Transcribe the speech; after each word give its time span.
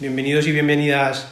bienvenidos 0.00 0.46
y 0.46 0.52
bienvenidas 0.52 1.28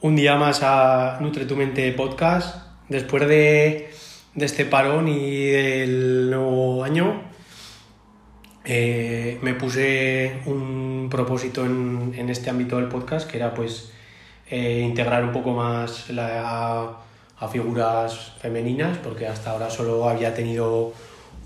un 0.00 0.16
día 0.16 0.34
más 0.34 0.60
a 0.64 1.18
Nutre 1.20 1.44
tu 1.44 1.54
Mente 1.54 1.92
Podcast. 1.92 2.56
Después 2.88 3.28
de, 3.28 3.90
este 4.34 4.64
parón 4.64 5.06
y 5.06 5.46
del 5.46 6.30
nuevo 6.30 6.82
año, 6.82 7.22
eh, 8.64 9.38
me 9.42 9.54
puse 9.54 10.40
un 10.46 11.06
propósito 11.08 11.64
en, 11.64 12.28
este 12.28 12.50
ámbito 12.50 12.76
del 12.76 12.88
podcast, 12.88 13.30
que 13.30 13.36
era 13.36 13.54
pues 13.54 13.92
eh, 14.50 14.80
integrar 14.84 15.22
un 15.22 15.30
poco 15.30 15.52
más 15.52 16.10
la, 16.10 16.96
a 17.38 17.48
figuras 17.48 18.32
femeninas, 18.40 18.98
porque 18.98 19.28
hasta 19.28 19.52
ahora 19.52 19.70
solo 19.70 20.08
había 20.08 20.34
tenido 20.34 20.92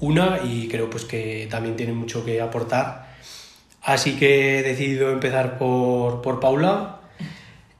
una 0.00 0.40
y 0.42 0.68
creo 0.68 0.88
pues 0.88 1.04
que 1.04 1.46
también 1.50 1.76
tiene 1.76 1.92
mucho 1.92 2.24
que 2.24 2.40
aportar. 2.40 3.07
Así 3.82 4.16
que 4.16 4.58
he 4.58 4.62
decidido 4.62 5.10
empezar 5.10 5.58
por, 5.58 6.20
por 6.20 6.40
Paula 6.40 7.00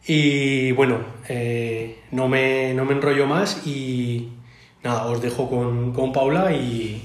y 0.06 0.72
bueno, 0.72 1.00
eh, 1.28 2.02
no, 2.12 2.28
me, 2.28 2.72
no 2.72 2.86
me 2.86 2.94
enrollo 2.94 3.26
más 3.26 3.66
y 3.66 4.30
nada, 4.82 5.06
os 5.06 5.20
dejo 5.20 5.50
con, 5.50 5.92
con 5.92 6.12
Paula 6.12 6.52
y, 6.52 7.02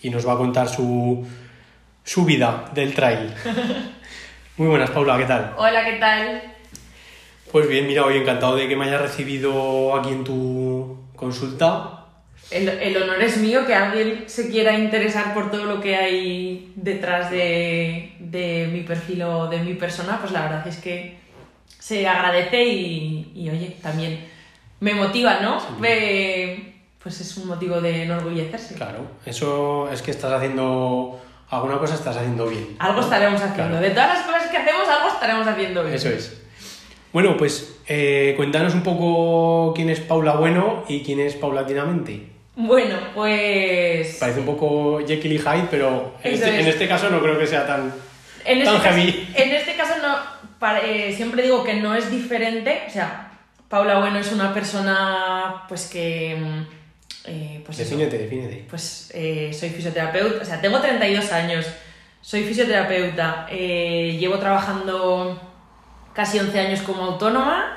y, 0.00 0.10
nos 0.10 0.26
va 0.26 0.34
a 0.34 0.36
contar 0.36 0.68
su, 0.68 1.26
su 2.04 2.24
vida 2.24 2.70
del 2.72 2.94
trail. 2.94 3.34
Muy 4.58 4.68
buenas, 4.68 4.90
Paula, 4.90 5.18
¿qué 5.18 5.24
tal? 5.24 5.54
Hola, 5.56 5.84
¿qué 5.84 5.94
tal? 5.94 6.42
Pues 7.50 7.68
bien, 7.68 7.86
mira, 7.86 8.04
hoy 8.04 8.18
encantado 8.18 8.54
de 8.54 8.68
que 8.68 8.76
me 8.76 8.84
hayas 8.84 9.02
recibido 9.02 9.96
aquí 9.96 10.10
en 10.10 10.22
tu 10.22 10.98
consulta 11.16 11.95
el, 12.50 12.68
el, 12.68 13.02
honor 13.02 13.22
es 13.22 13.38
mío 13.38 13.66
que 13.66 13.74
alguien 13.74 14.24
se 14.26 14.50
quiera 14.50 14.78
interesar 14.78 15.34
por 15.34 15.50
todo 15.50 15.64
lo 15.64 15.80
que 15.80 15.96
hay 15.96 16.72
detrás 16.76 17.30
de, 17.30 18.14
de, 18.20 18.68
mi 18.72 18.82
perfil 18.82 19.22
o 19.22 19.48
de 19.48 19.58
mi 19.58 19.74
persona, 19.74 20.18
pues 20.20 20.32
la 20.32 20.42
verdad 20.42 20.66
es 20.66 20.76
que 20.78 21.18
se 21.78 22.06
agradece 22.06 22.64
y, 22.64 23.32
y 23.34 23.50
oye, 23.50 23.76
también 23.82 24.24
me 24.80 24.94
motiva, 24.94 25.40
¿no? 25.40 25.58
Sí. 25.60 25.66
Me, 25.80 26.74
pues 27.02 27.20
es 27.20 27.36
un 27.36 27.48
motivo 27.48 27.80
de 27.80 28.04
enorgullecerse. 28.04 28.74
Claro, 28.74 29.06
eso 29.24 29.88
es 29.90 30.02
que 30.02 30.10
estás 30.10 30.32
haciendo 30.32 31.20
alguna 31.50 31.78
cosa, 31.78 31.94
estás 31.94 32.16
haciendo 32.16 32.46
bien. 32.46 32.76
Algo 32.78 33.00
estaremos 33.00 33.40
haciendo. 33.40 33.54
Claro. 33.54 33.80
De 33.80 33.90
todas 33.90 34.18
las 34.18 34.26
cosas 34.26 34.48
que 34.50 34.56
hacemos, 34.56 34.88
algo 34.88 35.08
estaremos 35.08 35.46
haciendo 35.46 35.82
bien. 35.82 35.94
Eso 35.94 36.08
es. 36.10 36.42
Bueno, 37.12 37.36
pues 37.36 37.78
eh, 37.88 38.34
cuéntanos 38.36 38.74
un 38.74 38.82
poco 38.82 39.72
quién 39.74 39.88
es 39.88 40.00
Paula 40.00 40.34
Bueno 40.34 40.84
y 40.88 41.02
quién 41.02 41.20
es 41.20 41.34
Paulatinamente. 41.34 42.35
Bueno, 42.56 42.96
pues. 43.14 44.16
Parece 44.18 44.40
un 44.40 44.46
poco 44.46 45.00
Jekyll 45.06 45.32
y 45.32 45.38
Hyde, 45.38 45.68
pero 45.70 46.14
en 46.22 46.34
este, 46.34 46.60
en 46.60 46.66
este, 46.66 46.88
caso 46.88 47.10
no 47.10 47.20
creo 47.20 47.38
que 47.38 47.46
sea 47.46 47.66
tan, 47.66 47.92
en 48.46 48.64
tan 48.64 48.76
este 48.76 48.88
heavy. 48.88 49.12
Caso, 49.12 49.44
en 49.44 49.54
este 49.54 49.76
caso 49.76 49.94
no. 50.02 50.36
Para, 50.58 50.80
eh, 50.80 51.12
siempre 51.14 51.42
digo 51.42 51.62
que 51.62 51.74
no 51.74 51.94
es 51.94 52.10
diferente. 52.10 52.84
O 52.88 52.90
sea, 52.90 53.30
Paula 53.68 53.98
Bueno 53.98 54.18
es 54.18 54.32
una 54.32 54.54
persona, 54.54 55.64
pues 55.68 55.86
que. 55.86 56.34
Eh, 57.26 57.60
pues 57.64 57.76
defínete, 57.76 58.16
defínete. 58.16 58.64
Pues 58.70 59.10
eh, 59.14 59.50
soy 59.52 59.68
fisioterapeuta. 59.68 60.42
O 60.42 60.44
sea, 60.44 60.58
tengo 60.58 60.80
32 60.80 61.32
años. 61.32 61.66
Soy 62.22 62.42
fisioterapeuta. 62.44 63.48
Eh, 63.50 64.16
llevo 64.18 64.38
trabajando 64.38 65.38
casi 66.14 66.38
11 66.38 66.58
años 66.58 66.80
como 66.80 67.02
autónoma. 67.02 67.75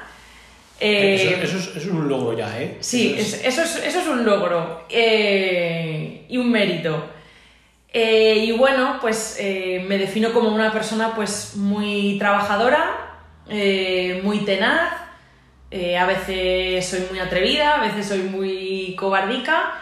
Eh, 0.80 1.16
eso, 1.16 1.30
eso, 1.30 1.58
es, 1.58 1.68
eso, 1.68 1.80
es, 1.80 1.86
un 1.88 2.08
logro 2.08 2.38
ya, 2.38 2.62
¿eh? 2.62 2.78
Sí, 2.80 3.16
eso 3.18 3.36
es, 3.36 3.46
eso 3.46 3.62
es, 3.64 3.76
eso 3.86 4.00
es 4.00 4.08
un 4.08 4.24
logro 4.24 4.86
eh, 4.90 6.26
y 6.30 6.38
un 6.38 6.50
mérito. 6.52 7.10
Eh, 7.92 8.46
y 8.46 8.52
bueno, 8.54 8.98
pues 9.02 9.38
me 9.40 9.98
defino 9.98 10.32
como 10.32 10.50
una 10.50 10.72
persona 10.72 11.16
pues 11.16 11.56
muy 11.56 12.18
trabajadora, 12.20 13.18
muy 14.24 14.46
tenaz, 14.46 14.94
a 15.72 16.06
veces 16.06 16.88
soy 16.88 17.08
muy 17.10 17.20
atrevida, 17.20 17.76
a 17.76 17.82
veces 17.82 18.08
soy 18.08 18.20
muy 18.20 18.96
cobardica, 18.96 19.74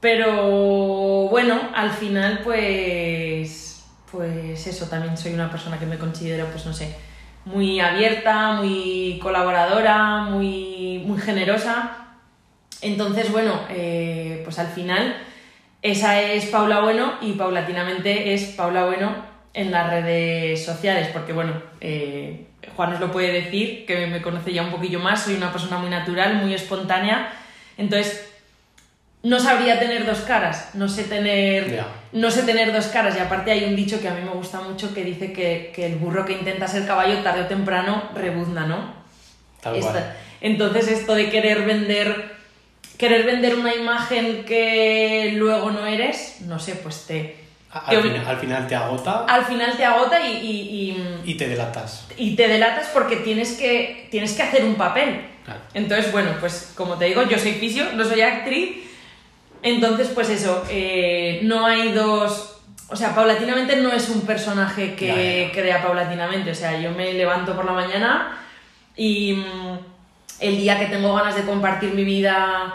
pero 0.00 1.28
bueno, 1.28 1.60
al 1.74 1.92
final 1.92 2.40
pues, 2.42 3.84
pues 4.10 4.66
eso, 4.66 4.86
también 4.86 5.16
soy 5.16 5.32
una 5.32 5.48
persona 5.48 5.78
que 5.78 5.86
me 5.86 5.96
considero 5.96 6.46
pues 6.46 6.66
no 6.66 6.72
sé, 6.72 6.92
muy 7.44 7.80
abierta, 7.80 8.52
muy 8.52 9.18
colaboradora, 9.22 10.22
muy, 10.22 11.02
muy 11.06 11.18
generosa. 11.20 12.08
Entonces, 12.80 13.32
bueno, 13.32 13.60
eh, 13.70 14.42
pues 14.44 14.58
al 14.58 14.68
final 14.68 15.16
esa 15.82 16.20
es 16.20 16.46
Paula 16.46 16.80
Bueno 16.80 17.14
y 17.20 17.32
paulatinamente 17.32 18.34
es 18.34 18.44
Paula 18.56 18.84
Bueno 18.86 19.14
en 19.54 19.70
las 19.70 19.90
redes 19.90 20.64
sociales, 20.64 21.08
porque 21.12 21.32
bueno, 21.32 21.52
eh, 21.80 22.46
Juan 22.76 22.90
nos 22.90 23.00
lo 23.00 23.10
puede 23.10 23.32
decir, 23.32 23.86
que 23.86 24.06
me 24.06 24.22
conoce 24.22 24.52
ya 24.52 24.62
un 24.62 24.70
poquillo 24.70 25.00
más, 25.00 25.24
soy 25.24 25.34
una 25.34 25.50
persona 25.50 25.78
muy 25.78 25.90
natural, 25.90 26.36
muy 26.36 26.54
espontánea, 26.54 27.32
entonces 27.76 28.27
no 29.22 29.40
sabría 29.40 29.78
tener 29.80 30.06
dos 30.06 30.20
caras, 30.20 30.70
no 30.74 30.88
sé 30.88 31.04
tener, 31.04 31.70
yeah. 31.70 31.86
no 32.12 32.30
sé 32.30 32.42
tener 32.44 32.72
dos 32.72 32.86
caras. 32.86 33.16
Y 33.16 33.20
aparte 33.20 33.50
hay 33.50 33.64
un 33.64 33.74
dicho 33.74 34.00
que 34.00 34.08
a 34.08 34.14
mí 34.14 34.22
me 34.22 34.30
gusta 34.30 34.60
mucho 34.60 34.94
que 34.94 35.04
dice 35.04 35.32
que, 35.32 35.72
que 35.74 35.86
el 35.86 35.96
burro 35.96 36.24
que 36.24 36.34
intenta 36.34 36.68
ser 36.68 36.86
caballo 36.86 37.18
tarde 37.18 37.42
o 37.42 37.46
temprano 37.46 38.10
rebuzna, 38.14 38.66
¿no? 38.66 38.92
Tal 39.60 39.76
Esta, 39.76 39.90
cual. 39.92 40.16
entonces 40.40 40.88
esto 40.88 41.14
de 41.16 41.30
querer 41.30 41.64
vender, 41.64 42.36
querer 42.96 43.26
vender 43.26 43.56
una 43.56 43.74
imagen 43.74 44.44
que 44.44 45.32
luego 45.34 45.70
no 45.72 45.84
eres, 45.84 46.42
no 46.42 46.58
sé, 46.58 46.76
pues 46.76 47.06
te... 47.06 47.36
Al, 47.70 47.96
te, 47.96 48.02
final, 48.08 48.26
al 48.26 48.36
final 48.38 48.66
te 48.66 48.74
agota. 48.74 49.24
Al 49.24 49.44
final 49.44 49.76
te 49.76 49.84
agota 49.84 50.20
y, 50.26 50.32
y, 50.38 50.90
y, 51.26 51.32
y 51.32 51.34
te 51.34 51.48
delatas. 51.48 52.06
Y 52.16 52.34
te 52.34 52.48
delatas 52.48 52.88
porque 52.94 53.16
tienes 53.16 53.58
que, 53.58 54.08
tienes 54.10 54.32
que 54.32 54.42
hacer 54.42 54.64
un 54.64 54.76
papel. 54.76 55.20
Claro. 55.44 55.60
Entonces, 55.74 56.10
bueno, 56.10 56.30
pues 56.40 56.72
como 56.74 56.96
te 56.96 57.06
digo, 57.06 57.24
yo 57.24 57.38
soy 57.38 57.52
fisio, 57.52 57.92
no 57.94 58.04
soy 58.04 58.22
actriz. 58.22 58.87
Entonces, 59.62 60.08
pues 60.14 60.30
eso, 60.30 60.64
eh, 60.70 61.40
no 61.42 61.66
hay 61.66 61.92
dos. 61.92 62.60
O 62.88 62.96
sea, 62.96 63.14
paulatinamente 63.14 63.76
no 63.76 63.92
es 63.92 64.08
un 64.08 64.22
personaje 64.22 64.94
que 64.94 65.50
crea 65.52 65.82
paulatinamente. 65.82 66.50
O 66.50 66.54
sea, 66.54 66.80
yo 66.80 66.92
me 66.92 67.12
levanto 67.12 67.54
por 67.54 67.64
la 67.64 67.72
mañana 67.72 68.38
y 68.96 69.34
mm, 69.34 69.78
el 70.40 70.56
día 70.56 70.78
que 70.78 70.86
tengo 70.86 71.14
ganas 71.14 71.34
de 71.34 71.42
compartir 71.42 71.92
mi 71.92 72.04
vida 72.04 72.74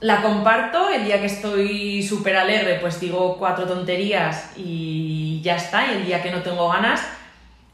la 0.00 0.22
comparto. 0.22 0.88
El 0.90 1.04
día 1.04 1.20
que 1.20 1.26
estoy 1.26 2.02
súper 2.02 2.36
alegre, 2.36 2.78
pues 2.80 3.00
digo 3.00 3.36
cuatro 3.38 3.66
tonterías 3.66 4.52
y 4.56 5.40
ya 5.42 5.56
está. 5.56 5.86
Y 5.90 5.96
el 5.96 6.06
día 6.06 6.22
que 6.22 6.30
no 6.30 6.42
tengo 6.42 6.68
ganas, 6.68 7.02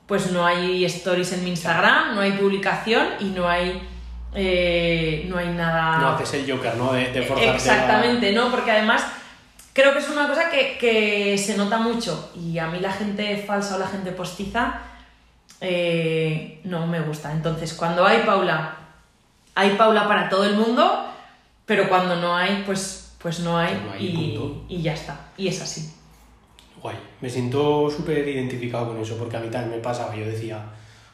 pues 0.07 0.31
no 0.31 0.47
hay 0.47 0.84
stories 0.84 1.33
en 1.33 1.45
mi 1.45 1.51
Instagram, 1.51 2.15
no 2.15 2.21
hay 2.21 2.33
publicación 2.33 3.07
y 3.21 3.25
no 3.25 3.49
hay 3.49 3.83
eh, 4.39 5.25
no 5.29 5.39
hay 5.39 5.49
nada. 5.49 5.99
No 5.99 6.09
haces 6.11 6.35
el 6.35 6.53
Joker, 6.53 6.77
¿no? 6.77 6.93
De, 6.93 7.11
de 7.11 7.23
forzarte 7.23 7.57
Exactamente, 7.57 8.29
a... 8.29 8.33
¿no? 8.33 8.51
Porque 8.51 8.71
además 8.71 9.05
creo 9.73 9.95
que 9.95 9.99
es 10.01 10.09
una 10.11 10.29
cosa 10.29 10.51
que, 10.51 10.77
que, 10.79 11.39
se 11.39 11.57
nota 11.57 11.79
mucho 11.79 12.33
y 12.37 12.59
a 12.59 12.67
mí 12.67 12.79
la 12.81 12.93
gente 12.93 13.37
falsa 13.39 13.77
o 13.77 13.79
la 13.79 13.87
gente 13.87 14.13
postiza 14.13 14.83
eh, 15.61 16.61
no 16.65 16.87
me 16.87 17.01
gusta. 17.01 17.33
Entonces, 17.33 17.72
cuando 17.72 18.05
hay 18.05 18.25
Paula, 18.27 18.77
hay 19.55 19.71
Paula 19.71 20.07
para 20.07 20.28
todo 20.28 20.45
el 20.45 20.55
mundo, 20.55 21.07
pero 21.65 21.89
cuando 21.89 22.16
no 22.16 22.37
hay, 22.37 22.63
pues, 22.66 23.15
pues 23.19 23.41
no 23.41 23.57
hay, 23.57 23.75
no 23.75 23.93
hay 23.93 24.07
y, 24.07 24.75
y, 24.75 24.83
ya 24.83 24.93
está. 24.93 25.31
Y 25.39 25.49
es 25.49 25.63
así. 25.63 25.95
Guay, 26.83 26.97
me 27.22 27.31
siento 27.31 27.91
súper 27.91 28.28
identificado 28.28 28.89
con 28.89 29.01
eso 29.01 29.16
porque 29.16 29.39
a 29.39 29.41
mí 29.41 29.49
también 29.49 29.78
me 29.78 29.83
pasaba. 29.83 30.15
Yo 30.15 30.27
decía, 30.27 30.63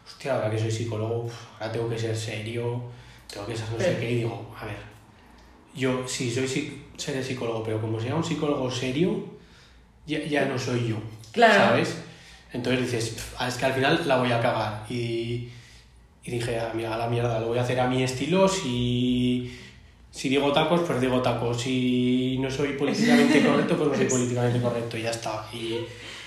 hostia, 0.05 0.35
ahora 0.35 0.51
que 0.51 0.59
soy 0.59 0.73
psicólogo, 0.73 1.31
ahora 1.61 1.73
tengo 1.73 1.89
que 1.89 1.99
ser 1.99 2.17
serio 2.17 2.83
tengo 3.33 3.47
que 3.47 3.57
ser 3.57 3.71
no 3.71 3.79
sé 3.79 3.97
qué, 3.99 4.11
y 4.11 4.15
digo, 4.17 4.55
a 4.59 4.67
ver, 4.67 4.77
yo 5.75 6.07
sí 6.07 6.31
soy 6.31 6.83
seré 6.97 7.23
psicólogo, 7.23 7.63
pero 7.65 7.81
como 7.81 7.99
sea 8.01 8.15
un 8.15 8.25
psicólogo 8.25 8.71
serio, 8.71 9.25
ya, 10.07 10.23
ya 10.25 10.45
no 10.45 10.59
soy 10.59 10.89
yo, 10.89 10.97
claro. 11.33 11.55
¿sabes? 11.55 11.97
Entonces 12.53 12.83
dices, 12.83 13.17
es 13.49 13.55
que 13.55 13.65
al 13.65 13.73
final 13.73 14.03
la 14.07 14.19
voy 14.19 14.31
a 14.31 14.41
cagar. 14.41 14.85
Y, 14.91 15.49
y 16.25 16.31
dije, 16.31 16.61
a, 16.61 16.73
mira, 16.75 16.95
a 16.95 16.99
la 16.99 17.09
mierda, 17.09 17.41
lo 17.41 17.49
voy 17.49 17.59
a 17.59 17.63
hacer 17.63 17.81
a 17.81 17.89
mi 17.89 18.03
estilo, 18.03 18.47
si, 18.47 19.59
si 20.11 20.29
digo 20.29 20.53
tacos, 20.53 20.83
pues 20.83 21.01
digo 21.01 21.23
tacos, 21.23 21.63
si 21.63 22.37
no 22.39 22.51
soy 22.51 22.73
políticamente 22.79 23.43
correcto, 23.43 23.77
pues 23.77 23.89
no 23.89 23.97
soy 23.97 24.07
políticamente 24.07 24.61
correcto, 24.61 24.99
y 24.99 25.03
ya 25.03 25.11
está. 25.11 25.47
Y, 25.53 25.81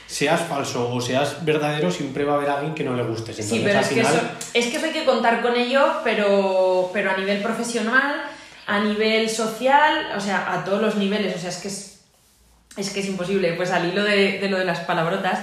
seas 0.08 0.42
falso 0.42 0.94
o 0.94 1.02
seas 1.02 1.44
verdadero, 1.44 1.92
siempre 1.92 2.24
va 2.24 2.34
a 2.34 2.36
haber 2.38 2.50
alguien 2.50 2.76
que 2.76 2.84
no 2.84 2.96
le 2.96 3.04
guste. 3.04 3.32
Entonces, 3.32 3.50
sí, 3.50 3.62
pero 3.64 3.80
al 3.80 3.84
es, 3.84 3.90
final... 3.90 4.12
que 4.12 4.18
eso, 4.18 4.28
es 4.54 4.66
que 4.68 4.78
eso 4.78 4.86
hay 4.86 4.92
que 4.94 5.06
contar 5.06 5.42
con 5.42 5.56
ello, 5.56 6.02
pero, 6.04 6.90
pero 6.94 7.12
a 7.12 7.18
nivel 7.18 7.42
profesional, 7.42 8.24
a 8.68 8.80
nivel 8.80 9.30
social, 9.30 10.12
o 10.16 10.20
sea, 10.20 10.54
a 10.54 10.64
todos 10.64 10.82
los 10.82 10.96
niveles, 10.96 11.36
o 11.36 11.40
sea, 11.40 11.50
es 11.50 11.58
que 11.58 11.68
es, 11.68 12.00
es, 12.78 12.90
que 12.92 13.00
es 13.00 13.08
imposible. 13.08 13.54
Pues 13.54 13.72
al 13.72 13.88
hilo 13.88 14.04
de, 14.04 14.40
de 14.40 14.50
lo 14.50 14.58
de 14.58 14.66
las 14.66 14.80
palabrotas, 14.82 15.40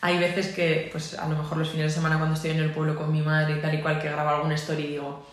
hay 0.00 0.18
veces 0.18 0.48
que, 0.48 0.88
pues 0.92 1.18
a 1.18 1.28
lo 1.28 1.36
mejor 1.36 1.58
los 1.58 1.70
fines 1.70 1.86
de 1.86 1.94
semana 1.94 2.18
cuando 2.18 2.34
estoy 2.34 2.50
en 2.50 2.58
el 2.58 2.70
pueblo 2.70 2.96
con 2.96 3.10
mi 3.10 3.22
madre 3.22 3.56
y 3.56 3.60
tal 3.60 3.74
y 3.74 3.80
cual, 3.80 4.00
que 4.00 4.10
grabo 4.10 4.30
alguna 4.30 4.56
story 4.56 4.84
y 4.84 4.88
digo, 4.88 5.26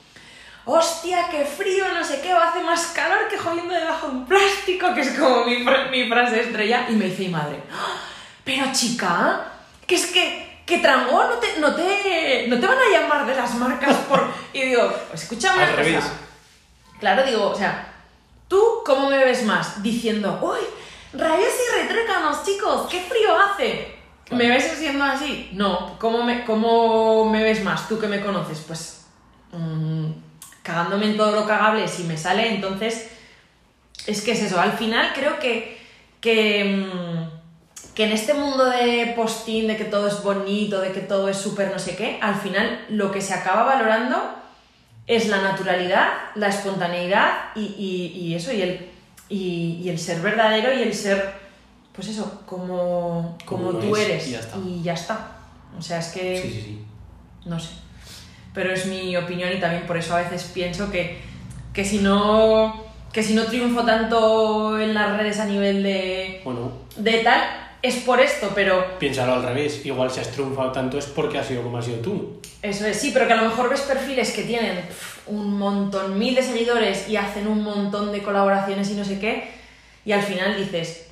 hostia, 0.66 1.28
qué 1.30 1.44
frío, 1.44 1.86
no 1.94 2.04
sé 2.04 2.22
qué, 2.22 2.32
hace 2.32 2.62
más 2.62 2.88
calor 2.88 3.28
que 3.30 3.38
jodiendo 3.38 3.74
debajo 3.74 4.08
de 4.08 4.14
un 4.14 4.26
plástico, 4.26 4.94
que 4.94 5.02
es 5.02 5.10
como 5.18 5.44
mi, 5.44 5.66
mi 5.92 6.08
frase 6.08 6.42
estrella, 6.42 6.86
y 6.90 6.94
me 6.94 7.06
dice 7.06 7.24
mi 7.24 7.30
madre, 7.30 7.58
¡Ah! 7.72 7.98
Pero 8.50 8.72
chica, 8.72 9.46
que 9.86 9.94
es 9.94 10.08
que, 10.08 10.64
que 10.66 10.80
trango 10.80 11.24
no 11.24 11.36
te, 11.36 11.60
no 11.60 11.76
te, 11.76 12.48
no 12.48 12.60
te 12.60 12.66
van 12.66 12.78
a 12.80 13.00
llamar 13.00 13.26
de 13.28 13.36
las 13.36 13.54
marcas 13.56 13.96
por... 14.08 14.28
Y 14.54 14.64
digo, 14.64 14.92
escúchame 15.14 15.62
Al 15.62 15.76
revés. 15.76 16.04
Claro, 17.00 17.24
digo, 17.24 17.52
o 17.52 17.56
sea, 17.56 17.94
¿tú 18.48 18.60
cómo 18.84 19.08
me 19.12 19.24
ves 19.24 19.44
más? 19.44 19.84
Diciendo, 19.84 20.40
uy, 20.42 20.58
rayos 21.14 21.54
y 21.54 21.82
retrécanos, 21.82 22.44
chicos, 22.44 22.88
qué 22.90 23.02
frío 23.02 23.38
hace. 23.38 24.00
Claro. 24.26 24.44
¿Me 24.44 24.50
ves 24.50 24.64
siendo 24.80 25.04
así? 25.04 25.52
No, 25.54 26.00
¿cómo 26.00 26.24
me, 26.24 26.44
cómo 26.44 27.30
me 27.30 27.44
ves 27.44 27.64
más? 27.64 27.88
Tú 27.88 28.00
que 28.00 28.08
me 28.08 28.20
conoces, 28.20 28.64
pues 28.66 29.06
mm, 29.52 30.08
cagándome 30.64 31.06
en 31.06 31.18
todo 31.18 31.34
lo 31.34 31.46
cagable 31.46 31.88
si 31.88 32.04
me 32.06 32.18
sale, 32.18 32.56
entonces 32.56 33.12
es 34.08 34.22
que 34.24 34.32
es 34.32 34.42
eso, 34.42 34.60
al 34.60 34.74
final 34.74 35.12
creo 35.14 35.38
que, 35.38 35.80
que, 36.20 36.64
mm, 36.64 37.39
que 37.96 38.06
en 38.06 38.12
este 38.12 38.34
mundo 38.34 38.66
de 38.66 39.14
postín, 39.16 39.68
de 39.68 39.76
que 39.78 39.86
todo 39.86 40.08
es 40.08 40.24
bonito, 40.24 40.80
de 40.80 40.92
que 40.92 41.02
todo 41.02 41.28
es 41.30 41.38
súper 41.38 41.72
no 41.72 41.80
sé 41.80 41.96
qué, 41.96 42.18
al 42.22 42.36
final 42.36 42.86
lo 42.90 43.12
que 43.12 43.22
se 43.22 43.34
acaba 43.34 43.64
valorando 43.64 44.36
es 45.08 45.28
la 45.28 45.42
naturalidad, 45.42 46.08
la 46.36 46.48
espontaneidad 46.48 47.32
y, 47.56 47.62
y- 47.62 48.20
y 48.28 48.36
eso, 48.36 48.54
y 48.54 48.62
el, 48.62 48.90
y, 49.28 49.80
y 49.84 49.90
el 49.90 49.98
ser 50.00 50.22
verdadero 50.22 50.72
y 50.74 50.84
el 50.84 50.94
ser, 50.94 51.34
pues 51.94 52.08
eso, 52.10 52.42
como, 52.46 53.38
Como 53.46 53.68
como 53.72 53.80
tú 53.80 53.96
es, 53.96 54.06
eres. 54.08 54.28
y 54.28 54.32
ya 54.32 54.40
está. 54.40 54.58
Y 54.58 54.82
ya 54.84 54.94
está. 54.94 55.28
O 55.78 55.82
sea, 55.82 56.00
es 56.00 56.08
que 56.10 56.42
Sí, 56.42 56.50
sí, 56.52 56.62
sí. 56.62 56.86
no 57.46 57.60
sé. 57.60 57.70
Pero 58.54 58.72
es 58.72 58.86
mi 58.86 59.16
opinión 59.18 59.52
y 59.52 59.60
también 59.60 59.86
por 59.86 59.98
eso 59.98 60.16
a 60.16 60.22
veces 60.22 60.44
pienso 60.54 60.90
que, 60.92 61.20
que 61.74 61.84
si 61.86 62.00
no 62.00 62.88
que 63.12 63.24
si 63.24 63.34
no 63.34 63.46
triunfo 63.46 63.84
tanto 63.84 64.80
en 64.80 64.94
las 64.94 65.18
redes 65.18 65.40
a 65.40 65.46
nivel 65.46 65.82
de, 65.82 66.42
Bueno, 66.44 66.72
de 66.96 67.20
tal, 67.24 67.42
es 67.82 67.96
por 67.98 68.20
esto, 68.20 68.52
pero 68.56 68.98
piénsalo 69.00 69.34
al 69.36 69.44
revés. 69.44 69.86
Igual 69.86 70.12
si 70.12 70.20
has 70.20 70.30
triunfado 70.32 70.72
tanto 70.72 70.98
es 70.98 71.06
porque 71.06 71.38
has 71.40 71.48
sido 71.48 71.64
como 71.64 71.78
has 71.78 71.86
sido 71.86 71.98
tú. 72.00 72.42
eso 72.62 72.86
es, 72.86 72.98
sí, 73.00 73.12
pero 73.14 73.26
que 73.28 73.34
a 73.34 73.38
lo 73.38 73.44
mejor 73.50 73.70
ves 73.70 73.82
perfiles 73.82 74.32
que 74.32 74.44
tienen 74.44 74.82
un 75.28 75.58
montón, 75.58 76.18
mil 76.20 76.36
de 76.36 76.42
seguidores 76.44 77.08
y 77.08 77.16
hacen 77.18 77.48
un 77.48 77.64
montón 77.64 78.12
de 78.12 78.22
colaboraciones 78.24 78.90
y 78.90 78.96
no 78.96 79.06
sé 79.06 79.20
qué, 79.20 79.50
y 80.04 80.12
al 80.12 80.24
final 80.24 80.58
dices, 80.58 81.06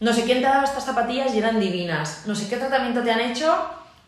no 0.00 0.12
sé 0.14 0.24
quién 0.24 0.40
te 0.40 0.46
ha 0.46 0.50
dado 0.54 0.64
estas 0.64 0.84
zapatillas 0.86 1.34
y 1.34 1.38
eran 1.38 1.60
divinas, 1.60 2.22
no 2.26 2.34
sé 2.34 2.48
qué 2.48 2.56
tratamiento 2.56 3.02
te 3.02 3.10
han 3.12 3.20
hecho 3.20 3.54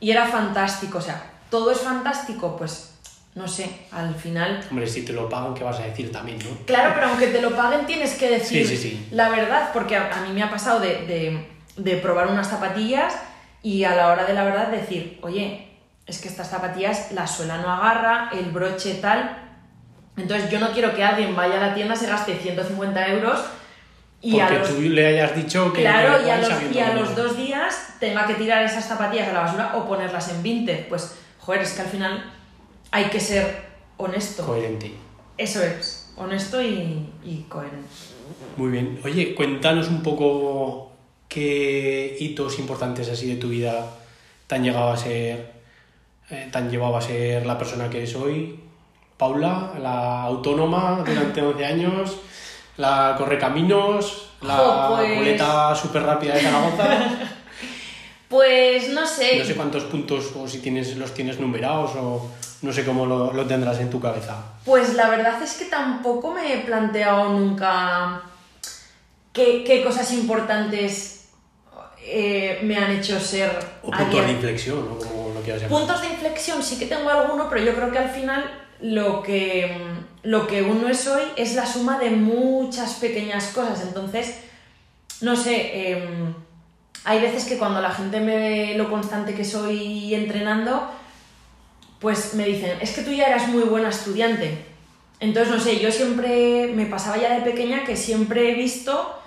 y 0.00 0.10
era 0.10 0.26
fantástico, 0.26 0.98
o 0.98 1.02
sea, 1.02 1.22
todo 1.50 1.70
es 1.70 1.78
fantástico, 1.80 2.56
pues 2.56 2.94
no 3.34 3.46
sé, 3.46 3.70
al 3.92 4.14
final 4.14 4.64
Hombre, 4.70 4.86
si 4.86 5.02
te 5.04 5.12
lo 5.12 5.28
pagan, 5.28 5.54
¿qué 5.54 5.64
vas 5.64 5.78
a 5.80 5.84
decir 5.84 6.10
también, 6.10 6.38
no? 6.38 6.64
Claro, 6.66 6.92
pero 6.94 7.08
aunque 7.08 7.26
te 7.28 7.40
lo 7.42 7.54
paguen 7.54 7.86
tienes 7.86 8.14
que 8.14 8.28
decir 8.30 8.66
Sí, 8.66 8.76
sí, 8.76 8.82
sí. 8.90 9.06
la 9.12 9.28
verdad, 9.28 9.70
porque 9.72 9.96
a, 9.96 10.10
a 10.12 10.20
mí 10.22 10.32
me 10.32 10.42
ha 10.42 10.50
pasado 10.50 10.80
de, 10.80 11.06
de- 11.06 11.51
de 11.76 11.96
probar 11.96 12.28
unas 12.28 12.48
zapatillas 12.48 13.14
y 13.62 13.84
a 13.84 13.94
la 13.94 14.08
hora 14.08 14.24
de 14.24 14.34
la 14.34 14.44
verdad 14.44 14.68
decir, 14.68 15.18
oye, 15.22 15.68
es 16.06 16.20
que 16.20 16.28
estas 16.28 16.50
zapatillas 16.50 17.12
la 17.12 17.26
suela 17.26 17.58
no 17.58 17.70
agarra, 17.70 18.30
el 18.32 18.50
broche 18.50 18.94
tal. 18.94 19.38
Entonces 20.16 20.50
yo 20.50 20.60
no 20.60 20.72
quiero 20.72 20.94
que 20.94 21.04
alguien 21.04 21.34
vaya 21.34 21.56
a 21.56 21.68
la 21.68 21.74
tienda, 21.74 21.96
se 21.96 22.06
gaste 22.06 22.36
150 22.36 23.08
euros 23.08 23.40
y 24.20 24.32
porque 24.32 24.54
a 24.54 24.58
los, 24.58 24.68
tú 24.68 24.80
le 24.82 25.06
hayas 25.06 25.34
dicho 25.34 25.72
que... 25.72 25.80
claro, 25.80 26.24
y 26.24 26.30
a 26.30 26.92
y 26.92 26.98
los 26.98 27.16
dos 27.16 27.36
días 27.36 27.96
tenga 27.98 28.26
que 28.26 28.34
tirar 28.34 28.62
esas 28.62 28.86
zapatillas 28.86 29.28
a 29.28 29.32
la 29.32 29.40
basura 29.40 29.72
o 29.76 29.88
ponerlas 29.88 30.28
en 30.28 30.42
Vinted. 30.42 30.88
Pues, 30.88 31.16
joder, 31.40 31.62
es 31.62 31.72
que 31.72 31.82
al 31.82 31.88
final 31.88 32.32
hay 32.92 33.06
que 33.06 33.18
ser 33.18 33.64
honesto. 33.96 34.46
Coherente. 34.46 34.92
Eso 35.36 35.62
es, 35.62 36.12
honesto 36.16 36.62
y, 36.62 37.10
y 37.24 37.46
coherente. 37.48 37.88
Muy 38.56 38.70
bien. 38.70 39.00
Oye, 39.04 39.34
cuéntanos 39.34 39.88
un 39.88 40.02
poco 40.04 40.91
qué 41.32 42.16
hitos 42.20 42.58
importantes 42.58 43.08
así 43.08 43.26
de 43.26 43.36
tu 43.40 43.48
vida 43.48 43.86
te 44.46 44.54
han 44.56 44.64
llegado 44.64 44.90
a 44.90 44.96
ser, 44.96 45.52
eh, 46.30 46.48
te 46.50 46.58
han 46.58 46.70
llevado 46.70 46.96
a 46.96 47.00
ser 47.00 47.46
la 47.46 47.56
persona 47.56 47.88
que 47.88 47.98
eres 47.98 48.14
hoy. 48.16 48.58
Paula, 49.16 49.72
la 49.80 50.22
autónoma 50.24 51.02
durante 51.06 51.40
11 51.52 51.64
años, 51.64 52.16
la 52.76 53.14
correcaminos, 53.16 54.30
la 54.42 54.56
Jo, 54.56 54.94
pues- 54.96 55.16
boleta 55.16 55.74
súper 55.74 56.02
rápida 56.02 56.34
de 56.34 56.40
Zaragoza. 56.40 56.84
Pues 58.28 58.88
no 58.88 59.06
sé, 59.06 59.38
No 59.40 59.44
sé 59.44 59.54
cuántos 59.54 59.84
puntos 59.84 60.30
o 60.34 60.48
si 60.48 60.60
tienes, 60.60 60.96
los 60.96 61.12
tienes 61.12 61.38
numerados 61.38 61.90
o 61.96 62.30
no 62.62 62.72
sé 62.72 62.82
cómo 62.82 63.04
lo, 63.04 63.30
lo 63.34 63.44
tendrás 63.44 63.78
en 63.80 63.90
tu 63.90 64.00
cabeza. 64.00 64.38
pues 64.64 64.94
la 64.94 65.10
verdad 65.10 65.42
es 65.42 65.52
que 65.58 65.66
tampoco 65.66 66.32
me 66.32 66.54
he 66.54 66.58
planteado 66.60 67.28
nunca 67.28 68.22
qué, 69.34 69.64
qué 69.66 69.84
cosas 69.84 70.10
importantes 70.14 71.21
eh, 72.04 72.60
me 72.62 72.76
han 72.76 72.90
hecho 72.90 73.18
ser 73.20 73.50
O 73.82 73.90
puntos 73.90 74.26
de 74.26 74.32
inflexión, 74.32 74.78
o 74.90 74.98
como 74.98 75.34
lo 75.34 75.40
quieras 75.40 75.62
llamar. 75.62 75.78
Puntos 75.78 76.00
de 76.02 76.08
inflexión 76.08 76.62
sí 76.62 76.78
que 76.78 76.86
tengo 76.86 77.08
alguno, 77.08 77.48
pero 77.48 77.64
yo 77.64 77.74
creo 77.74 77.90
que 77.90 77.98
al 77.98 78.10
final 78.10 78.44
lo 78.80 79.22
que, 79.22 79.76
lo 80.22 80.46
que 80.46 80.62
uno 80.62 80.88
es 80.88 81.06
hoy 81.06 81.22
es 81.36 81.54
la 81.54 81.66
suma 81.66 81.98
de 81.98 82.10
muchas 82.10 82.94
pequeñas 82.94 83.48
cosas. 83.48 83.82
Entonces, 83.82 84.40
no 85.20 85.36
sé, 85.36 85.92
em, 85.92 86.34
hay 87.04 87.20
veces 87.20 87.44
que 87.44 87.58
cuando 87.58 87.80
la 87.80 87.90
gente 87.90 88.20
me 88.20 88.36
ve 88.36 88.74
lo 88.76 88.90
constante 88.90 89.34
que 89.34 89.44
soy 89.44 90.14
entrenando, 90.14 90.90
pues 92.00 92.34
me 92.34 92.44
dicen, 92.44 92.78
es 92.80 92.90
que 92.92 93.02
tú 93.02 93.12
ya 93.12 93.26
eras 93.26 93.48
muy 93.48 93.62
buena 93.62 93.88
estudiante. 93.88 94.58
Entonces, 95.20 95.54
no 95.54 95.60
sé, 95.60 95.78
yo 95.78 95.92
siempre 95.92 96.72
me 96.74 96.86
pasaba 96.86 97.16
ya 97.16 97.32
de 97.32 97.42
pequeña 97.42 97.84
que 97.84 97.96
siempre 97.96 98.50
he 98.50 98.54
visto 98.54 99.18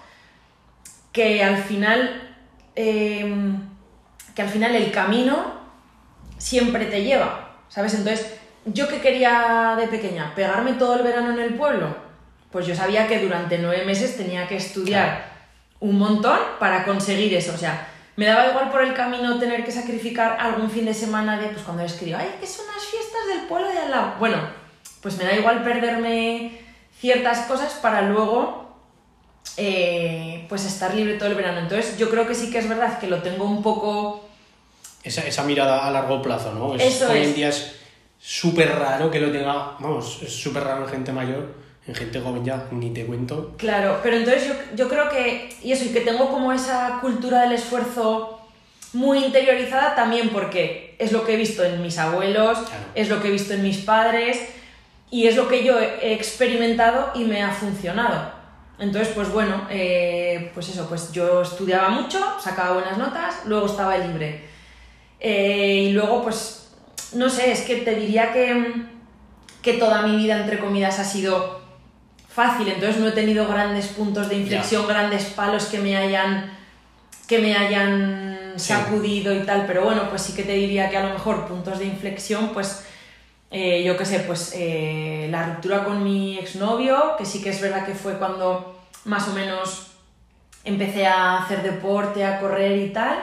que 1.13 1.42
al 1.42 1.63
final, 1.63 2.35
em, 2.75 3.60
que 4.36 4.42
al 4.42 4.50
final 4.50 4.75
el 4.75 4.92
camino 4.92 5.54
siempre 6.38 6.86
te 6.86 7.04
lleva, 7.04 7.56
¿sabes? 7.69 7.94
Entonces, 7.94 8.33
¿yo 8.66 8.88
qué 8.88 9.00
quería 9.00 9.75
de 9.79 9.88
pequeña? 9.88 10.34
¿Pegarme 10.36 10.74
todo 10.74 10.96
el 10.96 11.03
verano 11.03 11.32
en 11.32 11.39
el 11.39 11.53
pueblo? 11.55 11.96
Pues 12.51 12.67
yo 12.67 12.75
sabía 12.75 13.08
que 13.08 13.20
durante 13.20 13.58
nueve 13.58 13.86
meses 13.86 14.17
tenía 14.17 14.48
que 14.48 14.58
estudiar 14.58 15.34
un 15.79 15.98
montón 15.98 16.39
para 16.60 16.86
conseguir 16.86 17.34
eso, 17.34 17.53
o 17.53 17.58
sea, 17.58 17.88
me 18.15 18.25
daba 18.25 18.50
igual 18.50 18.72
por 18.72 18.82
el 18.82 18.94
camino 18.94 19.38
tener 19.39 19.65
que 19.65 19.72
sacrificar 19.72 20.38
algún 20.39 20.70
fin 20.70 20.86
de 20.86 20.94
semana 20.94 21.38
de, 21.38 21.48
pues 21.48 21.63
cuando 21.63 21.84
les 21.84 21.94
escribo, 21.94 22.17
ay, 22.17 22.38
que 22.39 22.48
son 22.48 22.65
las 22.74 22.84
fiestas 22.86 23.27
del 23.27 23.48
pueblo 23.48 23.67
de 23.67 23.77
al 23.77 23.91
lado. 23.91 24.13
Bueno, 24.20 24.38
pues 25.01 25.17
me 25.17 25.25
da 25.25 25.34
igual 25.34 25.63
perderme 25.63 26.62
ciertas 26.98 27.39
cosas 27.39 27.74
para 27.74 28.03
luego 28.03 28.64
eh, 29.58 30.46
pues 30.50 30.66
estar 30.66 30.94
libre 30.94 31.16
todo 31.16 31.30
el 31.30 31.36
verano. 31.36 31.60
Entonces 31.60 31.98
yo 31.98 32.10
creo 32.10 32.28
que 32.28 32.36
sí 32.36 32.50
que 32.52 32.60
es 32.60 32.68
verdad 32.70 33.00
que 33.00 33.08
lo 33.08 33.22
tengo 33.22 33.46
un 33.46 33.62
poco... 33.64 34.28
esa, 35.04 35.22
esa 35.22 35.44
mirada 35.44 35.86
a 35.88 35.92
largo 35.92 36.22
plazo, 36.22 36.54
¿no? 36.54 36.75
Es- 36.75 36.96
Eso 36.96 37.12
hoy 37.12 37.20
es. 37.20 37.28
en 37.30 37.36
día 37.36 37.50
es 37.50 37.75
súper 38.20 38.70
raro 38.78 39.12
que 39.12 39.20
lo 39.20 39.32
tenga, 39.32 39.54
vamos, 39.80 40.20
es 40.22 40.34
súper 40.34 40.64
raro 40.64 40.84
en 40.86 40.90
gente 40.90 41.12
mayor, 41.12 41.54
en 41.88 41.94
gente 41.96 42.20
joven 42.20 42.44
ya, 42.44 42.68
ni 42.72 42.90
te 42.92 43.06
cuento. 43.06 43.54
Claro, 43.58 44.00
pero 44.02 44.18
entonces 44.18 44.48
yo, 44.48 44.54
yo 44.75 44.90
creo 44.90 45.10
que, 45.10 45.50
y 45.62 45.72
eso, 45.72 45.86
y 45.86 45.90
que 45.90 46.02
tengo 46.02 46.30
como 46.30 46.52
esa 46.52 46.98
cultura 47.02 47.42
del 47.42 47.52
esfuerzo 47.54 48.42
muy 48.94 49.24
interiorizada 49.24 49.94
también 49.94 50.30
porque 50.30 50.96
es 51.00 51.12
lo 51.12 51.24
que 51.25 51.34
he 51.34 51.38
visto 51.38 51.64
en 51.64 51.82
mis 51.82 51.98
abuelos, 52.00 52.58
Claro. 52.60 52.86
es 52.96 53.10
lo 53.10 53.22
que 53.22 53.28
he 53.28 53.32
visto 53.32 53.54
en 53.54 53.62
mis 53.62 53.78
padres 53.78 54.40
y 55.12 55.28
es 55.28 55.36
lo 55.36 55.48
que 55.48 55.64
yo 55.64 55.78
he 55.80 56.14
experimentado 56.14 57.12
y 57.14 57.25
me 57.25 57.44
ha 57.44 57.52
funcionado. 57.52 58.32
Entonces, 58.77 59.13
pues 59.15 59.32
bueno, 59.32 59.67
eh, 59.70 60.51
pues 60.53 60.70
eso, 60.70 60.88
pues 60.89 61.12
yo 61.13 61.41
estudiaba 61.41 61.89
mucho, 61.89 62.20
sacaba 62.41 62.74
buenas 62.74 62.98
notas, 62.98 63.36
luego 63.46 63.67
estaba 63.67 63.98
libre. 63.98 64.44
Eh, 65.20 65.88
y 65.89 65.91
luego, 65.94 66.22
pues, 66.24 66.67
no 67.13 67.29
sé, 67.29 67.51
es 67.51 67.62
que 67.62 67.77
te 67.77 67.96
diría 67.96 68.34
que, 68.34 68.84
que 69.62 69.74
toda 69.74 70.01
mi 70.01 70.17
vida, 70.17 70.38
entre 70.41 70.60
comillas, 70.60 71.00
ha 71.00 71.05
sido 71.05 71.62
fácil, 72.27 72.67
entonces 72.67 72.98
no 73.01 73.08
he 73.08 73.12
tenido 73.13 73.48
grandes 73.48 73.88
puntos 73.88 74.27
de 74.27 74.36
inflexión, 74.36 74.86
grandes 74.88 75.24
palos 75.25 75.65
que 75.67 75.79
me 75.79 75.96
hayan 75.96 76.51
que 77.27 77.39
me 77.39 77.55
hayan 77.55 78.53
Sí. 78.58 78.67
sacudido 78.74 79.34
y 79.34 79.39
tal, 79.39 79.65
pero 79.65 79.84
bueno, 79.84 80.10
pues 80.10 80.22
sí 80.22 80.34
que 80.34 80.44
te 80.44 80.53
diría 80.53 80.89
que 80.89 80.96
a 80.98 81.03
lo 81.08 81.13
mejor 81.13 81.46
puntos 81.48 81.79
de 81.79 81.86
inflexión, 81.86 82.50
pues 82.53 82.86
eh, 83.52 83.84
yo 83.84 83.96
qué 83.98 84.06
sé, 84.06 84.20
pues 84.22 84.54
eh, 84.56 85.28
la 85.32 85.46
ruptura 85.48 85.84
con 85.84 86.04
mi 86.04 86.38
exnovio, 86.38 87.16
que 87.18 87.25
sí 87.25 87.42
que 87.42 87.50
es 87.50 87.62
verdad 87.62 87.86
que 87.86 87.94
fue 87.96 88.18
cuando 88.18 88.80
más 89.06 89.28
o 89.28 89.34
menos 89.34 89.92
empecé 90.64 91.06
a 91.08 91.38
hacer 91.44 91.62
deporte, 91.64 92.25
a 92.25 92.40
correr 92.40 92.78
y 92.78 92.90
tal. 92.92 93.20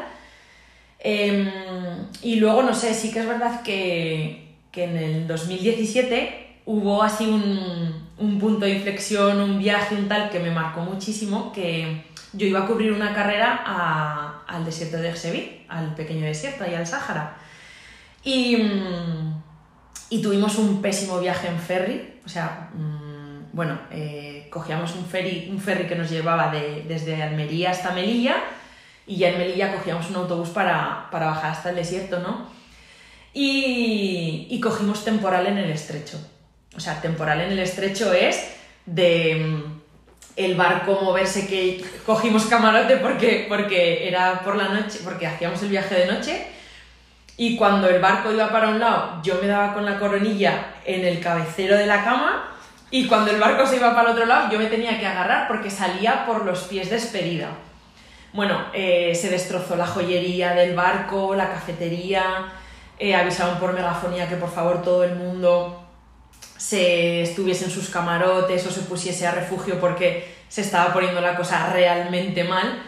Em, 1.01 1.51
y 2.23 2.37
luego, 2.37 2.63
no 2.63 2.75
sé, 2.75 2.95
sí 2.95 3.11
que 3.13 3.21
es 3.21 3.27
verdad 3.27 3.63
que, 3.63 4.55
que 4.71 4.85
en 4.85 4.97
el 4.97 5.27
2017 5.27 6.59
hubo 6.65 7.03
así 7.03 7.27
un, 7.27 8.09
un 8.19 8.39
punto 8.39 8.65
de 8.65 8.71
inflexión, 8.75 9.41
un 9.41 9.59
viaje, 9.59 9.97
un 9.97 10.07
tal 10.09 10.31
que 10.31 10.39
me 10.39 10.53
marcó 10.53 10.81
muchísimo, 10.83 11.53
que 11.53 12.05
yo 12.33 12.47
iba 12.47 12.61
a 12.61 12.67
cubrir 12.67 12.93
una 12.93 13.13
carrera 13.15 13.63
a- 13.67 14.43
al 14.47 14.65
desierto 14.65 14.97
de 14.99 15.09
Ersevi, 15.09 15.65
al 15.69 15.95
pequeño 15.97 16.25
desierto, 16.25 16.65
y 16.71 16.75
al 16.75 16.87
Sáhara. 16.87 17.37
Y, 18.23 18.57
mm, 18.59 19.42
y 20.13 20.21
tuvimos 20.21 20.57
un 20.59 20.83
pésimo 20.83 21.19
viaje 21.21 21.49
en 21.49 21.59
ferry, 21.59 21.97
o 22.25 22.29
sea, 22.29 22.71
mm, 22.75 23.55
bueno, 23.55 23.79
eh, 23.91 24.47
cogíamos 24.51 24.95
un 24.95 25.07
ferry, 25.07 25.49
un 25.51 25.59
ferry 25.59 25.87
que 25.87 25.95
nos 25.95 26.11
llevaba 26.11 26.51
de- 26.51 26.85
desde 26.87 27.23
Almería 27.23 27.71
hasta 27.71 27.93
Melilla 27.93 28.37
y 29.07 29.17
ya 29.17 29.31
en 29.31 29.39
Melilla 29.39 29.75
cogíamos 29.75 30.11
un 30.11 30.17
autobús 30.17 30.51
para, 30.51 31.09
para 31.11 31.27
bajar 31.27 31.53
hasta 31.53 31.71
el 31.71 31.77
desierto, 31.77 32.19
¿no? 32.21 32.47
Y, 33.35 34.49
y 34.51 34.61
cogimos 34.61 35.05
temporal 35.05 35.47
en 35.47 35.59
el 35.59 35.71
estrecho. 35.71 36.19
O 36.77 36.81
sea, 36.81 37.01
temporal 37.01 37.41
en 37.41 37.53
el 37.53 37.59
estrecho 37.61 38.13
es 38.13 38.37
de 38.85 39.35
mm, 39.47 39.81
el 40.37 40.55
barco 40.57 40.99
moverse 41.03 41.47
que 41.47 41.83
cogimos 42.05 42.45
camarote 42.47 42.97
porque, 42.99 43.47
porque 43.49 44.07
era 44.09 44.43
por 44.45 44.57
la 44.57 44.69
noche, 44.69 44.99
porque 45.05 45.27
hacíamos 45.27 45.63
el 45.63 45.69
viaje 45.71 45.95
de 45.95 46.07
noche. 46.13 46.47
Y 47.37 47.57
cuando 47.57 47.89
el 47.89 48.01
barco 48.01 48.31
iba 48.31 48.51
para 48.51 48.69
un 48.69 48.79
lado, 48.79 49.21
yo 49.23 49.39
me 49.41 49.47
daba 49.47 49.75
con 49.75 49.85
la 49.85 49.99
coronilla 49.99 50.75
en 50.85 51.05
el 51.05 51.21
cabecero 51.21 51.77
de 51.77 51.87
la 51.87 52.05
cama. 52.05 52.51
Y 52.91 53.07
cuando 53.07 53.31
el 53.31 53.41
barco 53.41 53.67
se 53.67 53.77
iba 53.77 53.95
para 53.95 54.11
el 54.11 54.15
otro 54.15 54.27
lado, 54.27 54.51
yo 54.53 54.59
me 54.59 54.67
tenía 54.67 55.01
que 55.01 55.07
agarrar 55.07 55.49
porque 55.49 55.71
salía 55.71 56.27
por 56.27 56.45
los 56.45 56.65
pies 56.65 56.91
despedida. 56.91 57.49
Bueno, 58.35 58.67
eh, 58.73 59.15
se 59.15 59.31
destrozó 59.31 59.77
la 59.77 59.87
joyería 59.87 60.55
del 60.55 60.75
barco, 60.75 61.35
la 61.35 61.51
cafetería, 61.51 62.53
eh, 62.99 63.15
avisaron 63.15 63.59
por 63.59 63.73
megafonía 63.73 64.29
que 64.29 64.37
por 64.37 64.51
favor 64.51 64.83
todo 64.83 65.05
el 65.05 65.17
mundo 65.17 65.83
se 66.57 67.23
estuviese 67.23 67.65
en 67.65 67.71
sus 67.71 67.91
camarotes 67.91 68.65
o 68.67 68.71
se 68.71 68.83
pusiese 68.83 69.27
a 69.27 69.33
refugio 69.33 69.81
porque 69.81 70.33
se 70.49 70.61
estaba 70.61 70.93
poniendo 70.93 71.21
la 71.21 71.35
cosa 71.35 71.73
realmente 71.73 72.45
mal. 72.45 72.83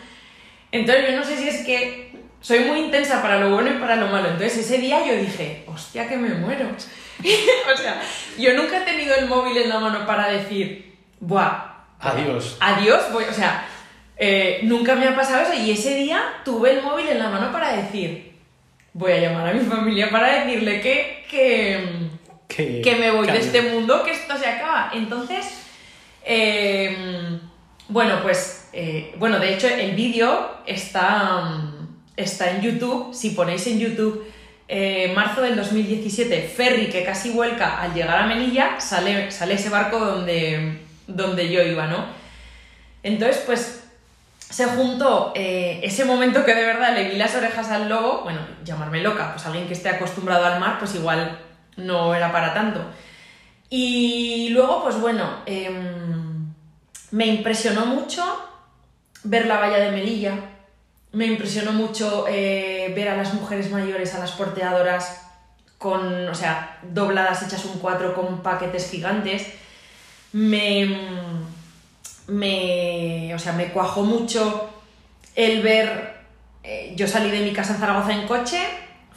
Entonces 0.70 1.10
yo 1.10 1.16
no 1.16 1.24
sé 1.24 1.36
si 1.36 1.48
es 1.48 1.66
que 1.66 2.23
soy 2.44 2.58
muy 2.60 2.78
intensa 2.80 3.22
para 3.22 3.40
lo 3.40 3.48
bueno 3.48 3.70
y 3.70 3.78
para 3.78 3.96
lo 3.96 4.08
malo. 4.08 4.28
Entonces 4.28 4.58
ese 4.58 4.76
día 4.76 5.02
yo 5.06 5.16
dije, 5.16 5.64
hostia, 5.66 6.06
que 6.06 6.18
me 6.18 6.28
muero. 6.34 6.68
o 7.74 7.76
sea, 7.76 8.02
yo 8.38 8.52
nunca 8.52 8.82
he 8.82 8.84
tenido 8.84 9.14
el 9.14 9.28
móvil 9.28 9.56
en 9.56 9.70
la 9.70 9.80
mano 9.80 10.06
para 10.06 10.28
decir, 10.28 10.94
buah. 11.20 11.86
Adiós. 11.98 12.58
Adiós, 12.60 13.10
voy, 13.12 13.24
o 13.24 13.32
sea, 13.32 13.66
eh, 14.18 14.60
nunca 14.64 14.94
me 14.94 15.08
ha 15.08 15.16
pasado 15.16 15.40
eso 15.40 15.54
y 15.54 15.70
ese 15.70 15.94
día 15.94 16.22
tuve 16.44 16.72
el 16.72 16.82
móvil 16.82 17.08
en 17.08 17.18
la 17.18 17.30
mano 17.30 17.50
para 17.50 17.72
decir, 17.72 18.34
voy 18.92 19.12
a 19.12 19.20
llamar 19.20 19.48
a 19.48 19.54
mi 19.54 19.64
familia 19.64 20.10
para 20.10 20.44
decirle 20.44 20.82
que, 20.82 21.24
que, 21.30 22.82
que, 22.82 22.96
me 22.96 23.10
voy 23.10 23.26
de 23.26 23.38
este 23.38 23.62
mundo, 23.62 24.04
que 24.04 24.10
esto 24.10 24.36
se 24.36 24.46
acaba. 24.46 24.90
Entonces, 24.92 25.46
em, 26.22 27.40
bueno, 27.88 28.20
pues, 28.22 28.68
eh, 28.74 29.14
bueno, 29.16 29.38
de 29.38 29.54
hecho 29.54 29.66
el 29.66 29.92
vídeo 29.92 30.58
está, 30.66 31.72
está 32.16 32.50
en 32.50 32.62
YouTube, 32.62 33.14
si 33.14 33.30
ponéis 33.30 33.66
en 33.66 33.80
YouTube 33.80 34.24
eh, 34.66 35.12
marzo 35.14 35.42
del 35.42 35.56
2017, 35.56 36.48
ferry 36.48 36.88
que 36.88 37.04
casi 37.04 37.30
vuelca 37.30 37.80
al 37.80 37.92
llegar 37.92 38.18
a 38.18 38.26
Melilla, 38.26 38.80
sale, 38.80 39.30
sale 39.30 39.54
ese 39.54 39.68
barco 39.68 39.98
donde, 39.98 40.80
donde 41.06 41.50
yo 41.50 41.62
iba, 41.62 41.86
¿no? 41.86 42.06
Entonces, 43.02 43.42
pues 43.44 43.84
se 44.38 44.64
juntó 44.66 45.32
eh, 45.34 45.80
ese 45.82 46.04
momento 46.04 46.44
que 46.44 46.54
de 46.54 46.64
verdad 46.64 46.94
le 46.94 47.10
vi 47.10 47.16
las 47.16 47.34
orejas 47.34 47.70
al 47.70 47.88
lobo, 47.88 48.22
bueno, 48.22 48.40
llamarme 48.64 49.02
loca, 49.02 49.32
pues 49.32 49.44
alguien 49.44 49.66
que 49.66 49.74
esté 49.74 49.90
acostumbrado 49.90 50.46
al 50.46 50.60
mar, 50.60 50.78
pues 50.78 50.94
igual 50.94 51.38
no 51.76 52.14
era 52.14 52.32
para 52.32 52.54
tanto. 52.54 52.80
Y 53.68 54.48
luego, 54.50 54.84
pues 54.84 54.98
bueno, 54.98 55.42
em, 55.44 56.54
me 57.10 57.26
impresionó 57.26 57.84
mucho 57.84 58.22
ver 59.24 59.46
la 59.46 59.58
valla 59.58 59.78
de 59.78 59.90
Melilla, 59.90 60.34
me 61.14 61.26
impresionó 61.26 61.72
mucho 61.72 62.26
eh, 62.28 62.92
ver 62.94 63.08
a 63.08 63.16
las 63.16 63.32
mujeres 63.34 63.70
mayores, 63.70 64.14
a 64.14 64.18
las 64.18 64.32
porteadoras, 64.32 65.22
con, 65.78 66.28
o 66.28 66.34
sea, 66.34 66.78
dobladas, 66.82 67.42
hechas 67.42 67.64
un 67.64 67.78
cuatro 67.78 68.14
con 68.14 68.42
paquetes 68.42 68.90
gigantes. 68.90 69.46
Me, 70.32 70.98
me, 72.26 73.32
o 73.32 73.38
sea, 73.38 73.52
me 73.52 73.68
cuajó 73.68 74.02
mucho 74.02 74.70
el 75.36 75.62
ver, 75.62 76.16
eh, 76.64 76.94
yo 76.96 77.06
salí 77.06 77.30
de 77.30 77.44
mi 77.44 77.52
casa 77.52 77.74
en 77.74 77.80
Zaragoza 77.80 78.12
en 78.12 78.26
coche, 78.26 78.60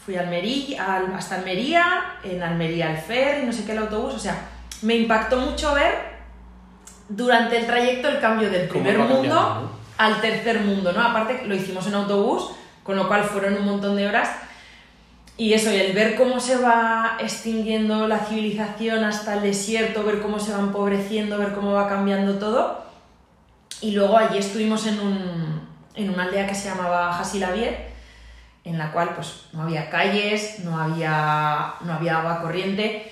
fui 0.05 0.15
a 0.15 0.21
Almería, 0.21 1.03
hasta 1.15 1.35
Almería, 1.35 2.19
en 2.23 2.43
Almería 2.43 2.89
al 2.89 2.97
ferry, 2.97 3.45
no 3.45 3.51
sé 3.51 3.65
qué, 3.65 3.71
el 3.71 3.79
autobús, 3.79 4.13
o 4.13 4.19
sea, 4.19 4.49
me 4.83 4.95
impactó 4.95 5.37
mucho 5.37 5.73
ver 5.73 6.17
durante 7.09 7.57
el 7.57 7.65
trayecto 7.65 8.07
el 8.07 8.19
cambio 8.19 8.51
del 8.51 8.67
primer 8.67 8.99
mundo 8.99 9.71
al 9.97 10.21
tercer 10.21 10.61
mundo, 10.61 10.91
¿no? 10.91 11.01
Aparte 11.01 11.43
lo 11.45 11.55
hicimos 11.55 11.87
en 11.87 11.95
autobús, 11.95 12.51
con 12.83 12.95
lo 12.95 13.07
cual 13.07 13.23
fueron 13.23 13.55
un 13.55 13.65
montón 13.65 13.95
de 13.95 14.07
horas. 14.07 14.29
Y 15.35 15.53
eso, 15.53 15.71
y 15.71 15.75
el 15.75 15.93
ver 15.93 16.15
cómo 16.15 16.39
se 16.39 16.57
va 16.57 17.17
extinguiendo 17.19 18.07
la 18.07 18.19
civilización 18.19 19.03
hasta 19.03 19.35
el 19.35 19.41
desierto, 19.43 20.03
ver 20.03 20.21
cómo 20.21 20.39
se 20.39 20.51
va 20.51 20.59
empobreciendo, 20.59 21.37
ver 21.37 21.53
cómo 21.53 21.73
va 21.73 21.87
cambiando 21.87 22.39
todo. 22.39 22.85
Y 23.81 23.91
luego 23.91 24.17
allí 24.17 24.39
estuvimos 24.39 24.87
en, 24.87 24.99
un, 24.99 25.67
en 25.93 26.09
una 26.09 26.23
aldea 26.23 26.47
que 26.47 26.55
se 26.55 26.69
llamaba 26.69 27.19
Hasilavier, 27.19 27.91
en 28.63 28.79
la 28.79 28.91
cual 28.91 29.13
pues 29.13 29.45
no 29.53 29.63
había 29.63 29.89
calles, 29.91 30.59
no 30.59 30.79
había, 30.79 31.75
no 31.81 31.93
había 31.93 32.17
agua 32.17 32.41
corriente. 32.41 33.11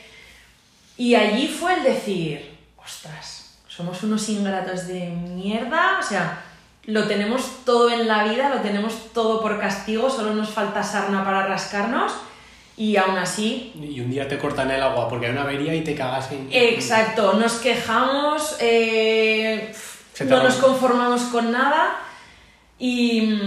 Y 0.98 1.14
allí 1.14 1.48
fue 1.48 1.76
el 1.76 1.84
decir, 1.84 2.58
ostras, 2.84 3.60
somos 3.68 4.02
unos 4.04 4.28
ingratos 4.30 4.88
de 4.88 5.10
mierda, 5.10 6.00
o 6.00 6.04
sea, 6.04 6.42
lo 6.88 7.08
tenemos 7.08 7.66
todo 7.66 7.90
en 7.90 8.08
la 8.08 8.24
vida, 8.26 8.50
lo 8.50 8.62
tenemos 8.62 9.12
todo 9.14 9.42
por 9.42 9.60
castigo, 9.60 10.10
solo 10.10 10.34
nos 10.34 10.50
falta 10.50 10.84
sarna 10.84 11.24
para 11.24 11.48
rascarnos 11.48 12.14
y 12.78 12.98
aún 12.98 13.18
así... 13.18 13.74
Y 13.76 14.00
un 14.02 14.12
día 14.12 14.28
te 14.28 14.38
cortan 14.38 14.70
el 14.70 14.84
agua 14.84 15.08
porque 15.10 15.28
hay 15.28 15.32
una 15.32 15.44
avería 15.44 15.74
y 15.74 15.84
te 15.84 15.96
cagas 15.96 16.32
en... 16.32 16.48
Exacto, 16.52 17.34
nos 17.34 17.54
quejamos, 17.54 18.58
eh, 18.60 19.74
no 20.26 20.44
nos 20.44 20.56
conformamos 20.56 21.22
con 21.24 21.52
nada 21.52 21.98
y, 22.78 23.40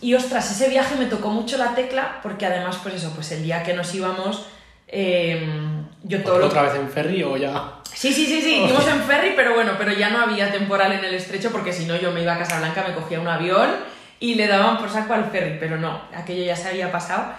y, 0.00 0.14
ostras, 0.14 0.50
ese 0.50 0.68
viaje 0.70 0.94
me 0.94 1.06
tocó 1.06 1.30
mucho 1.30 1.58
la 1.58 1.74
tecla 1.74 2.20
porque 2.22 2.46
además, 2.46 2.78
pues 2.82 2.94
eso, 2.94 3.12
pues 3.14 3.30
el 3.32 3.42
día 3.42 3.62
que 3.62 3.74
nos 3.74 3.94
íbamos... 3.94 4.46
Eh, 4.86 5.46
yo 6.04 6.22
todo 6.22 6.46
¿Otra 6.46 6.62
vez 6.62 6.74
en 6.76 6.88
ferry 6.88 7.22
o 7.22 7.36
ya...? 7.36 7.77
Sí, 7.98 8.12
sí, 8.12 8.26
sí, 8.26 8.40
sí, 8.40 8.62
íbamos 8.64 8.86
en 8.86 9.02
ferry, 9.02 9.32
pero 9.34 9.54
bueno, 9.54 9.72
pero 9.76 9.92
ya 9.92 10.10
no 10.10 10.20
había 10.20 10.52
temporal 10.52 10.92
en 10.92 11.04
el 11.04 11.14
estrecho 11.14 11.50
porque 11.50 11.72
si 11.72 11.84
no 11.84 11.96
yo 11.96 12.12
me 12.12 12.22
iba 12.22 12.34
a 12.34 12.38
Casablanca, 12.38 12.84
me 12.86 12.94
cogía 12.94 13.18
un 13.18 13.26
avión 13.26 13.70
y 14.20 14.36
le 14.36 14.46
daban 14.46 14.78
por 14.78 14.88
saco 14.88 15.14
al 15.14 15.32
ferry, 15.32 15.56
pero 15.58 15.78
no, 15.78 16.02
aquello 16.14 16.44
ya 16.44 16.54
se 16.54 16.68
había 16.68 16.92
pasado. 16.92 17.32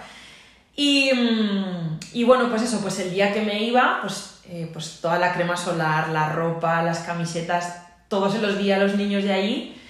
Y, 0.76 1.12
mm, 1.14 2.00
y 2.12 2.24
bueno, 2.24 2.50
pues 2.50 2.60
eso, 2.60 2.82
pues 2.82 2.98
el 2.98 3.10
día 3.10 3.32
que 3.32 3.40
me 3.40 3.62
iba, 3.62 4.00
pues, 4.02 4.42
eh, 4.50 4.68
pues 4.70 4.98
toda 5.00 5.18
la 5.18 5.32
crema 5.32 5.56
solar, 5.56 6.10
la 6.10 6.28
ropa, 6.28 6.82
las 6.82 6.98
camisetas, 6.98 7.86
todos 8.08 8.34
se 8.34 8.42
los 8.42 8.58
di 8.58 8.70
a 8.70 8.76
los 8.76 8.96
niños 8.96 9.24
de 9.24 9.32
allí 9.32 9.80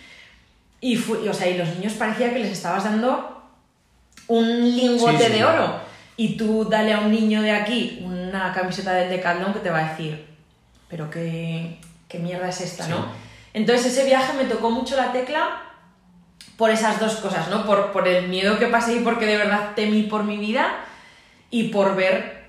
y, 0.80 0.96
o 0.96 1.34
sea, 1.34 1.48
y 1.48 1.58
los 1.58 1.68
niños 1.70 1.94
parecía 1.94 2.32
que 2.32 2.38
les 2.38 2.52
estabas 2.52 2.84
dando 2.84 3.42
un 4.28 4.46
lingote 4.76 5.30
de 5.30 5.44
oro. 5.44 5.80
Y 6.16 6.36
tú 6.36 6.64
dale 6.64 6.92
a 6.92 7.00
un 7.00 7.10
niño 7.10 7.42
de 7.42 7.50
aquí 7.50 8.04
una 8.04 8.52
camiseta 8.52 8.92
del 8.92 9.10
Decathlon 9.10 9.52
que 9.52 9.58
te 9.58 9.70
va 9.70 9.80
a 9.80 9.90
decir, 9.90 10.29
pero 10.90 11.08
qué, 11.08 11.78
qué 12.08 12.18
mierda 12.18 12.48
es 12.48 12.60
esta, 12.60 12.88
¿no? 12.88 13.06
Entonces 13.54 13.86
ese 13.86 14.04
viaje 14.04 14.32
me 14.34 14.44
tocó 14.44 14.70
mucho 14.70 14.96
la 14.96 15.12
tecla 15.12 15.62
por 16.56 16.70
esas 16.70 17.00
dos 17.00 17.16
cosas, 17.16 17.48
¿no? 17.48 17.64
Por, 17.64 17.92
por 17.92 18.06
el 18.06 18.28
miedo 18.28 18.58
que 18.58 18.66
pasé 18.66 18.96
y 18.96 19.00
porque 19.00 19.26
de 19.26 19.38
verdad 19.38 19.70
temí 19.74 20.02
por 20.02 20.24
mi 20.24 20.36
vida 20.36 20.84
y 21.50 21.68
por 21.68 21.96
ver 21.96 22.40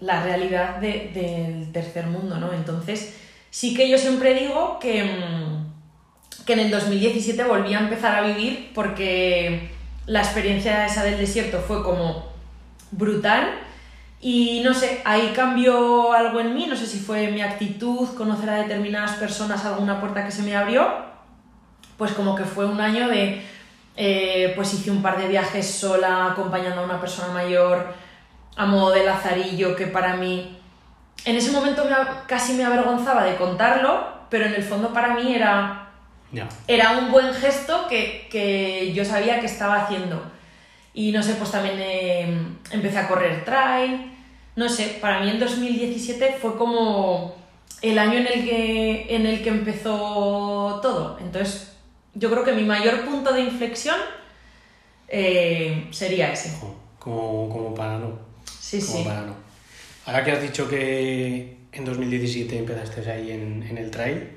la 0.00 0.22
realidad 0.24 0.76
de, 0.78 1.10
del 1.14 1.70
tercer 1.70 2.06
mundo, 2.06 2.38
¿no? 2.38 2.52
Entonces 2.52 3.14
sí 3.50 3.74
que 3.74 3.88
yo 3.88 3.98
siempre 3.98 4.34
digo 4.34 4.78
que, 4.80 5.04
mm, 5.04 6.44
que 6.44 6.54
en 6.54 6.58
el 6.58 6.70
2017 6.70 7.44
volví 7.44 7.74
a 7.74 7.80
empezar 7.80 8.16
a 8.16 8.26
vivir 8.26 8.72
porque 8.74 9.70
la 10.06 10.20
experiencia 10.20 10.86
esa 10.86 11.04
del 11.04 11.18
desierto 11.18 11.60
fue 11.60 11.84
como 11.84 12.32
brutal 12.90 13.60
y 14.24 14.60
no 14.60 14.72
sé, 14.72 15.02
ahí 15.04 15.32
cambió 15.34 16.12
algo 16.12 16.38
en 16.38 16.54
mí, 16.54 16.66
no 16.68 16.76
sé 16.76 16.86
si 16.86 17.00
fue 17.00 17.32
mi 17.32 17.42
actitud, 17.42 18.08
conocer 18.16 18.48
a 18.50 18.62
determinadas 18.62 19.14
personas, 19.14 19.64
alguna 19.64 20.00
puerta 20.00 20.24
que 20.24 20.30
se 20.30 20.44
me 20.44 20.54
abrió, 20.54 20.88
pues 21.98 22.12
como 22.12 22.36
que 22.36 22.44
fue 22.44 22.64
un 22.64 22.80
año 22.80 23.08
de, 23.08 23.44
eh, 23.96 24.52
pues 24.54 24.74
hice 24.74 24.92
un 24.92 25.02
par 25.02 25.18
de 25.18 25.26
viajes 25.26 25.68
sola, 25.68 26.26
acompañando 26.26 26.82
a 26.82 26.84
una 26.84 27.00
persona 27.00 27.34
mayor, 27.34 27.92
a 28.54 28.64
modo 28.64 28.92
de 28.92 29.04
lazarillo, 29.04 29.74
que 29.74 29.88
para 29.88 30.14
mí, 30.14 30.56
en 31.24 31.34
ese 31.34 31.50
momento 31.50 31.84
casi 32.28 32.52
me 32.52 32.64
avergonzaba 32.64 33.24
de 33.24 33.34
contarlo, 33.34 34.06
pero 34.30 34.46
en 34.46 34.54
el 34.54 34.62
fondo 34.62 34.92
para 34.92 35.14
mí 35.14 35.34
era, 35.34 35.88
era 36.68 36.92
un 36.92 37.10
buen 37.10 37.34
gesto 37.34 37.88
que, 37.88 38.28
que 38.30 38.92
yo 38.92 39.04
sabía 39.04 39.40
que 39.40 39.46
estaba 39.46 39.82
haciendo. 39.82 40.30
Y 40.94 41.10
no 41.10 41.22
sé, 41.24 41.34
pues 41.34 41.50
también 41.50 41.76
eh, 41.80 42.38
empecé 42.70 42.98
a 42.98 43.08
correr 43.08 43.44
trail, 43.44 44.11
no 44.56 44.68
sé, 44.68 44.98
para 45.00 45.20
mí 45.20 45.30
el 45.30 45.40
2017 45.40 46.36
fue 46.40 46.56
como 46.56 47.34
el 47.80 47.98
año 47.98 48.18
en 48.18 48.26
el 48.26 48.44
que, 48.44 49.14
en 49.14 49.26
el 49.26 49.42
que 49.42 49.48
empezó 49.48 50.80
todo. 50.82 51.18
Entonces, 51.20 51.72
yo 52.14 52.30
creo 52.30 52.44
que 52.44 52.52
mi 52.52 52.64
mayor 52.64 53.04
punto 53.04 53.32
de 53.32 53.42
inflexión 53.42 53.96
eh, 55.08 55.88
sería 55.90 56.32
ese. 56.32 56.58
Como, 56.98 57.48
como 57.48 57.74
para 57.74 57.98
no. 57.98 58.18
Sí, 58.60 58.80
sí. 58.80 59.02
Para 59.04 59.22
no. 59.22 59.34
Ahora 60.06 60.24
que 60.24 60.32
has 60.32 60.42
dicho 60.42 60.68
que 60.68 61.56
en 61.72 61.84
2017 61.84 62.58
empezaste 62.58 63.10
ahí 63.10 63.30
en, 63.30 63.62
en 63.62 63.78
el 63.78 63.90
trail, 63.90 64.30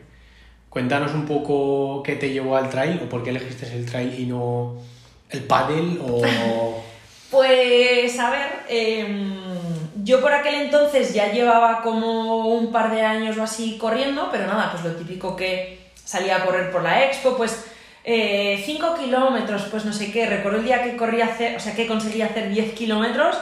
cuéntanos 0.69 1.13
un 1.13 1.25
poco 1.25 2.03
qué 2.03 2.15
te 2.15 2.29
llevó 2.29 2.55
al 2.55 2.69
trail 2.69 2.99
o 3.03 3.09
por 3.09 3.23
qué 3.23 3.31
elegiste 3.31 3.65
el 3.73 3.85
trail 3.85 4.19
y 4.19 4.25
no 4.25 4.75
el 5.29 5.43
paddle 5.43 5.99
o... 6.01 6.21
pues, 7.31 8.19
a 8.19 8.29
ver, 8.29 8.49
em, 8.69 9.44
yo 10.05 10.21
por 10.21 10.31
aquel 10.31 10.53
entonces 10.53 11.15
ya 11.15 11.31
llevaba 11.31 11.81
como 11.81 12.49
un 12.49 12.71
par 12.71 12.91
de 12.91 13.01
años 13.01 13.35
o 13.37 13.43
así 13.43 13.79
corriendo, 13.79 14.29
pero 14.31 14.45
nada, 14.45 14.71
pues 14.71 14.83
lo 14.83 14.91
típico 14.91 15.35
que 15.35 15.89
salía 15.95 16.37
a 16.37 16.45
correr 16.45 16.71
por 16.71 16.83
la 16.83 17.05
expo, 17.05 17.35
pues 17.35 17.65
5 18.03 18.05
eh, 18.05 18.63
kilómetros, 18.99 19.63
pues 19.71 19.83
no 19.83 19.91
sé 19.91 20.11
qué, 20.11 20.27
recuerdo 20.27 20.59
el 20.59 20.65
día 20.65 20.83
que 20.83 20.95
corrí 20.95 21.21
hacer, 21.21 21.55
o 21.55 21.59
sea, 21.59 21.75
que 21.75 21.87
conseguí 21.87 22.21
hacer 22.21 22.51
10 22.51 22.73
kilómetros, 22.73 23.35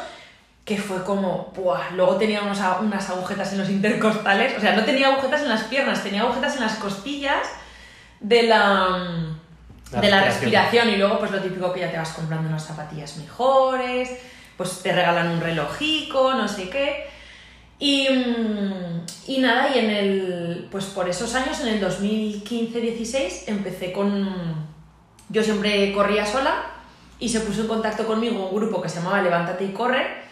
que 0.64 0.78
fue 0.78 1.04
como, 1.04 1.52
¡buah! 1.54 1.92
Luego 1.96 2.16
tenía 2.16 2.42
unas 2.42 3.10
agujetas 3.10 3.52
en 3.52 3.60
los 3.60 3.70
intercostales, 3.70 4.58
o 4.58 4.62
sea, 4.62 4.74
no 4.74 4.86
tenía 4.86 5.10
agujetas 5.10 5.42
en 5.42 5.50
las 5.50 5.64
piernas, 5.64 6.02
tenía 6.02 6.22
agujetas 6.22 6.56
en 6.56 6.62
las 6.62 6.76
costillas 6.76 7.46
de 8.22 8.44
la, 8.44 9.36
de 9.92 10.10
la 10.10 10.24
respiración. 10.24 10.88
Y 10.88 10.96
luego 10.96 11.20
pues 11.20 11.32
lo 11.32 11.42
típico 11.42 11.74
que 11.74 11.82
ya 11.82 11.92
te 11.92 11.98
vas 11.98 12.14
comprando 12.14 12.48
unas 12.48 12.66
zapatillas 12.66 13.18
mejores, 13.18 14.12
pues 14.58 14.82
te 14.82 14.92
regalan 14.92 15.30
un 15.30 15.42
relojico, 15.42 16.34
no 16.34 16.48
sé 16.48 16.70
qué. 16.70 17.08
Y, 17.80 18.08
mm, 18.08 19.06
y, 19.28 19.40
nada, 19.40 19.76
y 19.76 19.80
en 19.80 19.90
el, 19.90 20.68
pues 20.72 20.86
por 20.86 21.10
esos 21.10 21.34
años, 21.36 21.60
en 21.62 21.68
el 21.68 21.82
2015-16, 21.82 23.44
empecé 23.48 23.92
con... 23.92 24.72
Yo 25.30 25.44
siempre 25.44 25.92
corría 25.94 26.26
sola 26.26 26.72
y 27.20 27.30
se 27.30 27.40
puso 27.42 27.62
en 27.62 27.68
contacto 27.68 28.06
conmigo 28.06 28.48
un 28.48 28.56
grupo 28.56 28.82
que 28.82 28.90
se 28.90 28.98
llamaba 28.98 29.22
Levántate 29.22 29.66
y 29.66 29.74
Corre. 29.74 30.24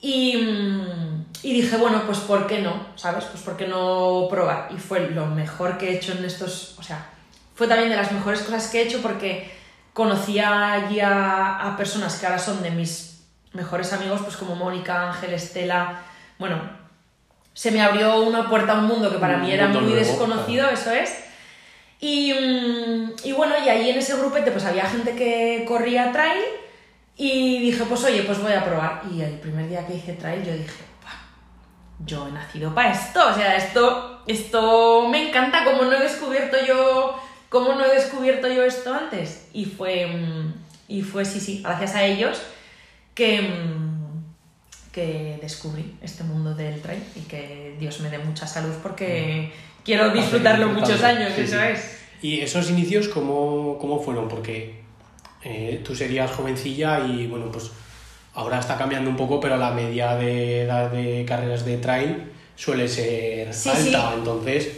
Y, 0.00 0.36
mm, 0.36 1.24
y 1.42 1.54
dije, 1.54 1.76
bueno, 1.76 2.02
pues 2.06 2.18
¿por 2.18 2.46
qué 2.46 2.60
no? 2.60 2.86
¿Sabes? 2.96 3.24
Pues 3.24 3.42
¿por 3.42 3.56
qué 3.56 3.66
no 3.66 4.26
probar? 4.30 4.68
Y 4.70 4.78
fue 4.78 5.10
lo 5.10 5.26
mejor 5.26 5.78
que 5.78 5.90
he 5.90 5.96
hecho 5.96 6.12
en 6.12 6.24
estos... 6.24 6.76
O 6.78 6.82
sea, 6.82 7.10
fue 7.54 7.66
también 7.66 7.90
de 7.90 7.96
las 7.96 8.12
mejores 8.12 8.42
cosas 8.42 8.68
que 8.68 8.82
he 8.82 8.84
hecho 8.84 9.00
porque 9.00 9.50
conocía 9.92 10.72
allí 10.72 11.00
a, 11.00 11.66
a 11.66 11.76
personas 11.76 12.16
que 12.18 12.26
ahora 12.26 12.38
son 12.38 12.62
de 12.62 12.70
mis 12.70 13.15
mejores 13.52 13.92
amigos, 13.92 14.20
pues 14.22 14.36
como 14.36 14.54
Mónica, 14.54 15.08
Ángel, 15.08 15.34
Estela, 15.34 16.02
bueno, 16.38 16.60
se 17.54 17.70
me 17.70 17.80
abrió 17.80 18.20
una 18.20 18.48
puerta 18.48 18.72
a 18.72 18.78
un 18.78 18.86
mundo 18.86 19.10
que 19.10 19.18
para 19.18 19.38
mí 19.38 19.50
era 19.50 19.68
muy 19.68 19.92
desconocido, 19.94 20.68
eso 20.68 20.90
es. 20.90 21.24
Y, 21.98 22.32
mm, 22.32 23.12
y, 23.24 23.32
bueno, 23.32 23.54
y 23.64 23.68
ahí 23.68 23.88
en 23.88 23.96
ese 23.96 24.16
grupete 24.16 24.50
pues 24.50 24.66
había 24.66 24.84
gente 24.84 25.16
que 25.16 25.64
corría 25.66 26.12
trail 26.12 26.42
y 27.16 27.60
dije, 27.60 27.84
pues 27.84 28.04
oye, 28.04 28.22
pues 28.24 28.42
voy 28.42 28.52
a 28.52 28.62
probar. 28.62 29.02
Y 29.10 29.22
el 29.22 29.38
primer 29.40 29.68
día 29.68 29.86
que 29.86 29.94
hice 29.94 30.12
trail 30.12 30.44
yo 30.44 30.52
dije, 30.52 30.84
yo 32.04 32.28
he 32.28 32.32
nacido 32.32 32.74
para 32.74 32.92
esto, 32.92 33.26
o 33.26 33.34
sea, 33.34 33.56
esto, 33.56 34.20
esto 34.26 35.08
me 35.08 35.28
encanta, 35.28 35.64
como 35.64 35.84
no 35.84 35.92
he 35.92 36.00
descubierto 36.00 36.58
yo, 36.62 37.18
como 37.48 37.72
no 37.72 37.86
he 37.86 37.94
descubierto 37.94 38.48
yo 38.48 38.64
esto 38.64 38.92
antes. 38.92 39.48
Y 39.54 39.64
fue, 39.64 40.06
mm, 40.06 40.54
y 40.88 41.00
fue, 41.00 41.24
sí, 41.24 41.40
sí, 41.40 41.62
gracias 41.62 41.94
a 41.94 42.04
ellos 42.04 42.42
que, 43.16 43.40
mm, 43.40 44.92
que 44.92 45.38
descubrí 45.42 45.96
este 46.00 46.22
mundo 46.22 46.54
del 46.54 46.80
trail 46.80 47.02
y 47.16 47.20
que 47.22 47.74
Dios 47.80 47.98
me 48.00 48.10
dé 48.10 48.18
mucha 48.18 48.46
salud 48.46 48.74
porque 48.82 49.50
mm. 49.50 49.82
quiero 49.84 50.10
disfrutarlo 50.10 50.68
muchos 50.68 51.02
años, 51.02 51.36
eso 51.36 51.60
es. 51.60 51.96
¿Y 52.22 52.40
esos 52.40 52.70
inicios 52.70 53.08
cómo, 53.08 53.78
cómo 53.80 54.00
fueron? 54.00 54.28
Porque 54.28 54.82
eh, 55.42 55.80
tú 55.84 55.94
serías 55.94 56.30
jovencilla 56.30 57.00
y 57.06 57.26
bueno, 57.26 57.50
pues 57.50 57.70
ahora 58.34 58.58
está 58.58 58.76
cambiando 58.76 59.10
un 59.10 59.16
poco, 59.16 59.40
pero 59.40 59.56
la 59.56 59.70
media 59.70 60.14
de 60.14 60.62
edad 60.62 60.90
de 60.90 61.24
carreras 61.26 61.64
de 61.64 61.78
trail 61.78 62.32
suele 62.54 62.86
ser 62.88 63.48
alta, 63.48 64.12
entonces 64.14 64.68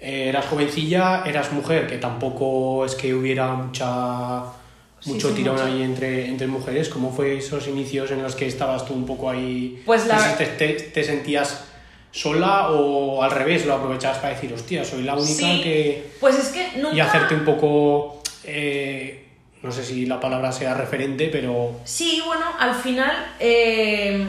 eh, 0.00 0.28
eras 0.28 0.46
jovencilla, 0.46 1.24
eras 1.26 1.52
mujer, 1.52 1.86
que 1.86 1.98
tampoco 1.98 2.84
es 2.84 2.94
que 2.94 3.14
hubiera 3.14 3.52
mucha 3.54 4.59
mucho 5.06 5.30
tirón 5.30 5.60
ahí 5.60 5.82
entre, 5.82 6.26
entre 6.26 6.46
mujeres. 6.46 6.88
¿Cómo 6.88 7.12
fue 7.12 7.38
esos 7.38 7.66
inicios 7.68 8.10
en 8.10 8.22
los 8.22 8.34
que 8.34 8.46
estabas 8.46 8.84
tú 8.86 8.94
un 8.94 9.06
poco 9.06 9.30
ahí? 9.30 9.82
Pues 9.86 10.06
la... 10.06 10.36
¿Te, 10.36 10.46
te, 10.46 11.04
sentías 11.04 11.64
sola 12.12 12.70
o 12.70 13.22
al 13.22 13.30
revés 13.30 13.66
lo 13.66 13.74
aprovechabas 13.74 14.18
para 14.18 14.34
decir, 14.34 14.52
hostia, 14.52 14.84
soy 14.84 15.02
la 15.02 15.14
única 15.14 15.62
que... 15.62 16.12
Pues 16.20 16.38
es 16.38 16.48
que 16.48 16.78
nunca... 16.78 16.96
Y 16.96 17.00
hacerte 17.00 17.34
un 17.34 17.44
poco... 17.44 18.22
Eh, 18.44 19.26
no 19.62 19.70
sé 19.70 19.84
si 19.84 20.06
la 20.06 20.18
palabra 20.18 20.52
sea 20.52 20.74
referente, 20.74 21.28
pero... 21.30 21.80
Sí, 21.84 22.22
bueno, 22.26 22.46
al 22.58 22.74
final... 22.74 23.34
Eh, 23.38 24.26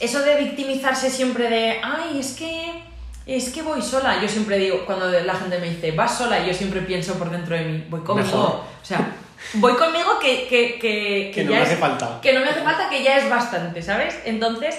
eso 0.00 0.22
de 0.22 0.36
victimizarse 0.36 1.10
siempre 1.10 1.50
de, 1.50 1.80
ay, 1.82 2.20
es 2.20 2.32
que 2.32 2.88
es 3.28 3.50
que 3.50 3.62
voy 3.62 3.82
sola. 3.82 4.20
Yo 4.22 4.28
siempre 4.28 4.58
digo, 4.58 4.86
cuando 4.86 5.10
la 5.10 5.34
gente 5.34 5.58
me 5.58 5.68
dice, 5.68 5.92
vas 5.92 6.16
sola, 6.16 6.46
yo 6.46 6.54
siempre 6.54 6.80
pienso 6.80 7.14
por 7.14 7.30
dentro 7.30 7.54
de 7.54 7.64
mí, 7.64 7.84
voy 7.90 8.00
conmigo. 8.00 8.64
O 8.80 8.84
sea, 8.84 9.06
voy 9.54 9.74
conmigo 9.74 10.18
que, 10.20 10.46
que, 10.48 10.78
que, 10.78 11.30
que 11.34 11.44
no 11.44 11.52
me 11.52 11.58
hace 11.58 11.76
falta. 11.76 12.20
Que 12.20 12.32
no 12.32 12.40
me 12.40 12.48
hace 12.48 12.62
falta, 12.62 12.88
que 12.88 13.02
ya 13.02 13.18
es 13.18 13.30
bastante, 13.30 13.82
¿sabes? 13.82 14.18
Entonces, 14.24 14.78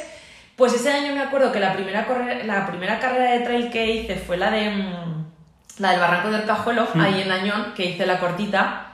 pues 0.56 0.74
ese 0.74 0.91
año 0.91 1.13
me 1.13 1.22
acuerdo 1.22 1.52
que 1.52 1.60
la 1.60 1.74
primera, 1.74 2.06
la 2.45 2.67
primera 2.67 3.00
carrera 3.00 3.32
de 3.32 3.39
trail 3.39 3.72
que 3.72 3.88
hice 3.88 4.15
fue 4.15 4.38
la 4.38 4.52
de 4.52 4.69
mm, 4.69 5.19
la 5.80 5.91
del 5.91 6.00
Barranco 6.00 6.30
del 6.30 6.45
Cajuelo, 6.45 6.88
hmm. 6.93 7.02
ahí 7.02 7.22
en 7.22 7.32
Añón, 7.32 7.74
que 7.76 7.86
hice 7.86 8.06
la 8.06 8.19
cortita. 8.19 8.86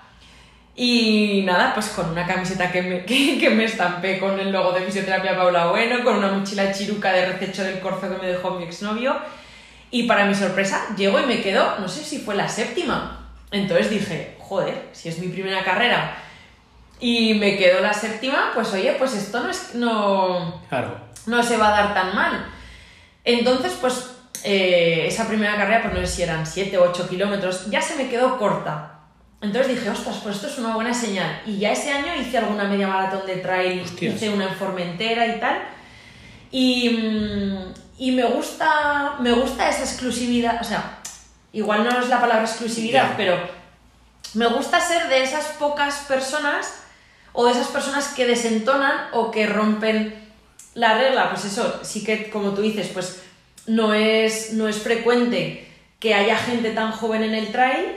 Y 0.75 1.43
nada, 1.45 1.73
pues 1.73 1.87
con 1.87 2.09
una 2.09 2.27
camiseta 2.27 2.71
que 2.71 2.81
me, 2.81 3.05
que, 3.05 3.49
me 3.49 3.65
estampé 3.65 4.19
con 4.19 4.39
el 4.39 4.51
logo 4.51 4.71
de 4.73 4.81
fisioterapia 4.81 5.35
Paula 5.35 5.67
Bueno, 5.67 6.03
con 6.03 6.17
una 6.17 6.31
mochila 6.31 6.71
chiruca 6.71 7.11
de 7.11 7.25
rececho 7.25 7.63
del 7.63 7.79
corzo 7.79 8.01
que 8.01 8.21
me 8.21 8.31
dejó 8.31 8.51
mi 8.51 8.63
exnovio. 8.65 9.15
Y 9.91 10.03
para 10.03 10.25
mi 10.25 10.35
sorpresa, 10.35 10.87
llego 10.97 11.19
y 11.19 11.25
me 11.25 11.41
quedo, 11.41 11.79
no 11.79 11.87
sé 11.87 12.03
si 12.03 12.19
fue 12.19 12.35
la 12.35 12.49
séptima. 12.49 13.29
Entonces 13.51 13.89
dije, 13.89 14.34
joder, 14.47 14.89
si 14.91 15.09
es 15.09 15.19
mi 15.19 15.27
primera 15.27 15.63
carrera 15.63 16.17
y 16.99 17.33
me 17.33 17.57
quedo 17.57 17.81
la 17.81 17.93
séptima, 17.93 18.51
pues 18.53 18.71
oye, 18.73 18.95
pues 18.97 19.13
esto 19.13 19.41
no 19.41 19.49
es. 19.49 19.75
No, 19.75 20.61
no 21.25 21.43
se 21.43 21.57
va 21.57 21.67
a 21.67 21.83
dar 21.83 21.93
tan 21.93 22.15
mal. 22.15 22.45
Entonces, 23.23 23.73
pues 23.81 24.11
eh, 24.43 25.05
esa 25.07 25.27
primera 25.27 25.55
carrera, 25.57 25.81
pues 25.83 25.93
no 25.93 25.99
sé 26.01 26.07
si 26.07 26.23
eran 26.23 26.45
7 26.45 26.77
o 26.77 26.89
8 26.89 27.09
kilómetros, 27.09 27.69
ya 27.69 27.81
se 27.81 27.95
me 27.95 28.09
quedó 28.09 28.37
corta. 28.37 28.91
Entonces 29.41 29.75
dije, 29.75 29.89
ostras, 29.89 30.17
pues 30.23 30.35
esto 30.35 30.47
es 30.47 30.57
una 30.57 30.75
buena 30.75 30.93
señal. 30.93 31.41
Y 31.45 31.57
ya 31.57 31.71
ese 31.71 31.91
año 31.91 32.15
hice 32.19 32.37
alguna 32.37 32.63
media 32.63 32.87
maratón 32.87 33.25
de 33.27 33.37
trail, 33.37 33.81
hice 33.81 34.29
una 34.29 34.45
en 34.45 34.55
Formentera 34.55 35.27
y 35.27 35.39
tal. 35.39 35.61
Y, 36.51 36.89
mm, 36.89 37.73
y 37.97 38.11
me 38.11 38.23
gusta, 38.23 39.15
me 39.19 39.31
gusta 39.31 39.69
esa 39.69 39.83
exclusividad, 39.83 40.61
o 40.61 40.63
sea, 40.63 40.99
igual 41.53 41.83
no 41.83 41.99
es 41.99 42.09
la 42.09 42.19
palabra 42.19 42.43
exclusividad, 42.45 43.13
pero 43.17 43.37
me 44.35 44.47
gusta 44.47 44.79
ser 44.79 45.07
de 45.07 45.23
esas 45.23 45.45
pocas 45.59 45.99
personas 46.07 46.73
o 47.33 47.45
de 47.45 47.51
esas 47.51 47.67
personas 47.67 48.09
que 48.09 48.25
desentonan 48.25 49.07
o 49.13 49.31
que 49.31 49.47
rompen 49.47 50.13
la 50.73 50.97
regla. 50.97 51.29
Pues 51.29 51.45
eso, 51.45 51.79
sí 51.83 52.03
que 52.03 52.29
como 52.29 52.51
tú 52.51 52.61
dices, 52.61 52.89
pues 52.93 53.21
no 53.67 53.93
es, 53.93 54.53
no 54.53 54.67
es 54.67 54.77
frecuente 54.77 55.67
que 55.99 56.13
haya 56.13 56.37
gente 56.37 56.71
tan 56.71 56.91
joven 56.91 57.23
en 57.23 57.33
el 57.33 57.51
trail 57.51 57.95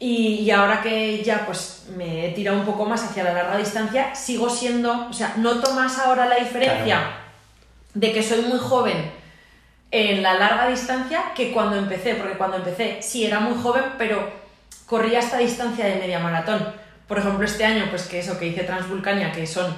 y, 0.00 0.48
ahora 0.50 0.80
que 0.80 1.24
ya 1.24 1.44
pues 1.44 1.86
me 1.96 2.26
he 2.26 2.32
tirado 2.32 2.58
un 2.58 2.64
poco 2.64 2.84
más 2.84 3.02
hacia 3.02 3.24
la 3.24 3.32
larga 3.32 3.58
distancia, 3.58 4.14
sigo 4.14 4.48
siendo, 4.48 5.08
o 5.08 5.12
sea, 5.12 5.34
noto 5.36 5.74
más 5.74 5.98
ahora 5.98 6.26
la 6.26 6.36
diferencia 6.36 7.02
de 7.94 8.12
que 8.12 8.22
soy 8.22 8.42
muy 8.42 8.58
joven 8.58 9.10
en 9.90 10.22
la 10.22 10.34
larga 10.34 10.68
distancia 10.68 11.32
que 11.34 11.52
cuando 11.52 11.76
empecé, 11.76 12.14
porque 12.14 12.38
cuando 12.38 12.58
empecé 12.58 13.02
sí 13.02 13.26
era 13.26 13.40
muy 13.40 13.60
joven, 13.60 13.82
pero 13.98 14.37
corría 14.88 15.20
esta 15.20 15.38
distancia 15.38 15.84
de 15.84 15.96
media 15.96 16.18
maratón. 16.18 16.66
Por 17.06 17.18
ejemplo, 17.18 17.44
este 17.44 17.64
año, 17.64 17.86
pues 17.90 18.06
que 18.06 18.18
eso 18.18 18.38
que 18.38 18.48
hice 18.48 18.64
Transvulcania, 18.64 19.30
que 19.30 19.46
son 19.46 19.72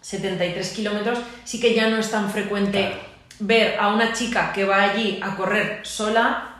73 0.00 0.70
kilómetros, 0.70 1.18
sí 1.44 1.60
que 1.60 1.74
ya 1.74 1.88
no 1.88 1.98
es 1.98 2.10
tan 2.10 2.30
frecuente 2.30 2.94
ver 3.40 3.78
a 3.78 3.88
una 3.88 4.12
chica 4.12 4.52
que 4.52 4.64
va 4.64 4.82
allí 4.82 5.20
a 5.22 5.34
correr 5.36 5.80
sola 5.82 6.50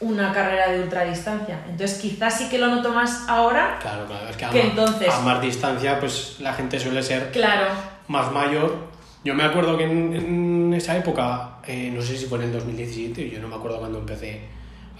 una 0.00 0.32
carrera 0.32 0.70
de 0.70 0.82
ultradistancia. 0.82 1.60
Entonces 1.68 1.98
quizás 1.98 2.36
sí 2.38 2.48
que 2.48 2.58
lo 2.58 2.66
noto 2.66 2.92
más 2.92 3.28
ahora 3.28 3.78
claro, 3.80 4.06
claro. 4.06 4.28
Es 4.28 4.36
que, 4.36 4.44
a, 4.44 4.50
entonces. 4.50 5.08
A 5.08 5.20
más 5.20 5.40
distancia, 5.40 6.00
pues 6.00 6.36
la 6.40 6.52
gente 6.52 6.78
suele 6.80 7.02
ser 7.02 7.30
claro. 7.30 7.66
más 8.08 8.32
mayor. 8.32 8.94
Yo 9.24 9.34
me 9.34 9.44
acuerdo 9.44 9.76
que 9.78 9.84
en, 9.84 10.74
esa 10.74 10.96
época, 10.96 11.58
eh, 11.66 11.90
no 11.94 12.02
sé 12.02 12.16
si 12.16 12.26
fue 12.26 12.38
en 12.38 12.44
el 12.44 12.52
2017, 12.52 13.30
yo 13.30 13.40
no 13.40 13.48
me 13.48 13.56
acuerdo 13.56 13.78
cuando 13.78 13.98
empecé 13.98 14.42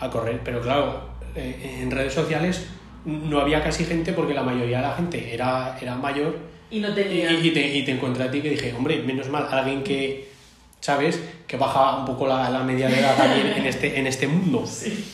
a 0.01 0.09
correr, 0.09 0.41
pero 0.43 0.61
claro, 0.61 1.14
eh, 1.35 1.81
en 1.81 1.91
redes 1.91 2.13
sociales 2.13 2.67
no 3.05 3.41
había 3.41 3.63
casi 3.63 3.85
gente 3.85 4.13
porque 4.13 4.35
la 4.35 4.43
mayoría 4.43 4.79
de 4.79 4.83
la 4.85 4.95
gente 4.95 5.35
era, 5.35 5.79
era 5.81 5.95
mayor. 5.97 6.39
Y 6.71 6.81
no 6.81 6.95
tenía. 6.95 7.31
Y, 7.33 7.51
te, 7.51 7.77
y 7.77 7.85
te 7.85 7.93
encontré 7.93 8.25
a 8.25 8.31
ti 8.31 8.41
que 8.41 8.51
dije, 8.51 8.73
hombre, 8.73 9.03
menos 9.03 9.29
mal, 9.29 9.47
alguien 9.51 9.83
que, 9.83 10.29
¿sabes? 10.81 11.21
Que 11.47 11.57
baja 11.57 11.99
un 11.99 12.07
poco 12.07 12.27
la, 12.27 12.49
la 12.51 12.63
media 12.63 12.89
de 12.89 12.99
edad 12.99 13.17
también 13.17 13.49
en 13.49 13.67
este, 13.67 13.99
en 13.99 14.07
este 14.07 14.27
mundo. 14.27 14.65
Sí. 14.71 15.05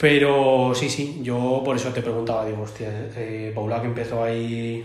Pero 0.00 0.72
sí, 0.74 0.88
sí, 0.88 1.20
yo 1.22 1.60
por 1.62 1.76
eso 1.76 1.90
te 1.90 2.00
preguntaba, 2.00 2.46
digo, 2.46 2.62
hostia, 2.62 2.88
eh, 3.16 3.52
Paula 3.54 3.82
que 3.82 3.86
empezó 3.86 4.24
ahí 4.24 4.82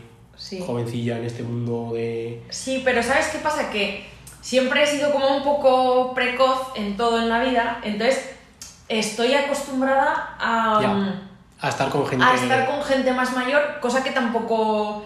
jovencilla 0.60 1.18
en 1.18 1.24
este 1.24 1.42
mundo 1.42 1.92
de... 1.94 2.42
Sí, 2.50 2.82
pero 2.84 3.02
¿sabes 3.02 3.28
qué 3.28 3.38
pasa? 3.38 3.70
Que 3.72 4.04
siempre 4.42 4.84
he 4.84 4.88
sido 4.88 5.14
como 5.14 5.38
un 5.38 5.44
poco 5.44 6.14
precoz 6.14 6.74
en 6.76 6.98
todo 6.98 7.22
en 7.22 7.30
la 7.30 7.42
vida, 7.42 7.80
entonces 7.86 8.35
estoy 8.88 9.34
acostumbrada 9.34 10.36
a, 10.40 11.14
a 11.62 11.70
estar 11.70 11.90
con 11.90 12.06
gente 12.08 12.24
a 12.24 12.36
estar 12.36 12.66
con 12.68 12.84
gente 12.84 13.12
más 13.14 13.34
mayor, 13.34 13.80
cosa 13.82 14.04
que 14.04 14.12
tampoco 14.12 15.06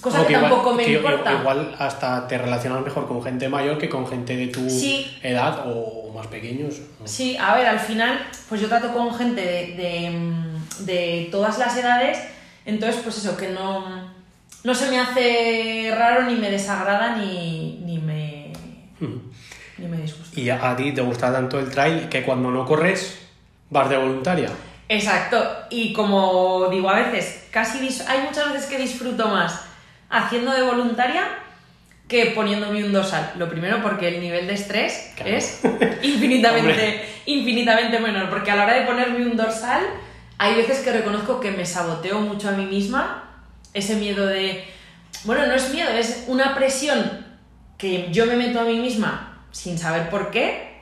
cosa 0.00 0.24
que, 0.26 0.32
igual- 0.34 0.48
tampoco 0.50 0.74
me 0.74 0.84
que 0.84 0.92
importa. 0.94 1.32
Igual 1.32 1.74
hasta 1.78 2.28
te 2.28 2.38
relacionas 2.38 2.82
mejor 2.84 3.08
con 3.08 3.20
gente 3.22 3.48
mayor 3.48 3.78
que 3.78 3.88
con 3.88 4.06
gente 4.06 4.36
de 4.36 4.46
tu 4.48 4.68
Sí. 4.70 5.18
edad 5.22 5.64
o 5.66 6.12
más 6.14 6.28
pequeños. 6.28 6.76
Sí, 7.04 7.36
a 7.36 7.54
ver, 7.56 7.66
al 7.66 7.80
final, 7.80 8.24
pues 8.48 8.60
yo 8.60 8.68
trato 8.68 8.92
con 8.92 9.12
gente 9.14 9.40
de, 9.40 9.74
de, 9.76 10.84
de 10.84 11.28
todas 11.32 11.58
las 11.58 11.76
edades, 11.76 12.18
entonces, 12.64 13.00
pues 13.02 13.18
eso, 13.18 13.36
que 13.36 13.48
no, 13.48 14.08
no 14.62 14.74
se 14.74 14.88
me 14.90 15.00
hace 15.00 15.92
raro, 15.96 16.22
ni 16.24 16.34
me 16.36 16.50
desagrada, 16.50 17.16
ni, 17.16 17.80
ni, 17.84 17.98
me, 17.98 18.52
ni 19.78 19.86
me 19.88 19.96
disgusta. 19.96 20.27
Y 20.38 20.50
a, 20.50 20.70
a 20.70 20.76
ti 20.76 20.92
te 20.92 21.00
gusta 21.00 21.32
tanto 21.32 21.58
el 21.58 21.68
trail 21.68 22.08
que 22.08 22.22
cuando 22.22 22.52
no 22.52 22.64
corres 22.64 23.18
vas 23.70 23.90
de 23.90 23.96
voluntaria. 23.96 24.48
Exacto, 24.88 25.44
y 25.68 25.92
como 25.92 26.68
digo 26.70 26.88
a 26.88 27.00
veces, 27.00 27.48
casi 27.50 27.78
hay 28.06 28.22
muchas 28.22 28.52
veces 28.52 28.70
que 28.70 28.78
disfruto 28.78 29.26
más 29.26 29.64
haciendo 30.08 30.52
de 30.52 30.62
voluntaria 30.62 31.26
que 32.06 32.26
poniéndome 32.26 32.84
un 32.84 32.92
dorsal. 32.92 33.32
Lo 33.36 33.50
primero 33.50 33.82
porque 33.82 34.08
el 34.08 34.20
nivel 34.20 34.46
de 34.46 34.54
estrés 34.54 35.12
Claro. 35.16 35.32
es 35.36 35.60
infinitamente, 36.02 37.04
infinitamente 37.26 37.98
menor, 37.98 38.30
porque 38.30 38.52
a 38.52 38.56
la 38.56 38.62
hora 38.62 38.74
de 38.74 38.86
ponerme 38.86 39.26
un 39.26 39.36
dorsal 39.36 39.82
hay 40.38 40.54
veces 40.54 40.78
que 40.78 40.92
reconozco 40.92 41.40
que 41.40 41.50
me 41.50 41.66
saboteo 41.66 42.20
mucho 42.20 42.48
a 42.48 42.52
mí 42.52 42.64
misma, 42.64 43.24
ese 43.74 43.96
miedo 43.96 44.24
de... 44.24 44.64
Bueno, 45.24 45.46
no 45.46 45.54
es 45.54 45.74
miedo, 45.74 45.90
es 45.90 46.24
una 46.28 46.54
presión 46.54 47.26
que 47.76 48.08
yo 48.12 48.24
me 48.26 48.36
meto 48.36 48.60
a 48.60 48.64
mí 48.64 48.78
misma 48.78 49.37
sin 49.58 49.76
saber 49.76 50.08
por 50.08 50.30
qué, 50.30 50.78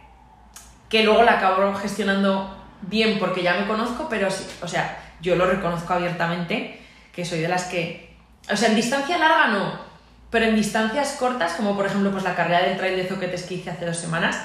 que 0.90 1.02
luego 1.02 1.22
la 1.22 1.38
acabo 1.38 1.74
gestionando 1.76 2.54
bien 2.82 3.18
porque 3.18 3.42
ya 3.42 3.54
me 3.54 3.66
conozco, 3.66 4.06
pero 4.10 4.30
sí, 4.30 4.46
o 4.60 4.68
sea, 4.68 5.02
yo 5.22 5.34
lo 5.34 5.46
reconozco 5.46 5.94
abiertamente, 5.94 6.78
que 7.10 7.24
soy 7.24 7.38
de 7.40 7.48
las 7.48 7.64
que, 7.64 8.14
o 8.50 8.54
sea, 8.54 8.68
en 8.68 8.76
distancia 8.76 9.16
larga 9.16 9.46
no, 9.46 9.80
pero 10.30 10.44
en 10.44 10.54
distancias 10.54 11.16
cortas, 11.18 11.54
como 11.54 11.74
por 11.74 11.86
ejemplo 11.86 12.10
pues 12.10 12.22
la 12.22 12.34
carrera 12.34 12.64
del 12.64 12.76
trail 12.76 12.96
de 12.98 13.06
Zoquetes 13.06 13.44
que 13.44 13.54
hice 13.54 13.70
hace 13.70 13.86
dos 13.86 13.96
semanas, 13.96 14.36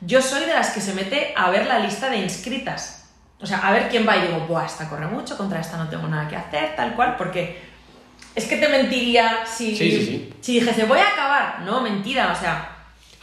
yo 0.00 0.22
soy 0.22 0.46
de 0.46 0.54
las 0.54 0.70
que 0.70 0.80
se 0.80 0.94
mete 0.94 1.34
a 1.36 1.50
ver 1.50 1.66
la 1.66 1.78
lista 1.78 2.08
de 2.08 2.16
inscritas. 2.16 3.10
O 3.38 3.44
sea, 3.46 3.58
a 3.58 3.72
ver 3.72 3.90
quién 3.90 4.08
va 4.08 4.16
y 4.16 4.22
digo, 4.22 4.46
buah, 4.46 4.64
esta 4.64 4.88
corre 4.88 5.06
mucho, 5.08 5.36
contra 5.36 5.60
esta 5.60 5.76
no 5.76 5.90
tengo 5.90 6.08
nada 6.08 6.26
que 6.26 6.36
hacer, 6.36 6.74
tal 6.74 6.94
cual, 6.94 7.16
porque 7.18 7.60
es 8.34 8.46
que 8.46 8.56
te 8.56 8.68
mentiría 8.68 9.44
si, 9.44 9.76
Sí, 9.76 9.90
sí, 9.90 10.06
sí. 10.06 10.34
si 10.40 10.60
dijese, 10.60 10.84
voy 10.86 11.00
a 11.00 11.08
acabar. 11.08 11.60
No, 11.60 11.82
mentira, 11.82 12.32
o 12.32 12.34
sea, 12.34 12.73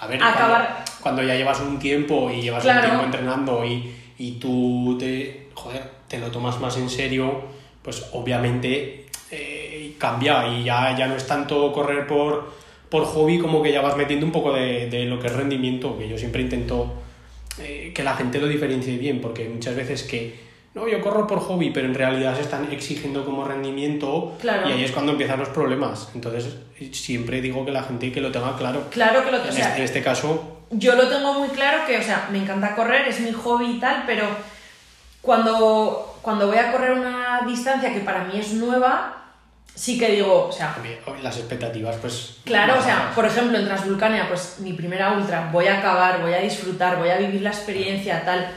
A 0.01 0.07
ver, 0.07 0.21
Acabar- 0.21 0.67
cuando, 0.83 0.91
cuando 1.01 1.23
ya 1.23 1.35
llevas 1.35 1.59
un 1.61 1.79
tiempo 1.79 2.29
y 2.29 2.41
llevas 2.41 2.63
Claro. 2.63 2.79
un 2.79 2.85
tiempo 2.87 3.05
entrenando 3.05 3.63
y, 3.65 3.93
y 4.17 4.31
tú 4.33 4.97
te, 4.99 5.47
joder, 5.53 5.83
te 6.07 6.17
lo 6.19 6.27
tomas 6.31 6.59
más 6.59 6.75
en 6.77 6.89
serio, 6.89 7.41
pues 7.83 8.07
obviamente 8.13 9.05
eh, 9.31 9.93
cambia 9.97 10.47
y 10.47 10.63
ya, 10.63 10.95
ya 10.97 11.07
no 11.07 11.15
es 11.15 11.25
tanto 11.27 11.71
correr 11.71 12.07
por, 12.07 12.51
por 12.89 13.05
hobby 13.05 13.39
como 13.39 13.61
que 13.61 13.71
ya 13.71 13.81
vas 13.81 13.95
metiendo 13.95 14.25
un 14.25 14.31
poco 14.31 14.51
de, 14.53 14.89
de 14.89 15.05
lo 15.05 15.19
que 15.19 15.27
es 15.27 15.33
rendimiento, 15.33 15.97
que 15.97 16.09
yo 16.09 16.17
siempre 16.17 16.41
intento 16.41 16.93
eh, 17.59 17.91
que 17.93 18.03
la 18.03 18.15
gente 18.15 18.39
lo 18.39 18.47
diferencie 18.47 18.97
bien, 18.97 19.21
porque 19.21 19.47
muchas 19.49 19.75
veces 19.75 20.03
que 20.03 20.50
no, 20.73 20.87
yo 20.87 21.01
corro 21.01 21.27
por 21.27 21.39
hobby, 21.39 21.71
pero 21.71 21.87
en 21.87 21.95
realidad 21.95 22.35
se 22.35 22.41
están 22.41 22.71
exigiendo 22.71 23.25
como 23.25 23.43
rendimiento 23.43 24.37
Claro. 24.39 24.69
y 24.69 24.71
ahí 24.71 24.83
es 24.85 24.91
cuando 24.91 25.11
empiezan 25.11 25.39
los 25.39 25.49
problemas. 25.49 26.09
Entonces, 26.15 26.55
siempre 26.93 27.41
digo 27.41 27.65
que 27.65 27.71
la 27.71 27.83
gente 27.83 28.11
que 28.11 28.21
lo 28.21 28.31
tenga 28.31 28.55
claro. 28.55 28.85
claro 28.89 29.25
que 29.25 29.31
lo 29.31 29.43
En, 29.43 29.49
o 29.49 29.51
sea, 29.51 29.67
este, 29.67 29.77
en 29.77 29.83
este 29.83 30.01
caso, 30.01 30.59
Yo 30.69 30.95
lo 30.95 31.09
tengo 31.09 31.33
muy 31.33 31.49
claro 31.49 31.85
que, 31.85 31.97
o 31.97 32.01
sea, 32.01 32.29
me 32.31 32.37
encanta 32.37 32.73
correr, 32.75 33.07
es 33.07 33.19
mi 33.19 33.33
hobby 33.33 33.71
y 33.71 33.79
tal, 33.81 34.03
pero 34.07 34.25
cuando, 35.21 36.17
cuando 36.21 36.47
voy 36.47 36.57
a 36.57 36.71
correr 36.71 36.93
una 36.93 37.41
distancia 37.45 37.93
que 37.93 37.99
para 37.99 38.23
mí 38.23 38.39
es 38.39 38.53
nueva, 38.53 39.17
sí 39.75 39.99
que 39.99 40.09
digo, 40.11 40.47
o 40.47 40.51
sea, 40.53 40.77
las 41.21 41.37
expectativas, 41.37 41.97
pues... 41.97 42.37
claro, 42.45 42.79
o 42.79 42.81
sea, 42.81 43.11
por 43.13 43.25
ejemplo, 43.25 43.57
en 43.57 43.65
Transvulcania, 43.65 44.29
pues 44.29 44.55
mi 44.59 44.71
primera 44.71 45.11
ultra, 45.11 45.49
voy 45.51 45.67
a 45.67 45.79
acabar, 45.79 46.21
voy 46.21 46.33
a 46.33 46.39
disfrutar, 46.39 46.97
voy 46.97 47.09
a 47.09 47.17
vivir 47.17 47.41
la 47.41 47.49
experiencia, 47.49 48.23
tal. 48.23 48.51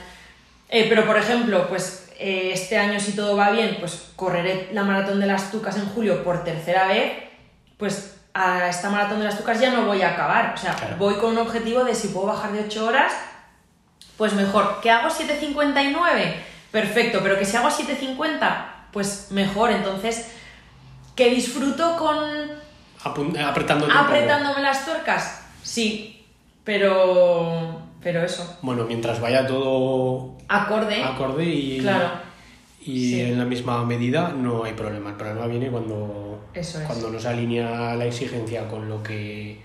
Eh, 0.69 0.87
pero, 0.89 1.05
por 1.07 1.17
ejemplo, 1.17 1.69
pues 1.69 2.04
eh, 2.19 2.51
este 2.53 2.79
año, 2.79 2.99
si 3.01 3.13
todo 3.13 3.37
va 3.37 3.51
bien, 3.51 3.77
pues 3.81 4.09
correré 4.17 4.69
la 4.73 4.83
maratón 4.85 5.21
de 5.21 5.27
las 5.27 5.51
Tucas 5.51 5.77
en 5.77 5.87
julio 5.87 6.23
por 6.25 6.45
tercera 6.45 6.87
vez, 6.87 7.13
pues 7.77 8.17
a 8.35 8.69
esta 8.69 8.91
maratón 8.91 9.19
de 9.21 9.27
las 9.27 9.37
Tucas 9.39 9.61
ya 9.61 9.71
no 9.71 9.85
voy 9.87 10.03
a 10.03 10.11
acabar. 10.11 10.53
O 10.55 10.57
sea, 10.59 10.75
Claro. 10.75 10.97
voy 10.99 11.15
con 11.15 11.33
un 11.33 11.39
objetivo 11.39 11.85
de 11.85 11.95
si 11.95 12.09
puedo 12.09 12.27
bajar 12.27 12.53
de 12.53 12.65
8 12.65 12.87
horas, 12.87 13.13
pues 14.17 14.33
mejor. 14.35 14.81
¿Que 14.81 14.91
hago 14.91 15.09
7.59? 15.11 16.35
Perfecto, 16.73 17.21
pero 17.23 17.39
que 17.39 17.45
si 17.45 17.57
hago 17.57 17.69
7.50, 17.71 18.89
pues 18.93 19.29
mejor. 19.31 19.71
Entonces, 19.71 20.29
que 21.15 21.31
disfruto 21.31 21.97
con 21.97 22.19
Apun- 23.05 23.39
apretándome 23.41 24.63
las 24.63 24.85
tuercas, 24.85 25.43
sí, 25.63 26.27
pero, 26.65 27.83
pero 28.05 28.23
eso, 28.23 28.59
Bueno, 28.63 28.85
mientras 28.85 29.21
vaya 29.21 29.47
todo 29.47 30.37
acorde, 30.49 31.03
acorde 31.03 31.45
y, 31.45 31.79
claro, 31.81 32.11
y 32.85 33.11
Sí. 33.11 33.21
en 33.23 33.39
la 33.39 33.45
misma 33.47 33.83
medida, 33.85 34.29
no 34.37 34.63
hay 34.65 34.75
problema. 34.75 35.11
El 35.11 35.17
problema 35.17 35.47
viene 35.47 35.69
cuando, 35.71 36.45
Eso 36.55 36.79
es. 36.81 36.85
cuando 36.87 37.11
no 37.11 37.19
se 37.19 37.29
alinea 37.29 37.95
la 37.97 38.05
exigencia 38.07 38.69
con 38.69 38.89
lo 38.89 39.03
que 39.03 39.59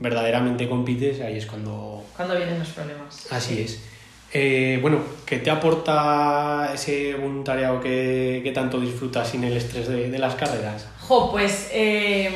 verdaderamente 0.00 0.68
compites, 0.68 1.20
ahí 1.20 1.36
es 1.36 1.46
cuando... 1.46 2.02
cuando 2.16 2.34
vienen 2.36 2.58
los 2.58 2.68
problemas. 2.70 3.30
Así 3.30 3.60
es. 3.60 3.82
Eh, 4.34 4.78
bueno, 4.80 4.98
¿qué 5.26 5.36
te 5.38 5.50
aporta 5.50 6.70
ese 6.72 7.14
voluntariado 7.14 7.80
que, 7.82 8.40
que 8.42 8.50
tanto 8.52 8.80
disfrutas 8.80 9.28
sin 9.28 9.44
el 9.44 9.54
estrés 9.56 9.86
de, 9.88 10.10
de 10.10 10.18
las 10.18 10.34
carreras? 10.36 10.88
Jo, 11.06 11.30
pues 11.30 11.68
eh, 11.72 12.30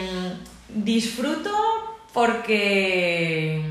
disfruto 0.69 1.51
porque, 2.12 3.62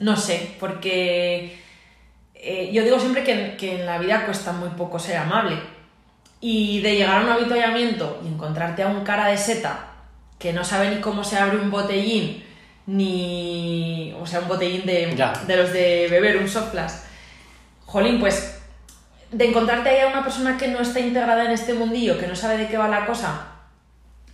no 0.00 0.16
sé, 0.16 0.56
porque 0.58 1.56
eh, 2.34 2.70
yo 2.72 2.82
digo 2.82 2.98
siempre 2.98 3.22
que, 3.22 3.56
que 3.56 3.80
en 3.80 3.86
la 3.86 3.98
vida 3.98 4.24
cuesta 4.26 4.52
muy 4.52 4.70
poco 4.70 4.98
ser 4.98 5.16
amable. 5.18 5.56
Y 6.40 6.80
de 6.80 6.96
llegar 6.96 7.18
a 7.18 7.24
un 7.24 7.28
avituallamiento 7.30 8.20
y 8.24 8.28
encontrarte 8.28 8.82
a 8.82 8.88
un 8.88 9.04
cara 9.04 9.26
de 9.26 9.36
seta 9.36 9.88
que 10.38 10.54
no 10.54 10.64
sabe 10.64 10.90
ni 10.90 11.00
cómo 11.02 11.22
se 11.22 11.36
abre 11.38 11.58
un 11.58 11.70
botellín, 11.70 12.42
ni. 12.86 14.14
O 14.18 14.26
sea, 14.26 14.40
un 14.40 14.48
botellín 14.48 14.86
de, 14.86 15.14
Ya. 15.14 15.32
de 15.46 15.56
los 15.56 15.72
de 15.72 16.08
beber, 16.10 16.38
un 16.38 16.48
soft. 16.48 16.74
Jolín, 17.84 18.18
pues. 18.18 18.56
De 19.30 19.44
encontrarte 19.44 19.90
ahí 19.90 20.00
a 20.00 20.08
una 20.08 20.24
persona 20.24 20.56
que 20.56 20.68
no 20.68 20.80
está 20.80 20.98
integrada 20.98 21.44
en 21.44 21.52
este 21.52 21.74
mundillo, 21.74 22.18
que 22.18 22.26
no 22.26 22.34
sabe 22.34 22.56
de 22.56 22.68
qué 22.68 22.76
va 22.76 22.88
la 22.88 23.06
cosa, 23.06 23.46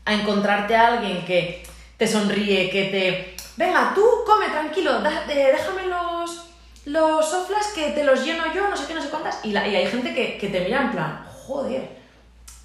a 0.06 0.14
encontrarte 0.14 0.74
a 0.74 0.86
alguien 0.86 1.24
que 1.26 1.64
te 1.96 2.06
sonríe, 2.06 2.70
que 2.70 2.84
te. 2.84 3.35
Venga, 3.56 3.92
tú 3.94 4.02
come 4.26 4.48
tranquilo, 4.48 5.00
da- 5.00 5.24
eh, 5.30 5.52
déjame 5.52 5.86
los, 5.86 6.46
los 6.86 7.28
soft 7.30 7.48
flask 7.48 7.74
que 7.74 7.90
te 7.92 8.04
los 8.04 8.24
lleno 8.24 8.44
yo, 8.54 8.68
no 8.68 8.76
sé 8.76 8.86
qué, 8.86 8.94
no 8.94 9.00
sé 9.02 9.08
cuántas. 9.08 9.44
Y, 9.44 9.52
la- 9.52 9.66
y 9.66 9.74
hay 9.76 9.86
gente 9.86 10.14
que, 10.14 10.36
que 10.38 10.48
te 10.48 10.60
mira 10.60 10.82
en 10.82 10.90
plan, 10.92 11.24
joder, 11.46 11.88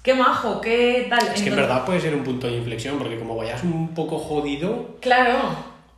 qué 0.02 0.14
majo, 0.14 0.60
qué 0.60 1.06
tal. 1.08 1.26
Es 1.34 1.40
que 1.42 1.48
en 1.48 1.56
verdad 1.56 1.84
puede 1.84 2.00
ser 2.00 2.14
un 2.14 2.22
punto 2.24 2.46
de 2.46 2.54
inflexión, 2.56 2.98
porque 2.98 3.18
como 3.18 3.36
vayas 3.36 3.62
un 3.62 3.94
poco 3.94 4.18
jodido, 4.18 4.96
Claro, 5.00 5.38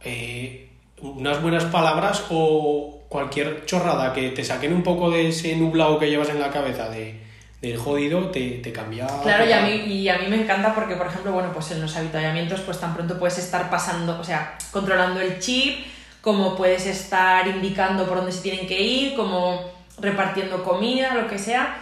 eh, 0.03 0.71
unas 1.03 1.43
buenas 1.43 1.65
palabras 1.65 2.25
o 2.31 3.01
cualquier 3.09 3.65
chorrada 3.67 4.13
que 4.13 4.31
te 4.31 4.45
saquen 4.45 4.73
un 4.73 4.83
poco 4.83 5.11
de 5.11 5.29
ese 5.29 5.57
nublado 5.57 5.99
que 5.99 6.09
llevas 6.09 6.29
en 6.31 6.41
la 6.41 6.51
cabeza 6.51 6.89
de, 6.89 7.21
del 7.61 7.79
jodido, 7.79 8.31
te, 8.31 8.61
te 8.63 8.73
cambia. 8.73 9.07
Claro, 9.23 9.47
y 9.47 9.53
a, 9.53 9.63
mí, 9.63 9.71
y 9.71 10.09
a 10.09 10.19
mí 10.19 10.27
me 10.29 10.43
encanta 10.43 10.75
porque, 10.75 10.97
por 10.97 11.07
ejemplo, 11.07 11.33
bueno, 11.33 11.53
pues 11.53 11.71
en 11.71 11.81
los 11.81 11.97
avituallamientos, 11.97 12.61
pues 12.61 12.79
tan 12.79 12.95
pronto 12.95 13.19
puedes 13.19 13.39
estar 13.39 13.71
pasando, 13.71 14.19
o 14.21 14.25
sea, 14.25 14.59
controlando 14.71 15.21
el 15.21 15.39
chip, 15.39 15.87
como 16.21 16.57
puedes 16.57 16.87
estar 16.87 17.47
indicando 17.47 18.07
por 18.07 18.19
dónde 18.19 18.33
se 18.33 18.43
tienen 18.43 18.67
que 18.67 18.81
ir, 18.81 19.15
como 19.15 19.73
repartiendo 19.99 20.63
comida, 20.63 21.15
lo 21.15 21.27
que 21.27 21.39
sea. 21.39 21.77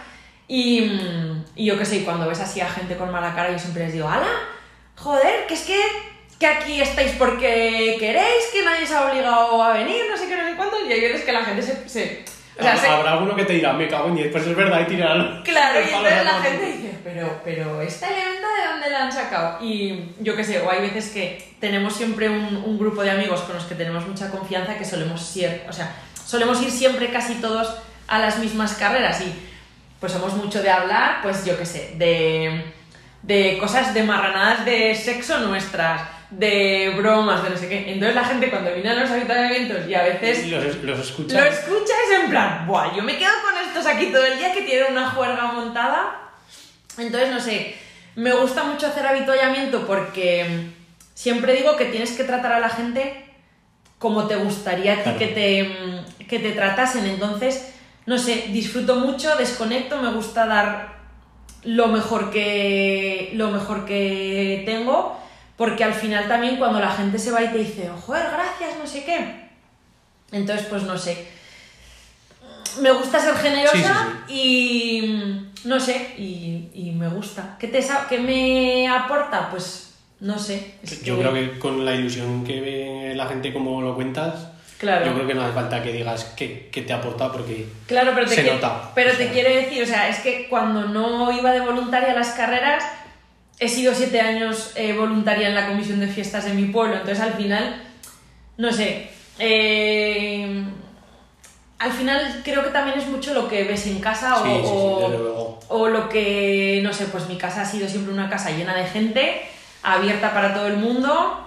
Y, 0.47 0.81
mm, 0.81 1.45
y 1.55 1.65
yo 1.65 1.77
qué 1.77 1.85
sé, 1.85 2.03
cuando 2.03 2.27
ves 2.27 2.39
así 2.39 2.61
a 2.61 2.69
gente 2.69 2.95
con 2.95 3.11
mala 3.11 3.33
cara, 3.33 3.51
yo 3.51 3.59
siempre 3.59 3.85
les 3.85 3.93
digo, 3.93 4.07
¡hala! 4.07 4.27
Joder, 4.95 5.47
que 5.47 5.53
es 5.53 5.61
que, 5.61 5.81
que 6.39 6.47
aquí 6.47 6.81
estáis 6.81 7.11
porque 7.17 7.97
queréis, 7.99 8.45
que 8.53 8.63
nadie 8.63 8.85
se 8.85 8.95
ha 8.95 9.09
obligado 9.09 9.61
a 9.61 9.73
venir, 9.73 10.03
no 10.09 10.15
sé 10.15 10.27
qué, 10.27 10.37
no 10.37 10.47
sé 10.47 10.55
cuánto. 10.55 10.77
Y 10.87 10.91
hay 10.91 11.01
veces 11.01 11.23
que 11.23 11.31
la 11.31 11.43
gente 11.43 11.61
se... 11.61 11.89
se 11.89 12.32
o 12.57 12.61
sea, 12.61 12.71
Habrá- 12.73 12.81
se- 12.81 12.87
Habrá 12.87 13.11
alguno 13.13 13.35
que 13.35 13.45
te 13.45 13.53
dirá, 13.53 13.73
me 13.73 13.87
cago 13.87 14.07
en 14.09 14.15
10, 14.15 14.31
pues 14.31 14.45
es 14.47 14.55
verdad, 14.55 14.81
y 14.81 14.85
tirarán. 14.85 15.41
Claro, 15.43 15.79
y 15.81 15.83
entonces 15.93 16.23
la 16.25 16.41
gente 16.41 16.65
dice, 16.65 16.97
pero, 17.03 17.41
pero 17.43 17.81
¿este 17.81 18.05
elemento 18.05 18.47
de 18.47 18.71
dónde 18.71 18.89
lo 18.89 18.97
han 18.97 19.11
sacado? 19.11 19.57
Y 19.63 20.11
yo 20.19 20.35
qué 20.35 20.43
sé, 20.43 20.61
o 20.61 20.69
hay 20.69 20.81
veces 20.81 21.09
que 21.09 21.55
tenemos 21.59 21.95
siempre 21.95 22.29
un, 22.29 22.57
un 22.65 22.77
grupo 22.77 23.01
de 23.03 23.11
amigos 23.11 23.41
con 23.41 23.55
los 23.55 23.65
que 23.65 23.75
tenemos 23.75 24.07
mucha 24.07 24.29
confianza 24.29 24.77
que 24.77 24.85
solemos 24.85 25.35
ir, 25.37 25.63
o 25.69 25.73
sea, 25.73 25.91
solemos 26.25 26.61
ir 26.61 26.69
siempre 26.71 27.09
casi 27.11 27.35
todos 27.35 27.73
a 28.07 28.19
las 28.19 28.37
mismas 28.39 28.73
carreras 28.73 29.21
y 29.21 29.33
pues 29.99 30.11
somos 30.11 30.33
mucho 30.33 30.61
de 30.61 30.69
hablar, 30.69 31.19
pues 31.23 31.45
yo 31.45 31.57
qué 31.57 31.65
sé, 31.65 31.93
de, 31.95 32.65
de 33.21 33.57
cosas 33.57 33.93
de 33.93 34.03
marranadas 34.03 34.65
de 34.65 34.93
sexo 34.95 35.39
nuestras, 35.39 36.01
de 36.37 36.93
bromas, 36.97 37.43
de 37.43 37.49
no 37.51 37.57
sé 37.57 37.69
qué. 37.69 37.91
Entonces 37.93 38.15
la 38.15 38.23
gente 38.25 38.49
cuando 38.49 38.73
viene 38.73 38.89
a 38.89 38.93
los 38.95 39.09
avituallamientos 39.09 39.87
y 39.87 39.93
a 39.95 40.03
veces 40.03 40.47
los, 40.49 40.75
los 40.83 40.99
escuchas. 40.99 41.33
lo 41.41 41.47
escuchas 41.47 41.97
en 42.23 42.29
plan, 42.29 42.65
Buah, 42.67 42.95
yo 42.95 43.03
me 43.03 43.17
quedo 43.17 43.31
con 43.43 43.67
estos 43.67 43.85
aquí 43.85 44.07
todo 44.11 44.25
el 44.25 44.37
día 44.37 44.53
que 44.53 44.61
tienen 44.63 44.91
una 44.91 45.09
juerga 45.11 45.51
montada. 45.51 46.31
Entonces, 46.97 47.31
no 47.31 47.39
sé, 47.39 47.75
Me 48.15 48.31
gusta 48.33 48.63
mucho 48.63 48.85
hacer 48.87 49.05
avituallamiento 49.07 49.87
porque 49.87 50.67
siempre 51.15 51.53
digo 51.53 51.75
que 51.77 51.85
tienes 51.85 52.11
que 52.11 52.23
tratar 52.23 52.53
a 52.53 52.59
la 52.59 52.69
gente 52.69 53.25
como 53.97 54.27
te 54.27 54.35
gustaría 54.35 54.93
a 54.93 54.97
ti 54.97 55.01
Claro. 55.03 55.17
que, 55.19 55.27
te, 55.27 56.25
que 56.25 56.39
te 56.39 56.51
tratasen. 56.51 57.05
Entonces, 57.05 57.73
no 58.05 58.17
sé, 58.17 58.49
disfruto 58.49 58.97
mucho, 58.97 59.35
desconecto, 59.37 59.97
me 60.01 60.11
gusta 60.11 60.45
dar 60.45 60.93
lo 61.63 61.87
mejor 61.87 62.29
que, 62.29 63.31
lo 63.35 63.49
mejor 63.49 63.85
que 63.85 64.63
tengo, 64.65 65.17
porque 65.57 65.83
al 65.83 65.93
final 65.93 66.27
también 66.27 66.57
cuando 66.57 66.79
la 66.79 66.91
gente 66.91 67.19
se 67.19 67.31
va 67.31 67.43
y 67.43 67.49
te 67.49 67.59
dice, 67.59 67.89
joder, 68.05 68.25
gracias, 68.31 68.77
no 68.79 68.87
sé 68.87 69.03
qué. 69.03 69.43
Entonces, 70.31 70.65
pues 70.67 70.83
no 70.83 70.97
sé. 70.97 71.27
Me 72.81 72.91
gusta 72.91 73.19
ser 73.19 73.35
generosa 73.35 74.23
y 74.27 75.45
no 75.65 75.79
sé, 75.79 76.15
y, 76.17 76.69
y 76.73 76.91
me 76.91 77.07
gusta. 77.07 77.55
¿Qué, 77.59 77.67
te, 77.67 77.85
¿Qué 78.09 78.19
me 78.19 78.87
aporta? 78.87 79.49
Pues 79.51 79.93
no 80.19 80.39
sé. 80.39 80.75
es 80.81 81.03
Yo 81.03 81.19
creo 81.19 81.33
que 81.33 81.59
con 81.59 81.85
la 81.85 81.93
ilusión 81.93 82.43
que 82.43 82.61
ve 82.61 83.13
la 83.15 83.27
gente 83.27 83.53
como 83.53 83.81
lo 83.81 83.95
cuentas, 83.95 84.47
Claro. 84.79 85.05
yo 85.05 85.13
creo 85.13 85.27
que 85.27 85.33
no 85.33 85.43
hace 85.43 85.53
falta 85.53 85.81
que 85.81 85.93
digas 85.93 86.33
qué, 86.35 86.69
qué 86.69 86.81
te 86.81 86.91
aporta 86.91 87.31
porque 87.31 87.67
Claro, 87.87 88.11
pero 88.13 88.27
te, 88.27 88.35
Se 88.35 88.43
nota, 88.43 88.91
pero 88.93 89.13
o 89.13 89.15
te 89.15 89.29
quiero 89.29 89.49
decir, 89.49 89.81
o 89.81 89.85
sea, 89.85 90.09
es 90.09 90.19
que 90.19 90.47
cuando 90.49 90.87
no 90.87 91.31
iba 91.31 91.51
de 91.51 91.61
voluntaria 91.61 92.11
a 92.11 92.15
las 92.15 92.31
carreras, 92.31 92.83
he 93.59 93.69
sido 93.69 93.93
siete 93.93 94.19
años 94.21 94.71
eh, 94.75 94.93
voluntaria 94.93 95.47
en 95.47 95.55
la 95.55 95.67
comisión 95.67 95.99
de 95.99 96.07
fiestas 96.07 96.45
de 96.45 96.53
mi 96.53 96.65
pueblo, 96.65 96.95
entonces 96.95 97.19
al 97.21 97.33
final, 97.33 97.81
no 98.57 98.71
sé, 98.71 99.09
eh, 99.39 100.63
al 101.79 101.91
final 101.91 102.41
creo 102.43 102.63
que 102.63 102.69
también 102.69 102.97
es 102.99 103.07
mucho 103.07 103.33
lo 103.33 103.47
que 103.47 103.63
ves 103.65 103.87
en 103.87 103.99
casa 103.99 104.41
o, 104.41 104.43
Sí, 104.45 104.51
sí, 104.55 104.61
sí, 104.63 104.69
o- 104.69 105.59
o 105.69 105.87
lo 105.89 106.07
que, 106.09 106.79
no 106.83 106.93
sé, 106.93 107.05
pues 107.07 107.27
mi 107.27 107.37
casa 107.37 107.61
ha 107.61 107.65
sido 107.65 107.87
siempre 107.87 108.13
una 108.13 108.29
casa 108.29 108.51
llena 108.51 108.73
de 108.75 108.85
gente, 108.85 109.41
abierta 109.81 110.33
para 110.33 110.53
todo 110.53 110.67
el 110.67 110.77
mundo. 110.77 111.39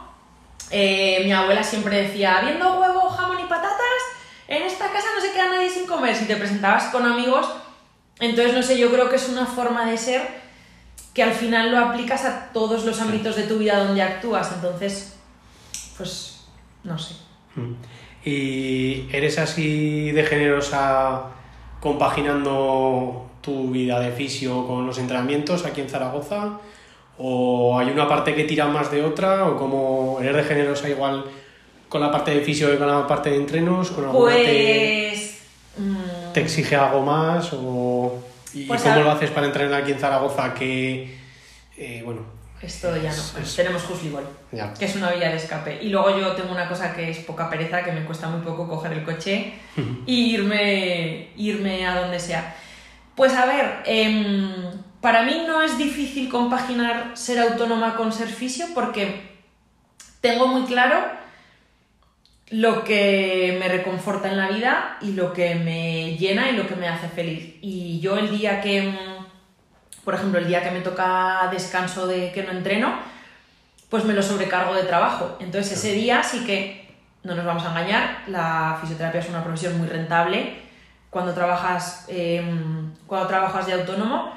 Eh, 0.71 1.23
mi 1.25 1.33
abuela 1.33 1.63
siempre 1.63 2.03
decía, 2.03 2.39
habiendo 2.39 2.79
huevo, 2.81 3.09
jamón 3.09 3.39
y 3.41 3.45
patatas, 3.49 3.79
en 4.49 4.63
esta 4.65 4.87
casa 4.91 5.07
no 5.15 5.21
se 5.23 5.33
queda 5.33 5.49
nadie 5.49 5.71
sin 5.71 5.87
comer. 5.87 6.15
Si 6.15 6.25
te 6.27 6.37
presentabas 6.37 6.85
con 6.87 7.07
amigos, 7.07 7.47
entonces 8.21 8.53
no 8.55 8.63
sé, 8.63 8.77
yo 8.77 8.91
creo 8.91 9.09
que 9.09 9.17
es 9.17 9.29
una 9.29 9.47
forma 9.47 9.87
de 9.89 9.97
ser 9.97 10.23
que 11.17 11.23
al 11.23 11.33
final 11.33 11.71
lo 11.71 11.79
aplicas 11.79 12.27
a 12.27 12.53
todos 12.53 12.85
los 12.85 13.01
ámbitos 13.01 13.37
de 13.37 13.45
tu 13.45 13.57
vida 13.57 13.83
donde 13.83 14.03
actúas. 14.03 14.53
Entonces, 14.55 15.17
pues, 15.97 16.45
no 16.85 16.99
sé. 16.99 17.15
Mm. 17.55 17.73
¿Y 18.23 19.09
eres 19.11 19.39
así 19.39 20.11
de 20.13 20.23
generosa 20.25 21.23
compaginando 21.81 23.31
tu 23.41 23.71
vida 23.71 23.99
de 23.99 24.13
fisio 24.13 24.67
con 24.67 24.87
los 24.87 24.99
entrenamientos 24.99 25.65
aquí 25.65 25.81
en 25.81 25.89
Zaragoza? 25.89 26.59
¿O 27.17 27.79
hay 27.79 27.89
una 27.89 28.07
parte 28.07 28.35
que 28.35 28.45
tira 28.45 28.67
más 28.67 28.91
de 28.91 29.03
otra? 29.03 29.47
¿O 29.47 29.57
como 29.57 30.19
eres 30.21 30.37
de 30.37 30.45
generosa 30.45 30.87
igual 30.87 31.25
con 31.89 32.03
la 32.03 32.11
parte 32.11 32.33
de 32.33 32.43
fisio 32.43 32.75
y 32.75 32.77
con 32.77 32.89
la 32.89 33.07
parte 33.07 33.31
de 33.31 33.37
entrenos? 33.37 33.91
¿Con 33.91 34.13
Pues... 34.13 35.41
mm, 35.79 36.33
te 36.35 36.43
exige 36.43 36.77
algo 36.77 37.01
más? 37.01 37.55
¿O 37.55 38.13
y 38.63 38.65
Pues 38.67 38.83
cómo 38.83 38.97
lo 39.01 39.11
haces 39.11 39.31
para 39.31 39.47
entrenar 39.47 39.83
aquí 39.83 39.93
en 39.93 39.99
Zaragoza? 39.99 40.55
Que, 40.55 41.17
eh, 41.77 42.03
bueno, 42.05 42.23
Esto 42.63 42.97
ya 42.97 43.11
no. 43.11 43.17
Es- 43.17 43.35
es- 43.43 43.57
tenemos 43.57 43.89
Husligol, 43.89 44.25
ya. 44.53 44.73
que 44.75 44.87
es 44.87 44.97
una 44.97 45.11
vía 45.11 45.29
de 45.31 45.37
escape. 45.37 45.79
Y 45.83 45.91
luego 45.91 46.19
yo 46.19 46.33
tengo 46.33 46.51
una 46.53 46.69
cosa 46.69 46.95
que 46.95 47.11
es 47.11 47.19
poca 47.19 47.51
pereza, 47.51 47.83
que 47.85 47.93
me 47.93 48.05
cuesta 48.05 48.29
muy 48.29 48.41
poco 48.41 48.67
coger 48.67 48.93
el 48.95 49.05
coche 49.05 49.53
y 50.07 50.35
irme, 50.35 51.29
irme 51.37 51.87
a 51.87 52.01
donde 52.01 52.19
sea. 52.19 52.57
Pues 53.15 53.35
a 53.35 53.45
ver, 53.47 53.83
em, 53.85 54.51
para 55.01 55.23
mí 55.23 55.45
no 55.47 55.63
es 55.63 55.77
difícil 55.79 56.29
compaginar 56.31 57.11
ser 57.15 57.39
autónoma 57.41 57.95
con 57.95 58.13
ser 58.13 58.29
fisio 58.29 58.67
porque 58.75 59.21
tengo 60.21 60.47
muy 60.49 60.63
claro 60.65 60.97
lo 62.51 62.85
que 62.85 63.57
me 63.59 63.69
reconforta 63.69 64.29
en 64.29 64.37
la 64.37 64.49
vida 64.49 64.99
y 65.01 65.13
lo 65.13 65.33
que 65.33 65.57
me 65.57 66.17
llena 66.17 66.49
y 66.51 66.57
lo 66.57 66.67
que 66.67 66.77
me 66.77 66.89
hace 66.89 67.09
feliz. 67.09 67.57
Y 67.61 67.99
yo 68.01 68.17
el 68.19 68.31
día 68.31 68.61
que, 68.61 68.83
mm, 68.83 70.05
por 70.05 70.15
ejemplo, 70.15 70.39
el 70.39 70.47
día 70.47 70.63
que 70.63 70.71
me 70.71 70.81
toca 70.81 71.49
descanso 71.51 72.07
de 72.07 72.31
que 72.31 72.45
no 72.45 72.53
entreno, 72.53 72.95
pues 73.89 74.05
me 74.05 74.15
lo 74.15 74.23
sobrecargo 74.23 74.75
de 74.75 74.85
trabajo. 74.85 75.37
Entonces 75.41 75.79
ese 75.79 75.93
día 75.93 76.23
sí 76.23 76.45
que, 76.45 76.87
no 77.25 77.35
nos 77.35 77.45
vamos 77.45 77.65
a 77.65 77.71
engañar, 77.71 78.23
la 78.29 78.79
fisioterapia 78.81 79.21
es 79.21 79.29
una 79.29 79.43
profesión 79.43 79.77
muy 79.79 79.89
rentable 79.89 80.55
cuando 81.11 81.35
trabajas, 81.35 82.05
em, 82.09 82.93
cuando 83.07 83.27
trabajas 83.27 83.67
de 83.67 83.73
autónomo. 83.73 84.33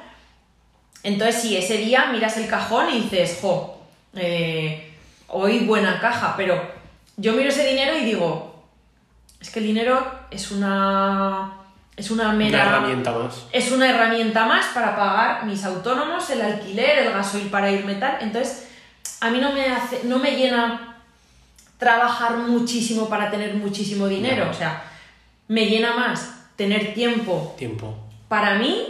Entonces 1.03 1.41
sí, 1.41 1.57
ese 1.57 1.77
día 1.77 2.07
miras 2.11 2.37
el 2.37 2.47
cajón 2.47 2.89
y 2.91 3.01
dices, 3.01 3.39
jo, 3.41 3.85
eh, 4.15 4.95
hoy 5.27 5.59
buena 5.59 5.99
caja, 5.99 6.33
pero 6.35 6.68
yo 7.19 7.33
miro 7.33 7.49
ese 7.49 7.67
dinero 7.67 7.97
y 7.97 8.05
digo, 8.05 8.65
es 9.39 9.49
que 9.49 9.59
el 9.59 9.65
dinero 9.65 10.05
es 10.31 10.51
una, 10.51 11.51
es 11.95 12.09
una 12.11 12.31
mera... 12.31 12.61
Una 12.61 12.69
herramienta 12.77 13.11
más. 13.11 13.45
Es 13.51 13.71
una 13.71 13.89
herramienta 13.89 14.45
más 14.45 14.67
para 14.67 14.95
pagar 14.95 15.45
mis 15.45 15.63
autónomos, 15.65 16.29
el 16.29 16.41
alquiler, 16.41 16.99
el 16.99 17.13
gasoil 17.13 17.47
para 17.49 17.71
irme 17.71 17.95
tal. 17.95 18.17
Entonces, 18.21 18.69
a 19.19 19.29
mí 19.29 19.39
no 19.39 19.51
me 19.51 19.65
hace, 19.65 20.01
no 20.05 20.17
me 20.17 20.31
llena 20.31 20.97
trabajar 21.77 22.37
muchísimo 22.37 23.09
para 23.09 23.29
tener 23.29 23.55
muchísimo 23.55 24.07
dinero. 24.07 24.45
No. 24.45 24.51
O 24.51 24.53
sea, 24.53 24.83
me 25.47 25.65
llena 25.65 25.95
más 25.95 26.35
tener 26.55 26.93
tiempo 26.93 27.55
Tiempo. 27.57 27.97
para 28.27 28.55
mí 28.55 28.85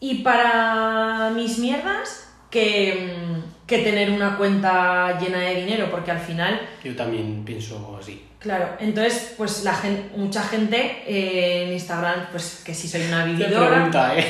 y 0.00 0.16
para 0.22 1.30
mis 1.34 1.58
mierdas 1.58 2.28
que, 2.50 3.16
mm, 3.16 3.41
que 3.72 3.78
tener 3.78 4.10
una 4.10 4.36
cuenta 4.36 5.18
llena 5.18 5.40
de 5.40 5.62
dinero, 5.62 5.88
porque 5.90 6.10
al 6.10 6.18
final 6.18 6.60
Yo 6.84 6.94
también 6.94 7.42
pienso 7.42 7.98
así. 7.98 8.22
Claro, 8.38 8.68
entonces, 8.80 9.32
pues 9.38 9.64
la 9.64 9.72
gente, 9.72 10.10
mucha 10.14 10.42
gente 10.42 11.02
eh, 11.06 11.64
en 11.64 11.72
Instagram, 11.72 12.26
pues 12.30 12.62
que 12.66 12.74
si 12.74 12.86
soy 12.86 13.06
una 13.06 13.24
vividora, 13.24 13.70
pregunta, 13.70 14.18
¿eh? 14.18 14.26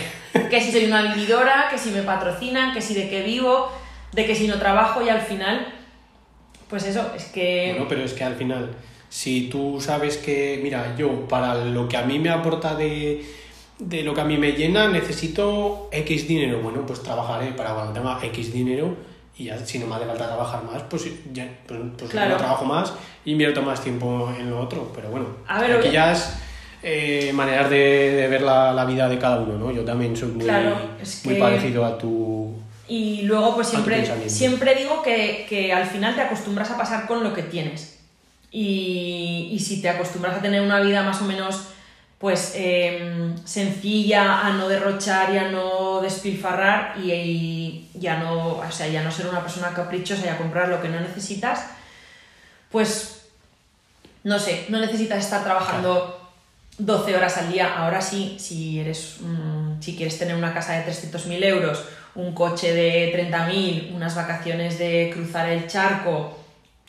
que 0.48 0.60
si 0.60 0.70
soy 0.70 0.84
una 0.84 1.12
vividora, 1.12 1.66
que 1.70 1.76
si 1.76 1.90
me 1.90 2.02
patrocinan, 2.02 2.72
que 2.72 2.80
si 2.80 2.94
de 2.94 3.08
qué 3.08 3.22
vivo, 3.22 3.72
de 4.12 4.26
que 4.26 4.36
si 4.36 4.46
no 4.46 4.60
trabajo 4.60 5.02
y 5.02 5.08
al 5.08 5.22
final, 5.22 5.66
pues 6.70 6.84
eso, 6.84 7.10
es 7.16 7.24
que... 7.24 7.70
Bueno, 7.72 7.88
pero 7.88 8.04
es 8.04 8.12
que 8.12 8.22
al 8.22 8.36
final, 8.36 8.70
si 9.08 9.48
tú 9.48 9.80
sabes 9.80 10.18
que, 10.18 10.60
mira, 10.62 10.94
yo 10.96 11.26
para 11.26 11.56
lo 11.56 11.88
que 11.88 11.96
a 11.96 12.02
mí 12.02 12.20
me 12.20 12.30
aporta 12.30 12.76
de, 12.76 13.24
de 13.80 14.02
lo 14.04 14.14
que 14.14 14.20
a 14.20 14.24
mí 14.24 14.38
me 14.38 14.52
llena, 14.52 14.88
necesito 14.88 15.88
X 15.90 16.28
dinero. 16.28 16.60
Bueno, 16.60 16.86
pues 16.86 17.02
trabajaré 17.02 17.52
para 17.52 17.74
cuando 17.74 17.92
tenga 17.92 18.20
X 18.22 18.52
dinero 18.52 19.10
y 19.42 19.46
ya 19.46 19.58
si 19.66 19.78
no 19.78 19.86
me 19.86 19.96
hace 19.96 20.06
falta 20.06 20.26
trabajar 20.26 20.62
más, 20.64 20.82
pues 20.88 21.04
ya 21.32 21.48
pues, 21.66 21.80
pues 21.98 22.10
Claro. 22.10 22.30
no 22.30 22.36
trabajo 22.36 22.64
más 22.64 22.92
y 23.24 23.32
invierto 23.32 23.62
más 23.62 23.82
tiempo 23.82 24.32
en 24.38 24.50
lo 24.50 24.60
otro. 24.60 24.90
Pero 24.94 25.08
bueno, 25.10 25.26
A 25.46 25.60
ver, 25.60 25.72
aquí 25.76 25.90
ya 25.90 26.12
es 26.12 26.32
eh, 26.82 27.30
maneras 27.34 27.70
de, 27.70 27.76
de 28.12 28.28
ver 28.28 28.42
la, 28.42 28.72
la 28.72 28.84
vida 28.84 29.08
de 29.08 29.18
cada 29.18 29.38
uno, 29.40 29.56
¿no? 29.58 29.70
Yo 29.72 29.84
también 29.84 30.16
soy 30.16 30.28
muy, 30.28 30.44
Claro, 30.44 30.76
es 31.00 31.24
muy 31.24 31.34
que- 31.34 31.40
parecido 31.40 31.84
a 31.84 31.96
tu... 31.98 32.54
Y 32.88 33.22
luego, 33.22 33.54
pues 33.54 33.68
siempre, 33.68 34.28
siempre 34.28 34.74
digo 34.74 35.02
que, 35.02 35.46
que 35.48 35.72
al 35.72 35.86
final 35.86 36.14
te 36.14 36.20
acostumbras 36.20 36.70
a 36.72 36.76
pasar 36.76 37.06
con 37.06 37.22
lo 37.22 37.32
que 37.32 37.42
tienes. 37.42 38.00
Y, 38.50 39.48
y 39.52 39.58
si 39.60 39.80
te 39.80 39.88
acostumbras 39.88 40.36
a 40.36 40.42
tener 40.42 40.60
una 40.60 40.80
vida 40.80 41.02
más 41.02 41.22
o 41.22 41.24
menos 41.24 41.68
pues 42.22 42.52
em, 42.54 43.36
sencilla, 43.44 44.46
a 44.46 44.52
no 44.52 44.68
derrochar 44.68 45.34
y 45.34 45.38
a 45.38 45.50
no 45.50 46.00
despilfarrar 46.00 46.94
y, 46.96 47.90
no, 48.00 48.58
o 48.58 48.70
sea, 48.70 48.86
ya 48.86 49.02
no 49.02 49.10
ser 49.10 49.26
una 49.26 49.40
persona 49.40 49.74
caprichosa 49.74 50.26
y 50.26 50.28
a 50.28 50.38
comprar 50.38 50.68
lo 50.68 50.80
que 50.80 50.88
no 50.88 51.00
necesitas, 51.00 51.66
pues 52.70 53.22
no 54.22 54.38
sé, 54.38 54.66
no 54.68 54.78
necesitas 54.78 55.18
estar 55.18 55.42
trabajando 55.42 56.30
12 56.78 57.16
horas 57.16 57.38
al 57.38 57.50
día. 57.50 57.76
Ahora 57.76 58.00
sí, 58.00 58.36
si 58.38 58.78
eres 58.78 59.16
si 59.80 59.96
quieres 59.96 60.16
tener 60.16 60.36
una 60.36 60.54
casa 60.54 60.74
de 60.74 60.86
300.000 60.86 61.44
euros, 61.44 61.84
un 62.14 62.34
coche 62.34 62.72
de 62.72 63.12
30.000, 63.30 63.96
unas 63.96 64.14
vacaciones 64.14 64.78
de 64.78 65.10
cruzar 65.12 65.48
el 65.48 65.66
charco. 65.66 66.38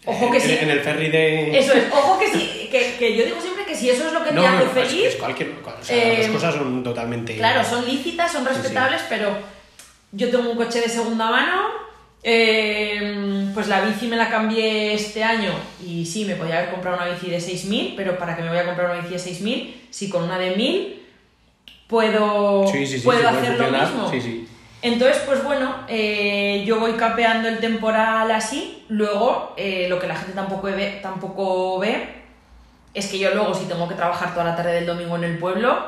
Ojo 0.05 0.31
que 0.31 0.37
en, 0.37 0.43
sí. 0.43 0.57
en 0.61 0.69
el 0.69 0.79
ferry 0.81 1.09
de... 1.09 1.57
Eso 1.59 1.73
es, 1.73 1.83
ojo 1.91 2.19
que 2.19 2.27
sí, 2.29 2.67
que, 2.71 2.95
que 2.99 3.15
yo 3.17 3.25
digo 3.25 3.39
siempre 3.41 3.63
que 3.65 3.75
si 3.75 3.89
eso 3.89 4.07
es 4.07 4.13
lo 4.13 4.23
que 4.23 4.31
te 4.31 4.39
hace 4.45 4.65
es- 4.65 4.71
feliz, 4.71 5.05
Es, 5.05 5.15
cualquier... 5.15 5.51
O 5.63 5.83
sea, 5.83 5.95
Eh, 5.97 6.17
las 6.17 6.27
dos 6.27 6.35
cosas 6.35 6.55
son 6.55 6.83
totalmente... 6.83 7.35
claro, 7.37 7.63
son 7.67 7.85
lícitas, 7.85 8.31
son 8.31 8.43
Sí, 8.43 8.49
sí. 8.49 8.55
respetables, 8.57 9.01
pero 9.07 9.37
yo 10.11 10.29
tengo 10.29 10.49
un 10.51 10.57
coche 10.57 10.81
de 10.81 10.89
segunda 10.89 11.29
mano, 11.31 11.61
eh, 12.23 13.49
pues 13.53 13.67
la 13.67 13.81
bici 13.81 14.07
me 14.07 14.15
la 14.15 14.29
cambié 14.29 14.93
este 14.93 15.23
año 15.23 15.51
y 15.85 16.05
sí, 16.05 16.25
me 16.25 16.35
podía 16.35 16.59
haber 16.59 16.71
comprado 16.71 16.97
una 16.97 17.07
bici 17.13 17.29
de 17.29 17.37
6.000, 17.37 17.93
pero 17.95 18.17
para 18.17 18.35
que 18.35 18.41
me 18.43 18.49
voy 18.49 18.57
a 18.57 18.65
comprar 18.65 18.91
una 18.91 18.99
bici 19.01 19.13
de 19.13 19.19
6.000, 19.19 19.73
si 19.89 20.09
con 20.09 20.23
una 20.23 20.37
de 20.37 20.55
1.000 20.55 20.95
puedo, 21.87 22.67
Sí, 22.67 22.85
sí, 22.85 22.97
sí, 22.99 23.03
puedo 23.05 23.27
hacer 23.27 23.57
lo 23.59 23.71
mismo. 23.71 24.11
Entonces, 24.83 25.23
pues 25.25 25.41
bueno, 25.45 25.85
eh, 25.87 26.61
yo 26.67 26.77
voy 26.77 26.91
capeando 26.93 27.47
el 27.47 27.59
temporal 27.59 28.29
así. 28.31 28.83
Luego, 28.89 29.53
eh, 29.55 29.87
lo 29.89 29.97
que 29.97 30.07
la 30.07 30.15
gente 30.17 30.33
tampoco 30.33 30.63
ve, 30.63 30.99
tampoco 31.01 31.79
ve 31.79 32.21
es 32.93 33.07
que 33.07 33.17
yo 33.17 33.33
luego, 33.33 33.53
si 33.53 33.63
tengo 33.63 33.87
que 33.87 33.95
trabajar 33.95 34.33
toda 34.33 34.43
la 34.43 34.57
tarde 34.57 34.73
del 34.73 34.85
domingo 34.85 35.15
en 35.15 35.23
el 35.23 35.39
pueblo, 35.39 35.81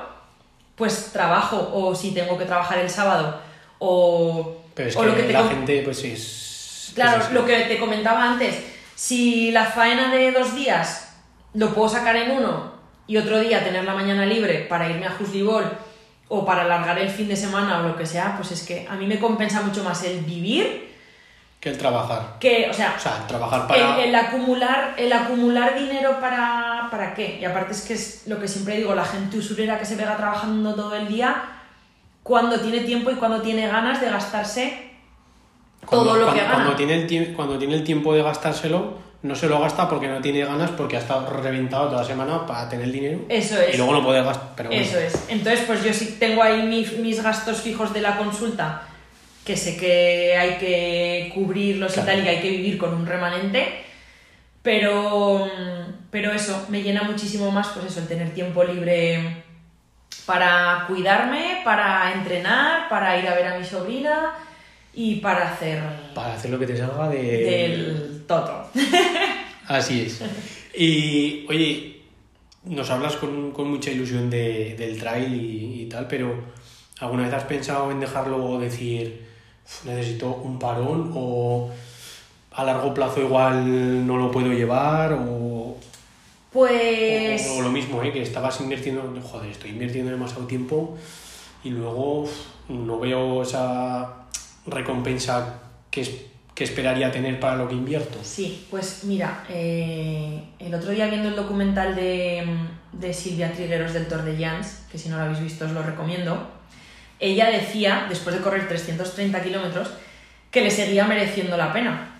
pues 0.78 1.12
trabajo. 1.12 1.72
O 1.74 1.94
si 1.94 2.14
tengo 2.14 2.38
que 2.38 2.46
trabajar 2.46 2.78
el 2.78 2.90
sábado 2.90 3.42
o, 3.80 4.62
Pero 4.74 4.88
es 4.88 4.96
O 4.96 5.02
que 5.02 5.08
lo 5.08 5.16
que 5.16 5.24
te 5.24 5.34
la 5.34 5.44
gente, 5.44 5.82
pues 5.84 6.02
es. 6.06 6.92
Claro, 6.96 7.22
es 7.22 7.32
lo 7.32 7.46
que 7.46 7.58
te 7.66 7.78
comentaba 7.78 8.24
antes, 8.24 8.64
si 8.96 9.52
la 9.52 9.66
faena 9.66 10.10
de 10.10 10.32
dos 10.32 10.56
días 10.56 11.18
lo 11.54 11.74
puedo 11.74 11.90
sacar 11.90 12.16
en 12.16 12.32
uno 12.32 12.72
y 13.08 13.18
otro 13.18 13.42
día 13.42 13.62
tener 13.62 13.84
la 13.84 13.94
mañana 13.94 14.26
libre 14.26 14.66
para 14.70 14.90
irme 14.90 15.06
a 15.06 15.12
Juslibol 15.12 15.66
o 16.28 16.46
para 16.46 16.62
alargar 16.64 16.98
el 17.00 17.10
fin 17.10 17.28
de 17.28 17.36
semana 17.36 17.80
o 17.80 17.84
lo 17.84 17.96
que 17.96 18.06
sea, 18.06 18.36
pues 18.38 18.52
es 18.52 18.64
que 18.64 18.88
a 18.90 18.96
mí 18.96 19.06
me 19.06 19.20
compensa 19.20 19.62
mucho 19.62 19.84
más 19.84 20.04
el 20.04 20.22
vivir 20.22 20.94
Que 21.60 21.70
el 21.70 21.78
trabajar. 21.78 22.38
que, 22.40 22.68
o 22.70 22.74
sea, 22.74 22.96
O 22.98 23.00
sea, 23.00 23.18
el 23.22 23.28
trabajar 23.28 23.68
para. 23.68 23.98
el, 24.04 24.10
el 24.10 24.16
acumular, 24.16 24.94
el 24.98 25.14
acumular 25.14 25.76
dinero 25.78 26.20
para, 26.20 26.88
para 26.92 27.14
qué. 27.14 27.38
Y 27.40 27.46
aparte 27.46 27.74
es 27.74 27.82
que 27.82 27.94
es 27.94 28.24
lo 28.28 28.40
que 28.40 28.48
siempre 28.48 28.78
digo, 28.78 28.96
la 28.96 29.06
gente 29.06 29.38
usurera 29.38 29.78
que 29.80 29.86
se 29.86 29.96
pega 29.98 30.18
trabajando 30.18 30.74
todo 30.76 30.96
el 30.96 31.08
día, 31.08 31.44
cuando 32.24 32.60
tiene 32.60 32.80
tiempo 32.82 33.12
y 33.12 33.16
cuando 33.16 33.42
tiene 33.42 33.68
ganas 33.68 34.02
de 34.02 34.10
gastarse 34.10 34.92
cuando, 35.86 36.06
todo 36.10 36.16
lo 36.18 36.26
cuando- 36.26 36.42
que 36.42 36.48
gana. 36.48 36.56
Cuando 36.64 36.76
tiene, 36.76 36.94
el 36.96 37.34
cuando 37.36 37.58
tiene 37.60 37.76
el 37.76 37.84
tiempo 37.84 38.14
de 38.16 38.24
gastárselo, 38.24 39.05
no 39.26 39.36
se 39.36 39.48
lo 39.48 39.60
gasta 39.60 39.90
porque 39.90 40.08
no 40.08 40.22
tiene 40.22 40.46
ganas, 40.46 40.72
porque 40.72 40.98
ha 40.98 41.00
estado 41.00 41.28
reventado 41.42 41.88
toda 41.90 42.02
la 42.02 42.08
semana 42.08 42.46
para 42.46 42.70
tener 42.70 42.86
el 42.86 42.92
dinero. 42.92 43.20
Eso 43.28 43.60
es. 43.60 43.74
Y 43.74 43.78
luego 43.78 43.94
no 43.94 44.04
puede 44.04 44.24
gastar. 44.24 44.52
Pero 44.56 44.70
bueno. 44.70 44.84
Eso 44.84 45.00
es. 45.00 45.26
Entonces, 45.30 45.62
pues 45.66 45.84
yo 45.84 45.92
sí 45.94 46.18
tengo 46.20 46.44
ahí 46.44 46.64
mis, 46.64 46.98
mis 47.00 47.22
gastos 47.22 47.62
fijos 47.62 47.94
de 47.94 48.02
la 48.02 48.18
consulta, 48.18 48.84
que 49.44 49.58
sé 49.58 49.78
que 49.78 50.36
hay 50.38 50.58
que 50.58 51.32
cubrirlos 51.34 51.94
Claro. 51.94 52.08
y 52.10 52.12
tal, 52.12 52.20
y 52.20 52.24
que 52.24 52.30
hay 52.30 52.42
que 52.42 52.50
vivir 52.50 52.78
con 52.78 52.94
un 52.94 53.06
remanente. 53.06 53.84
Pero, 54.62 55.48
pero 56.10 56.32
eso, 56.32 56.66
me 56.70 56.82
llena 56.82 57.04
muchísimo 57.04 57.52
más, 57.52 57.68
pues 57.68 57.86
eso, 57.86 58.00
el 58.00 58.08
tener 58.08 58.34
tiempo 58.34 58.64
libre 58.64 59.44
para 60.26 60.86
cuidarme, 60.88 61.62
para 61.64 62.14
entrenar, 62.14 62.90
para 62.90 63.18
ir 63.20 63.28
a 63.28 63.36
ver 63.36 63.48
a 63.48 63.58
mi 63.60 63.64
sobrina 63.66 64.34
y 64.96 65.16
para 65.16 65.52
hacer 65.54 65.82
Para 66.14 66.34
hacer 66.36 66.52
lo 66.52 66.60
que 66.60 66.68
te 66.68 66.78
salga 66.78 67.10
de. 67.10 67.22
del 67.22 68.24
toto. 68.28 68.68
Así 69.68 70.02
es. 70.02 70.22
Y, 70.78 71.46
oye, 71.50 72.02
nos 72.66 72.90
hablas 72.90 73.16
con, 73.18 73.52
con 73.52 73.70
mucha 73.70 73.92
ilusión 73.92 74.30
de, 74.30 74.76
del 74.78 74.98
trail 75.00 75.34
y, 75.34 75.82
y 75.82 75.86
tal, 75.88 76.08
pero 76.08 76.36
¿alguna 77.00 77.24
vez 77.24 77.34
has 77.34 77.44
pensado 77.46 77.92
en 77.92 78.00
dejarlo 78.00 78.44
o 78.46 78.60
decir, 78.60 79.26
"Uf, 79.66 79.86
necesito 79.86 80.34
un 80.36 80.60
parón 80.60 81.12
o 81.16 81.70
a 82.52 82.64
largo 82.64 82.94
plazo 82.94 83.22
igual 83.22 84.06
no 84.08 84.18
lo 84.18 84.32
puedo 84.32 84.52
llevar 84.54 85.14
o, 85.14 85.78
Pues... 86.52 87.48
o, 87.50 87.58
o 87.58 87.62
lo 87.62 87.70
mismo, 87.72 88.02
¿eh? 88.04 88.12
que 88.14 88.22
estabas 88.22 88.60
invirtiendo, 88.62 89.02
joder, 89.22 89.50
estoy 89.52 89.72
invirtiendo 89.72 90.12
demasiado 90.12 90.46
tiempo 90.46 90.98
y 91.64 91.70
luego 91.70 92.30
no 92.70 93.00
veo 93.00 93.42
esa 93.44 94.25
recompensa 94.68 95.62
que, 95.92 96.28
que 96.54 96.64
esperaría 96.64 97.12
tener 97.12 97.40
para 97.40 97.56
lo 97.56 97.68
que 97.68 97.76
invierto? 97.76 98.20
Sí, 98.24 98.68
pues 98.70 99.04
mira, 99.04 99.44
eh, 99.50 100.44
el 100.60 100.74
otro 100.74 100.92
día 100.92 101.08
viendo 101.08 101.30
el 101.30 101.36
documental 101.36 101.96
de, 101.96 102.46
de 102.94 103.14
Silvia 103.14 103.52
Trigueros 103.52 103.94
del 103.94 104.08
Tour 104.08 104.24
de 104.24 104.38
Jans, 104.38 104.86
que 104.92 104.98
si 104.98 105.10
no 105.10 105.18
lo 105.18 105.24
habéis 105.24 105.42
visto 105.42 105.66
os 105.66 105.72
lo 105.72 105.84
recomiendo, 105.84 106.50
ella 107.20 107.50
decía, 107.50 108.06
después 108.10 108.36
de 108.36 108.42
correr 108.42 108.68
330 108.68 109.42
kilómetros, 109.42 109.90
que 110.52 110.62
le 110.62 110.72
seguía 110.72 111.06
mereciendo 111.06 111.58
la 111.58 111.74
pena 111.74 112.12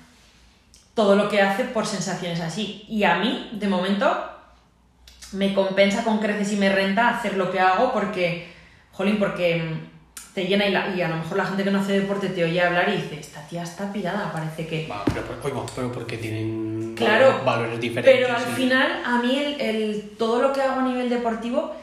todo 0.96 1.16
lo 1.16 1.30
que 1.30 1.42
hace 1.42 1.66
por 1.66 1.86
sensaciones 1.86 2.40
así. 2.40 2.86
Y 2.88 3.04
a 3.04 3.18
mí, 3.18 3.50
de 3.52 3.68
momento, 3.68 4.32
me 5.34 5.54
compensa 5.54 6.04
con 6.04 6.20
creces 6.20 6.54
y 6.54 6.56
me 6.56 6.70
renta 6.70 7.10
hacer 7.10 7.36
lo 7.36 7.52
que 7.52 7.60
hago 7.60 7.94
porque, 7.94 8.48
jolín, 8.94 9.20
porque 9.20 9.78
te 10.36 10.46
llena 10.46 10.68
y, 10.68 10.72
la- 10.72 10.94
y 10.94 11.02
a 11.02 11.08
lo 11.08 11.16
mejor 11.16 11.38
la 11.38 11.46
gente 11.46 11.64
que 11.64 11.72
no 11.72 11.80
hace 11.80 12.02
deporte 12.02 12.28
te 12.30 12.44
oye 12.44 12.62
hablar 12.62 12.90
y 12.90 12.98
dice, 12.98 13.18
esta 13.20 13.42
tía 13.48 13.64
está 13.64 13.92
pirada, 13.94 14.32
parece 14.34 14.68
que... 14.68 14.86
Va, 14.88 15.04
pero, 15.06 15.22
pero- 15.24 15.40
oigo, 15.44 15.66
pero 15.74 15.92
porque 15.94 16.18
tienen 16.18 16.94
Claro, 16.96 17.42
valores, 17.46 17.80
diferentes. 17.80 18.14
Pero 18.28 18.36
al 18.36 18.44
final, 18.44 19.02
a 19.06 19.20
mí 19.22 19.38
el, 19.40 19.62
el- 19.62 20.10
todo 20.20 20.42
lo 20.42 20.52
que 20.54 20.62
hago 20.62 20.82
a 20.82 20.84
nivel 20.84 21.10
deportivo 21.10 21.74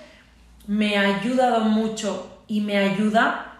me 0.66 0.96
ha 0.98 1.16
ayudado 1.16 1.60
mucho 1.60 2.28
y 2.46 2.60
me 2.60 2.76
ayuda 2.78 3.54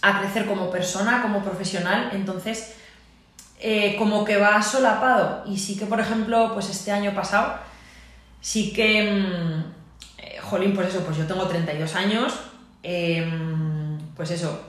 a 0.00 0.20
crecer 0.20 0.46
como 0.46 0.70
persona, 0.70 1.20
como 1.20 1.42
profesional. 1.42 2.10
Entonces, 2.12 2.76
eh, 3.60 3.96
como 3.98 4.24
que 4.24 4.36
va 4.36 4.62
solapado. 4.62 5.42
Y 5.46 5.58
sí 5.58 5.76
que, 5.76 5.86
por 5.86 5.98
ejemplo, 5.98 6.50
pues 6.54 6.70
este 6.70 6.92
año 6.92 7.12
pasado, 7.14 7.54
sí 8.40 8.72
que, 8.72 9.10
mm, 9.10 9.64
eh, 10.18 10.38
jolín, 10.40 10.72
pues 10.74 10.88
eso, 10.88 11.04
pues 11.04 11.16
yo 11.16 11.26
tengo 11.26 11.46
32 11.48 11.94
años, 11.94 12.32
em, 12.82 13.63
pues 14.16 14.30
eso, 14.30 14.60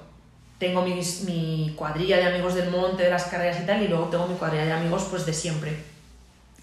tengo 0.58 0.82
mi 0.84 1.74
cuadrilla 1.76 2.18
de 2.18 2.26
amigos 2.26 2.56
del 2.56 2.70
monte, 2.70 3.04
de 3.04 3.10
las 3.10 3.26
carreras 3.26 3.60
y 3.62 3.66
tal, 3.66 3.84
y 3.84 3.88
luego 3.88 4.06
tengo 4.06 4.28
mi 4.28 4.36
cuadrilla 4.36 4.66
de 4.66 4.74
amigos 4.74 5.08
pues 5.10 5.26
de 5.26 5.34
siempre. 5.34 5.78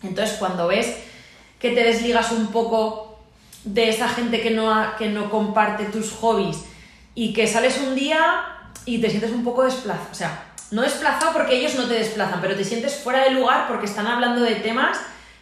Entonces, 0.03 0.37
cuando 0.39 0.67
ves 0.67 0.97
que 1.59 1.71
te 1.71 1.85
desligas 1.85 2.33
un 2.33 2.49
poco 2.49 3.19
de 3.65 3.89
esa 3.89 4.09
gente 4.09 4.41
que 4.41 4.51
no, 4.51 4.97
que 4.97 5.09
no 5.09 5.31
comparte 5.31 5.85
tus 5.85 6.11
hobbies 6.13 6.65
y 7.15 7.33
que 7.33 7.47
sales 7.47 7.79
un 7.79 7.95
día 7.95 8.47
y 8.85 9.01
te 9.01 9.09
sientes 9.09 9.31
un 9.31 9.45
poco 9.45 9.65
desplazado, 9.65 10.09
o 10.11 10.15
sea, 10.15 10.45
no 10.73 10.83
desplazado 10.83 11.33
porque 11.33 11.57
ellos 11.57 11.75
no 11.77 11.87
te 11.87 11.95
desplazan, 11.95 12.41
pero 12.41 12.57
te 12.57 12.65
sientes 12.65 12.97
fuera 12.97 13.23
de 13.25 13.31
lugar 13.31 13.69
porque 13.69 13.87
están 13.87 14.07
hablando 14.07 14.41
de 14.41 14.57
temas 14.57 14.99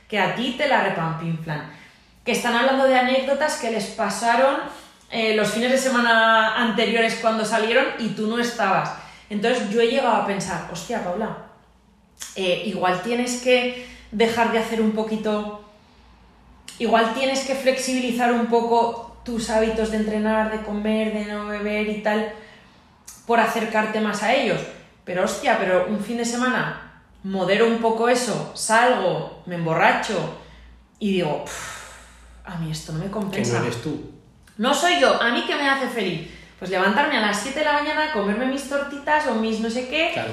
que 0.08 0.18
a 0.18 0.34
ti 0.34 0.56
te 0.58 0.68
la 0.68 0.82
repampinflan, 0.82 1.70
que 2.24 2.32
están 2.32 2.54
hablando 2.54 2.84
de 2.84 2.98
anécdotas 2.98 3.56
que 3.58 3.70
les 3.70 3.86
pasaron 3.86 4.56
eh, 5.10 5.34
los 5.34 5.48
fines 5.50 5.70
de 5.70 5.78
semana 5.78 6.56
anteriores 6.56 7.16
cuando 7.20 7.44
salieron 7.44 7.84
y 7.98 8.08
tú 8.10 8.26
no 8.26 8.38
estabas. 8.38 8.92
Entonces 9.28 9.70
yo 9.70 9.80
he 9.80 9.88
llegado 9.88 10.16
a 10.16 10.26
pensar, 10.26 10.68
hostia, 10.72 11.02
Paula, 11.04 11.46
eh, 12.36 12.62
igual 12.66 13.02
tienes 13.02 13.42
que 13.42 13.86
dejar 14.12 14.52
de 14.52 14.58
hacer 14.58 14.80
un 14.80 14.92
poquito, 14.92 15.64
igual 16.78 17.14
tienes 17.14 17.44
que 17.44 17.54
flexibilizar 17.54 18.32
un 18.32 18.46
poco 18.46 19.20
tus 19.24 19.50
hábitos 19.50 19.90
de 19.90 19.98
entrenar, 19.98 20.50
de 20.50 20.64
comer, 20.64 21.12
de 21.12 21.26
no 21.26 21.46
beber 21.46 21.88
y 21.88 22.02
tal, 22.02 22.32
por 23.26 23.38
acercarte 23.40 24.00
más 24.00 24.22
a 24.22 24.34
ellos. 24.34 24.60
Pero 25.04 25.24
hostia, 25.24 25.58
pero 25.58 25.86
un 25.88 26.00
fin 26.00 26.16
de 26.16 26.24
semana 26.24 27.02
modero 27.22 27.66
un 27.66 27.78
poco 27.78 28.08
eso, 28.08 28.52
salgo, 28.54 29.42
me 29.46 29.56
emborracho 29.56 30.38
y 30.98 31.12
digo, 31.14 31.44
"Pff, 31.44 31.80
a 32.46 32.56
mí 32.56 32.70
esto 32.70 32.92
no 32.92 32.98
me 32.98 33.06
que 33.06 33.10
compensa. 33.10 33.58
no 33.58 33.64
eres 33.66 33.82
tú. 33.82 34.19
No 34.60 34.74
soy 34.74 35.00
yo, 35.00 35.20
a 35.22 35.30
mí 35.30 35.44
que 35.46 35.54
me 35.56 35.66
hace 35.70 35.88
feliz. 35.88 36.28
Pues 36.58 36.70
levantarme 36.70 37.16
a 37.16 37.22
las 37.22 37.40
7 37.40 37.60
de 37.60 37.64
la 37.64 37.72
mañana, 37.72 38.12
comerme 38.12 38.44
mis 38.44 38.68
tortitas 38.68 39.26
o 39.28 39.36
mis 39.36 39.60
no 39.60 39.70
sé 39.70 39.88
qué, 39.88 40.10
Claro. 40.12 40.32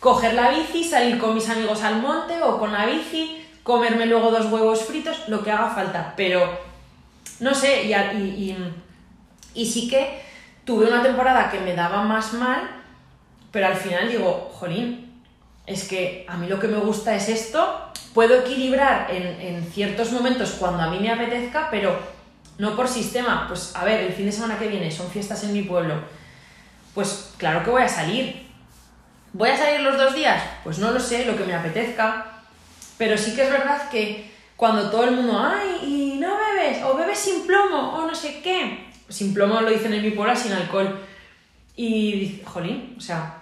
coger 0.00 0.32
la 0.32 0.48
bici, 0.48 0.82
salir 0.82 1.18
con 1.18 1.34
mis 1.34 1.46
amigos 1.50 1.82
al 1.82 2.00
monte 2.00 2.42
o 2.42 2.58
con 2.58 2.72
la 2.72 2.86
bici, 2.86 3.44
comerme 3.62 4.06
luego 4.06 4.30
dos 4.30 4.46
huevos 4.50 4.82
fritos, 4.86 5.28
lo 5.28 5.44
que 5.44 5.50
haga 5.50 5.68
falta. 5.68 6.14
Pero, 6.16 6.58
no 7.40 7.52
sé, 7.54 7.82
y, 7.84 7.92
y, 7.92 8.50
y- 8.50 8.74
y 9.62 9.66
sí 9.66 9.88
que 9.88 10.22
tuve 10.64 10.86
una 10.86 11.02
temporada 11.02 11.50
que 11.50 11.60
me 11.60 11.74
daba 11.74 12.02
más 12.02 12.32
mal, 12.32 12.62
pero 13.52 13.66
al 13.66 13.76
final 13.76 14.08
digo, 14.08 14.50
jolín, 14.54 15.20
es 15.66 15.86
que 15.86 16.24
a 16.30 16.38
mí 16.38 16.46
lo 16.48 16.58
que 16.58 16.68
me 16.68 16.78
gusta 16.78 17.14
es 17.14 17.28
esto, 17.28 17.90
puedo 18.14 18.40
equilibrar 18.40 19.08
en, 19.10 19.22
en 19.40 19.70
ciertos 19.70 20.12
momentos 20.12 20.52
cuando 20.58 20.82
a 20.82 20.88
mí 20.88 20.98
me 20.98 21.10
apetezca, 21.10 21.68
pero 21.70 22.15
no 22.58 22.74
por 22.76 22.88
sistema. 22.88 23.46
Pues 23.48 23.74
a 23.74 23.84
ver, 23.84 24.00
el 24.00 24.12
fin 24.12 24.26
de 24.26 24.32
semana 24.32 24.58
que 24.58 24.68
viene 24.68 24.90
son 24.90 25.10
fiestas 25.10 25.42
en 25.44 25.52
mi 25.52 25.62
pueblo. 25.62 25.94
Pues 26.94 27.32
claro 27.36 27.62
que 27.62 27.70
voy 27.70 27.82
a 27.82 27.88
salir. 27.88 28.46
¿Voy 29.32 29.50
a 29.50 29.56
salir 29.56 29.80
los 29.80 29.98
dos 29.98 30.14
días? 30.14 30.42
Pues 30.64 30.78
no 30.78 30.90
lo 30.92 31.00
sé, 31.00 31.26
lo 31.26 31.36
que 31.36 31.44
me 31.44 31.54
apetezca. 31.54 32.26
Pero 32.96 33.18
sí 33.18 33.34
que 33.34 33.42
es 33.42 33.50
verdad 33.50 33.90
que 33.90 34.30
cuando 34.56 34.88
todo 34.90 35.04
el 35.04 35.10
mundo, 35.10 35.38
ay, 35.38 35.80
y 35.84 36.18
no 36.18 36.34
bebes, 36.38 36.82
o 36.82 36.96
bebes 36.96 37.18
sin 37.18 37.46
plomo, 37.46 37.94
o 37.94 38.06
no 38.06 38.14
sé 38.14 38.40
qué. 38.42 38.86
Sin 39.10 39.34
plomo 39.34 39.60
lo 39.60 39.68
dicen 39.70 39.92
en 39.92 40.02
mi 40.02 40.12
pueblo, 40.12 40.34
sin 40.34 40.52
alcohol. 40.52 40.98
Y 41.76 42.12
dice, 42.20 42.44
jolín, 42.46 42.94
o 42.96 43.00
sea, 43.00 43.34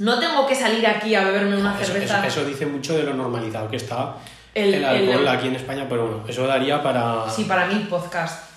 no 0.00 0.18
tengo 0.18 0.44
que 0.48 0.56
salir 0.56 0.84
aquí 0.84 1.14
a 1.14 1.22
beberme 1.22 1.56
una 1.56 1.80
Eso, 1.80 1.92
cerveza. 1.92 2.26
eso- 2.26 2.40
eso 2.40 2.48
dice 2.48 2.66
mucho 2.66 2.96
de 2.96 3.04
lo 3.04 3.14
normalizado 3.14 3.70
que 3.70 3.76
está 3.76 4.16
El- 4.54 4.74
el, 4.74 4.84
alcohol 4.84 5.20
el- 5.22 5.28
aquí 5.28 5.48
en 5.48 5.56
España, 5.56 5.86
pero 5.88 6.06
bueno, 6.06 6.24
eso 6.28 6.46
daría 6.46 6.82
para... 6.82 7.28
Sí, 7.30 7.44
para 7.44 7.66
mí 7.66 7.86
podcast. 7.88 8.50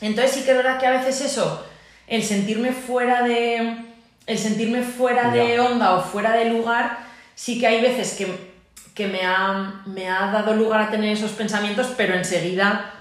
Entonces 0.00 0.32
sí 0.32 0.44
que 0.44 0.52
es 0.52 0.56
verdad 0.56 0.78
que 0.78 0.86
a 0.86 0.90
veces 0.92 1.20
eso, 1.20 1.64
el 2.06 2.22
sentirme 2.22 2.72
fuera 2.72 3.22
de. 3.22 3.84
El 4.26 4.38
sentirme 4.38 4.82
fuera 4.82 5.30
de 5.30 5.58
onda 5.58 5.94
o 5.94 6.02
fuera 6.02 6.32
de 6.36 6.44
lugar, 6.50 6.98
sí 7.34 7.58
que 7.58 7.66
hay 7.66 7.80
veces 7.80 8.12
que, 8.14 8.28
que 8.94 9.06
me, 9.08 9.22
ha, 9.22 9.82
me 9.86 10.06
ha 10.08 10.30
dado 10.30 10.54
lugar 10.54 10.82
a 10.82 10.90
tener 10.90 11.12
esos 11.14 11.30
pensamientos, 11.32 11.88
pero 11.96 12.14
enseguida. 12.14 12.92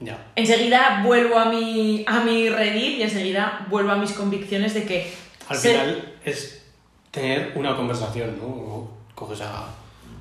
Ya. 0.00 0.16
Enseguida 0.34 1.02
vuelvo 1.04 1.38
a 1.38 1.44
mi, 1.44 2.02
a 2.08 2.20
mi 2.20 2.48
redil 2.48 2.94
y 2.98 3.02
enseguida 3.02 3.66
vuelvo 3.68 3.92
a 3.92 3.96
mis 3.96 4.12
convicciones 4.12 4.72
de 4.74 4.84
que. 4.84 5.12
Al 5.48 5.56
ser- 5.58 5.72
final 5.80 6.14
es 6.24 6.62
tener 7.10 7.52
una 7.54 7.76
conversación, 7.76 8.38
¿no? 8.38 8.46
O 8.46 8.90
coges 9.14 9.42
a, 9.42 9.66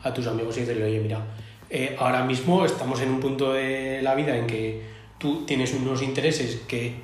a 0.04 0.14
tus 0.14 0.28
amigos 0.28 0.58
y 0.58 0.62
dices, 0.62 0.78
oye, 0.78 1.00
mira, 1.00 1.20
eh, 1.70 1.96
ahora 2.00 2.24
mismo 2.24 2.66
estamos 2.66 3.02
en 3.02 3.12
un 3.12 3.20
punto 3.20 3.54
de 3.54 4.02
la 4.02 4.16
vida 4.16 4.36
en 4.36 4.48
que 4.48 4.82
tú 5.18 5.46
tienes 5.46 5.74
unos 5.74 6.02
intereses 6.02 6.62
que 6.68 6.96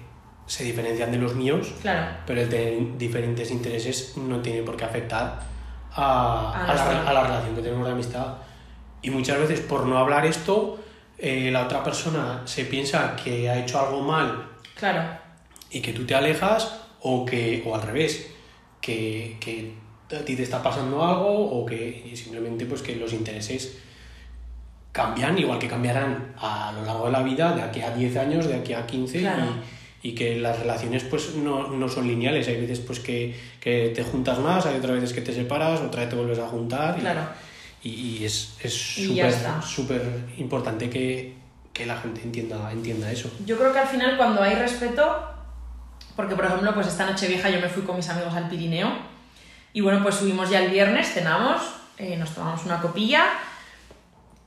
se 0.47 0.63
diferencian 0.63 1.11
de 1.11 1.17
los 1.17 1.35
míos, 1.35 1.73
Claro. 1.81 2.17
pero 2.25 2.41
el 2.41 2.49
tener 2.49 2.97
diferentes 2.97 3.49
intereses 3.51 4.15
no 4.17 4.39
tiene 4.41 4.61
por 4.63 4.77
qué 4.77 4.85
afectar 4.85 5.41
a, 5.91 6.51
A 6.51 6.63
a 6.63 6.67
la, 6.67 6.73
nuestra- 6.73 7.09
a 7.09 7.13
la 7.13 7.23
relación 7.23 7.55
que 7.55 7.61
tenemos 7.61 7.85
de 7.87 7.93
amistad. 7.93 8.35
Y 9.01 9.09
muchas 9.09 9.39
veces 9.39 9.59
por 9.61 9.85
no 9.85 9.97
hablar 9.97 10.25
esto, 10.25 10.79
eh, 11.17 11.49
la 11.51 11.63
otra 11.65 11.83
persona 11.83 12.41
se 12.45 12.65
piensa 12.65 13.15
que 13.15 13.49
ha 13.49 13.57
hecho 13.59 13.79
algo 13.79 14.01
mal 14.01 14.49
Claro. 14.75 15.01
y 15.71 15.79
que 15.81 15.93
tú 15.93 16.05
te 16.05 16.15
alejas 16.15 16.81
o 17.01 17.25
que 17.25 17.63
o 17.65 17.75
al 17.75 17.81
revés 17.83 18.31
que, 18.81 19.37
que 19.39 19.73
a 20.11 20.23
ti 20.25 20.35
te 20.35 20.43
está 20.43 20.61
pasando 20.61 21.03
algo 21.03 21.27
o 21.59 21.65
que 21.65 22.11
simplemente 22.15 22.65
pues 22.65 22.81
que 22.81 22.95
los 22.95 23.13
intereses 23.13 23.77
cambian 24.91 25.37
igual 25.37 25.59
que 25.59 25.67
cambiarán 25.67 26.33
a 26.39 26.71
lo 26.73 26.85
largo 26.85 27.05
de 27.07 27.11
la 27.11 27.21
vida 27.23 27.53
de 27.53 27.61
aquí 27.61 27.81
a 27.81 27.91
10 27.91 28.15
años 28.17 28.47
de 28.47 28.55
aquí 28.55 28.73
a 28.73 28.85
15 28.85 29.19
Claro. 29.19 29.43
y, 30.01 30.09
y 30.09 30.15
que 30.15 30.37
las 30.39 30.59
relaciones 30.59 31.03
pues 31.03 31.35
no, 31.35 31.67
no 31.69 31.89
son 31.89 32.07
lineales 32.07 32.47
hay 32.47 32.61
veces 32.61 32.79
pues 32.79 32.99
que, 32.99 33.35
que 33.59 33.91
te 33.93 34.03
juntas 34.03 34.39
más 34.39 34.65
hay 34.65 34.77
otras 34.77 34.93
veces 34.93 35.11
que 35.13 35.21
te 35.21 35.33
separas 35.33 35.81
otra 35.81 36.01
vez 36.01 36.09
te 36.09 36.15
vuelves 36.15 36.39
a 36.39 36.47
juntar 36.47 36.95
y- 36.97 37.01
Claro. 37.01 37.21
y, 37.83 37.89
y 37.89 38.25
es 38.25 38.55
es 38.63 38.73
súper 38.73 39.33
súper 39.63 40.01
importante 40.37 40.89
que, 40.89 41.33
que 41.73 41.85
la 41.85 41.97
gente 41.97 42.21
entienda 42.23 42.71
entienda 42.71 43.11
eso 43.11 43.29
Yo 43.45 43.57
creo 43.57 43.73
que 43.73 43.79
al 43.79 43.87
final 43.87 44.15
cuando 44.17 44.41
hay 44.41 44.55
respeto, 44.55 45.03
porque 46.15 46.35
por 46.35 46.45
ejemplo, 46.45 46.73
pues 46.73 46.87
esta 46.87 47.05
noche 47.05 47.27
vieja 47.27 47.49
yo 47.49 47.59
me 47.59 47.67
fui 47.67 47.83
con 47.83 47.97
mis 47.97 48.07
amigos 48.07 48.33
al 48.33 48.47
Pirineo 48.47 49.13
y 49.75 49.81
bueno, 49.81 50.01
pues 50.01 50.15
subimos 50.15 50.49
ya 50.49 50.63
el 50.63 50.71
viernes, 50.71 51.11
cenamos, 51.11 51.61
eh, 51.97 52.15
nos 52.15 52.29
tomamos 52.29 52.63
una 52.63 52.79
copilla 52.79 53.25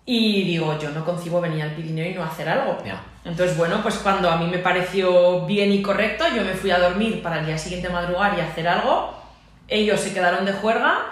y 0.07 0.43
digo, 0.45 0.79
yo 0.79 0.89
no 0.89 1.05
concibo 1.05 1.39
venir 1.43 1.65
al 1.65 1.75
Pirineo 1.75 2.11
y 2.11 2.15
no 2.15 2.25
hacer 2.25 2.49
algo. 2.49 2.79
Entonces, 3.27 3.55
bueno, 3.59 3.83
pues 3.83 3.97
cuando 3.97 4.31
a 4.31 4.39
mí 4.39 4.47
me 4.47 4.57
pareció 4.57 5.45
bien 5.45 5.71
y 5.71 5.83
correcto, 5.83 6.25
yo 6.35 6.43
me 6.45 6.55
fui 6.55 6.71
a 6.71 6.79
dormir 6.79 7.23
para 7.23 7.41
el 7.41 7.47
día 7.47 7.59
siguiente 7.59 7.91
madrugar 7.91 8.39
y 8.39 8.41
hacer 8.41 8.67
algo. 8.69 9.23
Ellos 9.69 10.01
se 10.01 10.15
quedaron 10.15 10.47
de 10.47 10.55
juerga, 10.55 11.05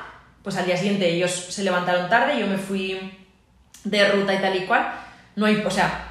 pues 0.42 0.56
al 0.56 0.64
día 0.64 0.78
siguiente 0.78 1.10
ellos 1.10 1.30
se 1.30 1.62
levantaron 1.62 2.08
tarde, 2.08 2.40
yo 2.40 2.46
me 2.46 2.56
fui 2.56 3.18
de 3.84 4.08
ruta 4.12 4.32
y 4.32 4.38
tal 4.38 4.56
y 4.56 4.64
cual. 4.64 4.94
No 5.34 5.44
hay, 5.44 5.56
o 5.56 5.70
sea, 5.70 6.05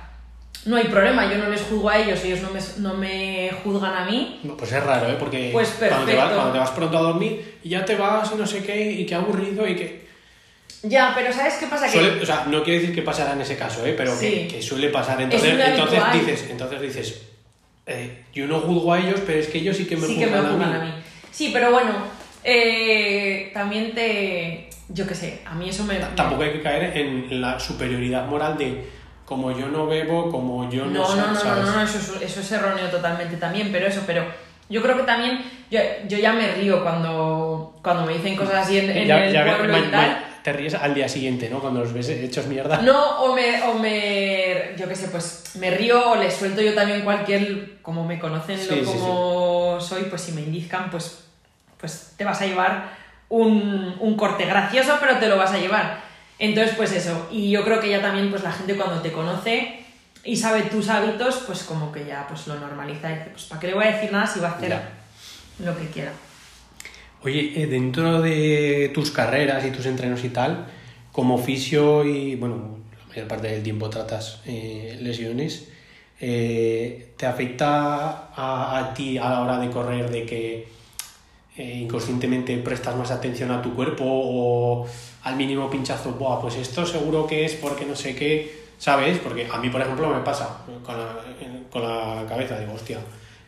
no 0.66 0.78
hay 0.78 0.86
problema, 0.86 1.32
yo 1.32 1.38
no 1.38 1.50
les 1.50 1.62
juzgo 1.62 1.90
a 1.90 1.98
ellos, 2.00 2.24
ellos 2.24 2.42
no 2.42 2.50
me, 2.52 2.60
no 2.80 2.94
me 2.96 3.52
juzgan 3.64 3.94
a 3.94 4.06
mí. 4.06 4.40
No, 4.44 4.58
Pues 4.58 4.72
es 4.72 4.84
raro, 4.84 5.08
¿eh? 5.10 5.16
Porque 5.20 5.50
Pues 5.54 5.76
cuando, 5.80 6.06
te 6.06 6.16
vas, 6.16 6.34
cuando 6.34 6.52
te 6.54 6.60
vas 6.60 6.70
pronto 6.72 6.98
a 6.98 7.02
dormir 7.02 7.60
y 7.64 7.70
ya 7.70 7.86
te 7.86 7.96
vas 7.96 8.32
y 8.34 8.36
no 8.38 8.46
sé 8.48 8.64
qué, 8.64 8.92
y 8.92 9.06
qué 9.06 9.16
aburrido 9.16 9.68
y 9.68 9.76
que... 9.76 10.06
Ya, 10.84 11.14
pero 11.16 11.34
¿sabes 11.34 11.56
qué 11.56 11.66
pasa? 11.68 11.86
Que 11.88 11.94
Suele, 11.94 12.22
o 12.22 12.26
sea, 12.26 12.46
no 12.48 12.64
quiere 12.64 12.80
decir 12.80 12.96
que 12.96 13.02
pasará 13.02 13.34
en 13.34 13.42
ese 13.42 13.58
caso, 13.58 13.84
¿eh? 13.86 13.94
Pero 13.98 14.12
que, 14.20 14.30
Sí. 14.30 14.48
que 14.50 14.62
suele 14.62 14.90
pasar. 14.90 15.20
Entonces, 15.22 15.56
entonces 15.60 16.02
dices, 16.14 16.48
entonces 16.52 16.82
dices 16.82 17.22
eh, 17.88 18.24
yo 18.34 18.46
no 18.48 18.60
juzgo 18.60 18.94
a 18.94 19.00
ellos, 19.00 19.20
pero 19.26 19.40
es 19.40 19.48
que 19.48 19.60
ellos 19.60 19.78
sí 19.78 19.86
que 19.86 19.96
me 19.98 20.06
sí 20.08 20.18
que 20.18 20.26
juzgan, 20.26 20.44
me 20.44 20.50
juzgan 20.52 20.74
a 20.74 20.82
a 20.82 20.86
mí. 20.86 20.92
mí. 20.92 20.98
Sí, 21.32 21.50
pero 21.54 21.72
bueno, 21.72 21.92
eh, 22.44 23.52
también 23.54 23.94
te... 23.94 24.70
Yo 24.90 25.08
qué 25.08 25.16
sé, 25.16 25.42
a 25.46 25.56
mí 25.56 25.70
eso 25.70 25.84
me... 25.84 25.96
T- 25.96 26.06
Tampoco 26.16 26.44
hay 26.44 26.52
que 26.54 26.62
caer 26.62 26.96
en 26.98 27.42
la 27.42 27.60
superioridad 27.60 28.28
moral 28.28 28.56
de 28.58 28.86
como 29.26 29.52
yo 29.52 29.68
no 29.68 29.88
bebo, 29.88 30.30
como 30.32 30.70
yo 30.70 30.86
no, 30.86 30.92
No, 30.92 31.06
sé, 31.08 31.18
no, 31.18 31.28
no, 31.28 31.34
no, 31.34 31.40
¿sabes? 31.40 31.66
no, 31.66 31.74
no, 31.74 31.82
eso, 31.82 31.98
es- 31.98 32.22
eso 32.22 32.40
es 32.42 32.52
erróneo 32.52 32.88
totalmente 32.90 33.38
también, 33.38 33.70
pero 33.72 33.88
eso, 33.88 34.02
pero 34.06 34.24
yo 34.70 34.82
creo 34.82 34.98
que 34.98 35.04
también, 35.04 35.42
yo, 35.72 35.80
yo 36.08 36.18
ya 36.18 36.32
me 36.34 36.52
río 36.54 36.84
cuando, 36.84 37.76
cuando 37.84 38.06
me 38.06 38.14
dicen 38.14 38.36
cosas 38.36 38.66
así 38.66 38.78
en, 38.80 38.90
en 38.92 39.08
Ya- 39.08 39.26
el 39.26 39.34
ya 39.34 39.46
pueblo 39.58 39.74
ma- 39.74 39.80
y 39.80 39.84
ma- 39.84 39.92
tal. 39.92 40.26
te 40.44 40.54
ríes 40.54 40.76
al 40.76 40.94
día 40.94 41.10
siguiente, 41.10 41.50
¿no? 41.50 41.60
Cuando 41.60 41.80
los 41.80 41.92
ves 41.92 42.08
hechos 42.10 42.46
mierda. 42.46 42.78
No, 42.84 43.22
o 43.24 43.34
me, 43.36 43.64
o 43.64 43.74
me, 43.80 44.74
yo 44.78 44.88
qué 44.88 44.96
sé, 44.96 45.08
pues 45.08 45.56
me 45.56 45.72
río 45.72 46.12
o 46.12 46.16
les 46.16 46.36
suelto 46.36 46.62
yo 46.62 46.74
también 46.76 47.02
cualquier, 47.02 47.82
como 47.82 48.04
me 48.06 48.20
conocen, 48.20 48.60
Sí, 48.60 48.68
lo 48.70 48.86
sí, 48.86 48.98
como 49.00 49.78
soy, 49.82 50.04
pues 50.04 50.22
si 50.22 50.34
me 50.34 50.42
indizcan, 50.42 50.92
pues, 50.92 51.24
pues 51.80 52.14
te 52.18 52.24
vas 52.24 52.40
a 52.42 52.46
llevar 52.46 52.90
un, 53.30 53.96
un 54.00 54.16
corte 54.16 54.46
gracioso, 54.46 54.98
pero 55.00 55.18
te 55.18 55.28
lo 55.28 55.38
vas 55.38 55.52
a 55.52 55.58
llevar. 55.58 56.05
Entonces, 56.40 56.76
pues 56.76 56.92
eso, 56.92 57.28
y 57.32 57.50
yo 57.52 57.64
creo 57.64 57.80
que 57.80 57.90
ya 57.90 58.02
también, 58.02 58.30
pues 58.30 58.44
la 58.44 58.52
gente 58.52 58.76
cuando 58.76 59.02
te 59.02 59.12
conoce 59.12 59.80
y 60.24 60.36
sabe 60.36 60.64
tus 60.64 60.90
hábitos, 60.90 61.44
pues 61.48 61.64
como 61.64 61.92
que 61.92 62.06
ya 62.06 62.26
pues 62.28 62.48
lo 62.48 62.60
normaliza 62.60 63.12
y 63.12 63.16
dice, 63.16 63.30
pues 63.32 63.44
¿para 63.46 63.62
qué 63.62 63.68
le 63.68 63.74
voy 63.76 63.86
a 63.86 63.92
decir 63.92 64.12
nada 64.12 64.28
si 64.28 64.40
va 64.40 64.50
a 64.50 64.52
hacer 64.58 64.70
Ya. 64.70 64.90
lo 65.60 65.78
que 65.78 65.88
quiera? 65.88 66.12
Oye, 67.24 67.54
eh, 67.56 67.68
dentro 67.68 68.22
de 68.22 68.92
tus 68.94 69.12
carreras 69.12 69.64
y 69.66 69.72
tus 69.72 69.86
entrenos 69.86 70.24
y 70.24 70.30
tal, 70.30 70.66
como 71.12 71.38
fisio 71.38 72.04
y, 72.04 72.36
bueno, 72.36 72.78
la 73.02 73.06
mayor 73.08 73.28
parte 73.28 73.48
del 73.48 73.64
tiempo 73.64 73.90
tratas 73.90 74.42
eh, 74.46 74.98
lesiones, 75.02 75.70
eh, 76.20 77.14
¿te 77.18 77.26
afecta 77.26 78.30
a, 78.36 78.78
a 78.80 78.94
ti 78.94 79.18
a 79.18 79.30
la 79.30 79.42
hora 79.42 79.58
de 79.58 79.70
correr 79.70 80.10
de 80.12 80.26
que 80.26 80.68
eh, 81.58 81.80
inconscientemente 81.84 82.58
prestas 82.58 82.96
más 82.96 83.12
atención 83.12 83.50
a 83.52 83.62
tu 83.62 83.74
cuerpo 83.74 84.04
o 84.06 84.86
al 85.24 85.36
mínimo 85.38 85.70
pinchazo, 85.70 86.12
Buah, 86.12 86.42
pues 86.42 86.56
esto 86.56 86.86
seguro 86.86 87.26
que 87.26 87.46
es 87.46 87.54
porque 87.54 87.86
no 87.86 87.96
sé 87.96 88.14
qué, 88.14 88.66
¿sabes? 88.78 89.20
Porque 89.20 89.48
a 89.50 89.58
mí, 89.60 89.70
por 89.70 89.82
ejemplo, 89.82 90.14
me 90.14 90.20
pasa 90.20 90.58
con 90.84 90.98
la, 90.98 91.16
con 91.72 91.82
la 91.82 92.26
cabeza, 92.28 92.60
digo, 92.60 92.74
hostia, 92.74 93.00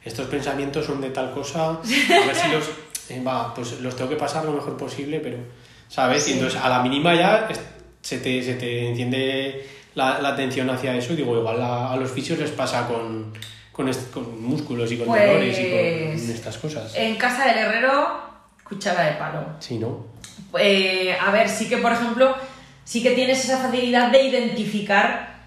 estos 0.04 0.28
pensamientos 0.28 0.86
son 0.86 1.02
de 1.02 1.10
tal 1.10 1.32
cosa, 1.32 1.72
a 1.72 1.82
ver 1.82 2.36
si 2.36 2.50
los, 2.50 2.70
eh, 3.10 3.22
va, 3.22 3.54
pues 3.54 3.82
los 3.82 3.96
tengo 3.96 4.10
que 4.10 4.16
pasar 4.16 4.46
lo 4.46 4.54
mejor 4.54 4.78
posible, 4.78 5.20
pero, 5.20 5.38
¿sabes? 5.90 6.28
Y 6.30 6.34
entonces 6.34 6.60
a 6.62 6.70
la 6.70 6.82
mínima 6.82 7.14
ya 7.14 7.50
se 8.02 8.20
te, 8.20 8.42
se 8.42 8.54
te 8.54 8.88
enciende 8.88 9.68
la, 9.96 10.22
la 10.22 10.30
atención 10.30 10.70
hacia 10.70 10.96
eso 10.96 11.12
y 11.12 11.18
digo, 11.18 11.38
igual 11.38 11.62
a, 11.62 11.92
a 11.92 11.98
los 11.98 12.10
fisios 12.10 12.40
les 12.40 12.52
pasa 12.52 12.88
con, 12.88 13.34
con, 13.78 13.88
est- 13.88 14.12
con 14.12 14.44
músculos 14.44 14.92
y 14.92 14.98
con 14.98 15.08
Pues- 15.08 15.26
dolores 15.26 15.58
y 15.60 15.70
con 15.70 16.30
estas 16.36 16.58
cosas. 16.58 16.94
En 16.96 17.16
casa 17.16 17.46
del 17.46 17.60
herrero, 17.60 18.20
cuchara 18.68 19.04
de 19.06 19.12
palo. 19.14 19.40
Sí, 19.60 19.78
¿no? 19.78 20.06
Eh, 20.60 21.16
a 21.20 21.32
ver, 21.32 21.48
sí 21.48 21.70
que, 21.70 21.78
por 21.78 21.94
ejemplo, 21.94 22.36
sí 22.84 23.02
que 23.04 23.12
tienes 23.12 23.46
esa 23.46 23.58
facilidad 23.60 24.12
de 24.12 24.24
identificar 24.24 25.38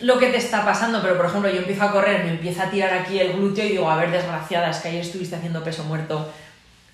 lo 0.00 0.18
que 0.18 0.28
te 0.28 0.36
está 0.36 0.64
pasando, 0.64 1.00
pero 1.02 1.16
por 1.16 1.26
ejemplo, 1.26 1.50
yo 1.50 1.58
empiezo 1.58 1.82
a 1.84 1.90
correr, 1.90 2.22
me 2.24 2.30
empieza 2.30 2.64
a 2.64 2.70
tirar 2.70 2.92
aquí 2.94 3.18
el 3.18 3.32
glúteo 3.32 3.64
y 3.64 3.70
digo, 3.70 3.90
a 3.90 3.96
ver, 3.96 4.10
desgraciada, 4.10 4.70
es 4.70 4.78
que 4.78 4.88
ayer 4.88 5.00
estuviste 5.00 5.36
haciendo 5.36 5.64
peso 5.64 5.84
muerto 5.84 6.28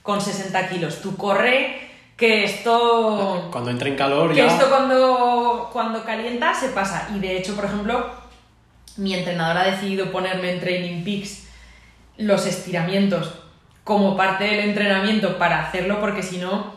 con 0.03 0.20
60 0.20 0.68
kilos. 0.68 1.01
Tú 1.03 1.16
corre, 1.16 1.81
que 2.16 2.45
esto... 2.45 3.49
Cuando 3.51 3.70
entra 3.70 3.89
en 3.89 3.97
calor 3.97 4.31
Que 4.31 4.37
ya... 4.37 4.47
esto 4.47 4.68
cuando, 4.70 5.68
cuando 5.73 6.05
calienta 6.05 6.55
se 6.55 6.68
pasa. 6.68 7.09
Y 7.14 7.18
de 7.18 7.39
hecho, 7.39 7.57
por 7.57 7.64
ejemplo, 7.64 8.07
mi 8.97 9.14
entrenador 9.14 9.59
ha 9.59 9.70
decidido 9.70 10.11
ponerme 10.12 10.53
en 10.53 10.61
Training 10.61 11.05
Peaks 11.05 11.45
los 12.18 12.47
estiramientos 12.47 13.32
como 13.84 14.16
parte 14.16 14.45
del 14.45 14.61
entrenamiento 14.61 15.38
para 15.38 15.66
hacerlo, 15.66 16.01
porque 16.01 16.22
si 16.22 16.38
no, 16.38 16.72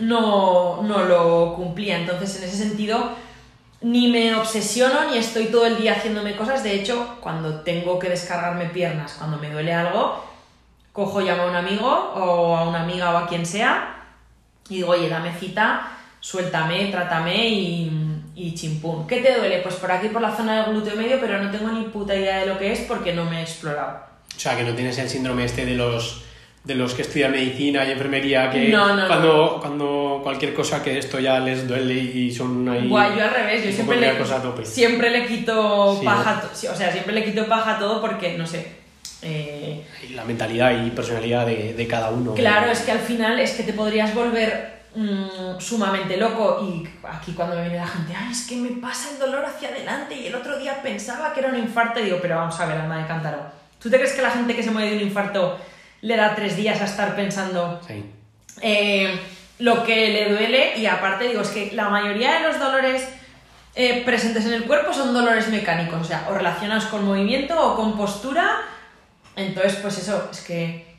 no, 0.00 0.82
no 0.82 1.04
lo 1.04 1.54
cumplía. 1.54 1.98
Entonces, 1.98 2.38
en 2.38 2.48
ese 2.48 2.56
sentido, 2.56 3.10
ni 3.82 4.08
me 4.08 4.34
obsesiono 4.34 5.10
ni 5.10 5.18
estoy 5.18 5.46
todo 5.46 5.66
el 5.66 5.76
día 5.76 5.92
haciéndome 5.92 6.36
cosas. 6.36 6.64
De 6.64 6.74
hecho, 6.74 7.18
cuando 7.20 7.60
tengo 7.60 7.98
que 7.98 8.08
descargarme 8.08 8.66
piernas, 8.66 9.14
cuando 9.18 9.38
me 9.38 9.50
duele 9.50 9.72
algo, 9.72 10.24
cojo, 10.92 11.20
llamo 11.20 11.44
a 11.44 11.50
un 11.50 11.56
amigo 11.56 11.88
o 11.88 12.56
a 12.56 12.68
una 12.68 12.82
amiga 12.82 13.12
o 13.12 13.16
a 13.18 13.26
quien 13.28 13.46
sea 13.46 13.94
y 14.68 14.76
digo, 14.76 14.92
oye, 14.92 15.08
dame 15.08 15.32
cita, 15.38 15.90
suéltame, 16.20 16.86
trátame 16.86 17.48
y, 17.48 17.90
y 18.36 18.54
chimpún. 18.54 19.06
¿Qué 19.06 19.20
te 19.20 19.36
duele? 19.36 19.60
Pues 19.60 19.76
por 19.76 19.90
aquí, 19.90 20.08
por 20.08 20.22
la 20.22 20.34
zona 20.34 20.62
del 20.62 20.72
glúteo 20.74 20.96
medio, 20.96 21.18
pero 21.20 21.42
no 21.42 21.50
tengo 21.50 21.70
ni 21.70 21.84
puta 21.84 22.14
idea 22.14 22.40
de 22.40 22.46
lo 22.46 22.58
que 22.58 22.72
es 22.72 22.80
porque 22.80 23.12
no 23.12 23.24
me 23.24 23.40
he 23.40 23.42
explorado. 23.42 24.00
O 24.36 24.40
sea, 24.40 24.56
que 24.56 24.64
no 24.64 24.74
tienes 24.74 24.98
el 24.98 25.08
síndrome 25.08 25.44
este 25.44 25.64
de 25.64 25.74
los 25.74 26.24
de 26.64 26.74
los 26.74 26.94
que 26.94 27.02
estudian 27.02 27.30
medicina 27.30 27.84
y 27.84 27.92
enfermería 27.92 28.50
que 28.50 28.70
No, 28.70 28.96
no, 28.96 29.06
cuando, 29.06 29.58
cuando 29.60 30.20
cualquier 30.22 30.54
cosa 30.54 30.82
que 30.82 30.98
esto 30.98 31.20
ya 31.20 31.38
les 31.38 31.68
duele 31.68 31.92
y 31.92 32.32
son 32.32 32.66
ahí 32.66 32.88
Guay, 32.88 33.18
yo 33.18 33.24
al 33.24 33.34
revés, 33.34 33.66
yo 33.66 33.70
siempre 33.70 34.00
le, 34.00 34.16
cosa 34.16 34.42
siempre 34.62 35.10
le 35.10 35.26
quito 35.26 35.98
Sí, 36.00 36.06
paja, 36.06 36.42
sí, 36.54 36.66
o 36.66 36.74
sea, 36.74 36.90
siempre 36.90 37.12
le 37.12 37.22
quito 37.22 37.46
paja 37.46 37.76
a 37.76 37.78
todo 37.78 38.00
porque, 38.00 38.38
no 38.38 38.46
sé, 38.46 38.66
eh, 39.20 39.82
la 40.14 40.24
mentalidad 40.24 40.86
y 40.86 40.88
personalidad 40.90 41.44
de, 41.44 41.74
de 41.74 41.86
cada 41.86 42.08
uno 42.08 42.32
claro, 42.32 42.72
es 42.72 42.80
que 42.80 42.92
al 42.92 43.00
final 43.00 43.38
es 43.40 43.52
que 43.52 43.62
te 43.62 43.74
podrías 43.74 44.14
volver 44.14 44.73
mm, 44.94 45.58
sumamente 45.60 46.16
loco 46.16 46.60
y 46.62 46.88
aquí 47.08 47.32
cuando 47.32 47.56
me 47.56 47.62
viene 47.62 47.78
la 47.78 47.86
gente, 47.86 48.14
ay, 48.16 48.32
es 48.32 48.46
que 48.46 48.56
me 48.56 48.70
pasa 48.80 49.10
el 49.12 49.18
dolor 49.18 49.44
hacia 49.44 49.68
adelante 49.68 50.14
y 50.14 50.26
el 50.26 50.34
otro 50.34 50.58
día 50.58 50.82
pensaba 50.82 51.32
que 51.32 51.40
era 51.40 51.48
un 51.50 51.58
infarto 51.58 52.00
y 52.00 52.04
digo, 52.04 52.18
pero 52.22 52.36
vamos 52.36 52.58
a 52.60 52.66
ver, 52.66 52.78
alma 52.78 52.98
de 52.98 53.06
cántaro, 53.06 53.38
¿tú 53.80 53.90
te 53.90 53.96
crees 53.96 54.12
que 54.12 54.22
la 54.22 54.30
gente 54.30 54.54
que 54.54 54.62
se 54.62 54.70
muere 54.70 54.90
de 54.90 54.96
un 54.96 55.02
infarto 55.02 55.58
le 56.02 56.16
da 56.16 56.34
tres 56.34 56.56
días 56.56 56.80
a 56.80 56.84
estar 56.84 57.16
pensando 57.16 57.80
Sí. 57.86 58.04
eh, 58.62 59.18
lo 59.58 59.84
que 59.84 60.08
le 60.10 60.30
duele 60.32 60.76
y 60.76 60.86
aparte 60.86 61.28
digo, 61.28 61.40
es 61.42 61.48
que 61.48 61.70
la 61.72 61.88
mayoría 61.88 62.34
de 62.34 62.40
los 62.48 62.58
dolores 62.58 63.08
eh, 63.76 64.02
presentes 64.04 64.44
en 64.46 64.52
el 64.52 64.64
cuerpo 64.64 64.92
son 64.92 65.14
dolores 65.14 65.48
mecánicos, 65.48 66.00
o 66.00 66.04
sea, 66.04 66.26
o 66.28 66.34
relacionados 66.34 66.84
con 66.86 67.04
movimiento 67.04 67.58
o 67.60 67.76
con 67.76 67.96
postura, 67.96 68.60
entonces 69.36 69.76
pues 69.76 69.98
eso, 69.98 70.28
es 70.30 70.40
que, 70.42 70.94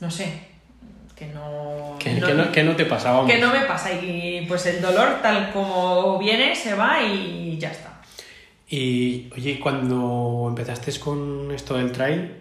no 0.00 0.10
sé, 0.10 0.47
que 1.18 1.26
no... 1.26 1.96
Que, 1.98 2.20
que 2.20 2.34
no, 2.34 2.52
que 2.52 2.62
no 2.62 2.76
te 2.76 2.84
pasa, 2.84 3.12
vamos. 3.12 3.30
que 3.30 3.38
no 3.38 3.52
me 3.52 3.60
pasa 3.60 3.92
y 3.92 4.44
pues 4.46 4.66
el 4.66 4.80
dolor 4.80 5.20
tal 5.20 5.52
como 5.52 6.18
viene 6.18 6.54
se 6.54 6.74
va 6.74 7.02
y 7.02 7.58
ya 7.58 7.70
está. 7.70 8.00
Y 8.68 9.28
oye, 9.34 9.58
cuando 9.58 10.46
empezaste 10.48 10.98
con 11.00 11.50
esto 11.52 11.76
del 11.76 11.90
trail, 11.90 12.38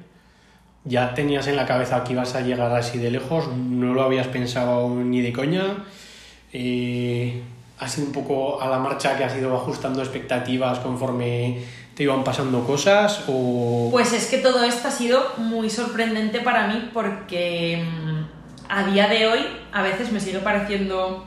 ¿Ya 0.87 1.13
tenías 1.13 1.47
en 1.47 1.57
la 1.57 1.65
cabeza 1.65 2.03
que 2.03 2.13
ibas 2.13 2.35
a 2.35 2.41
llegar 2.41 2.73
así 2.73 2.97
de 2.97 3.11
lejos? 3.11 3.49
¿No 3.49 3.93
lo 3.93 4.03
habías 4.03 4.27
pensado 4.27 4.89
ni 4.89 5.21
de 5.21 5.33
coña? 5.33 5.83
Eh, 6.53 7.41
¿Ha 7.79 7.89
sido 7.89 8.07
un 8.07 8.13
poco 8.13 8.61
a 8.61 8.69
la 8.69 8.79
marcha 8.79 9.17
que 9.17 9.25
has 9.25 9.35
ido 9.35 9.53
ajustando 9.53 10.01
expectativas 10.01 10.79
conforme 10.79 11.61
te 11.93 12.03
iban 12.03 12.23
pasando 12.23 12.63
cosas? 12.65 13.25
O... 13.27 13.89
Pues 13.91 14.13
es 14.13 14.27
que 14.27 14.37
todo 14.37 14.63
esto 14.63 14.87
ha 14.87 14.91
sido 14.91 15.33
muy 15.37 15.69
sorprendente 15.69 16.39
para 16.39 16.67
mí 16.67 16.89
porque 16.93 17.83
mm, 17.83 18.16
a 18.69 18.83
día 18.85 19.07
de 19.07 19.27
hoy 19.27 19.39
a 19.71 19.81
veces 19.81 20.11
me 20.11 20.19
sigue 20.19 20.39
pareciendo... 20.39 21.25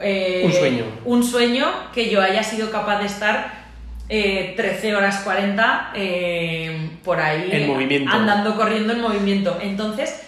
eh, 0.00 0.42
Un 0.44 0.52
sueño. 0.52 0.84
Un 1.04 1.24
sueño 1.24 1.66
que 1.92 2.10
yo 2.10 2.20
haya 2.22 2.42
sido 2.42 2.70
capaz 2.70 2.98
de 3.00 3.06
estar 3.06 3.66
eh, 4.08 4.54
13 4.56 4.96
horas 4.96 5.20
40 5.24 5.90
eh, 5.94 6.90
por 7.04 7.20
ahí 7.20 7.48
En 7.52 7.66
movimiento. 7.68 8.10
andando, 8.10 8.56
corriendo 8.56 8.92
en 8.92 9.00
movimiento. 9.00 9.58
Entonces, 9.60 10.22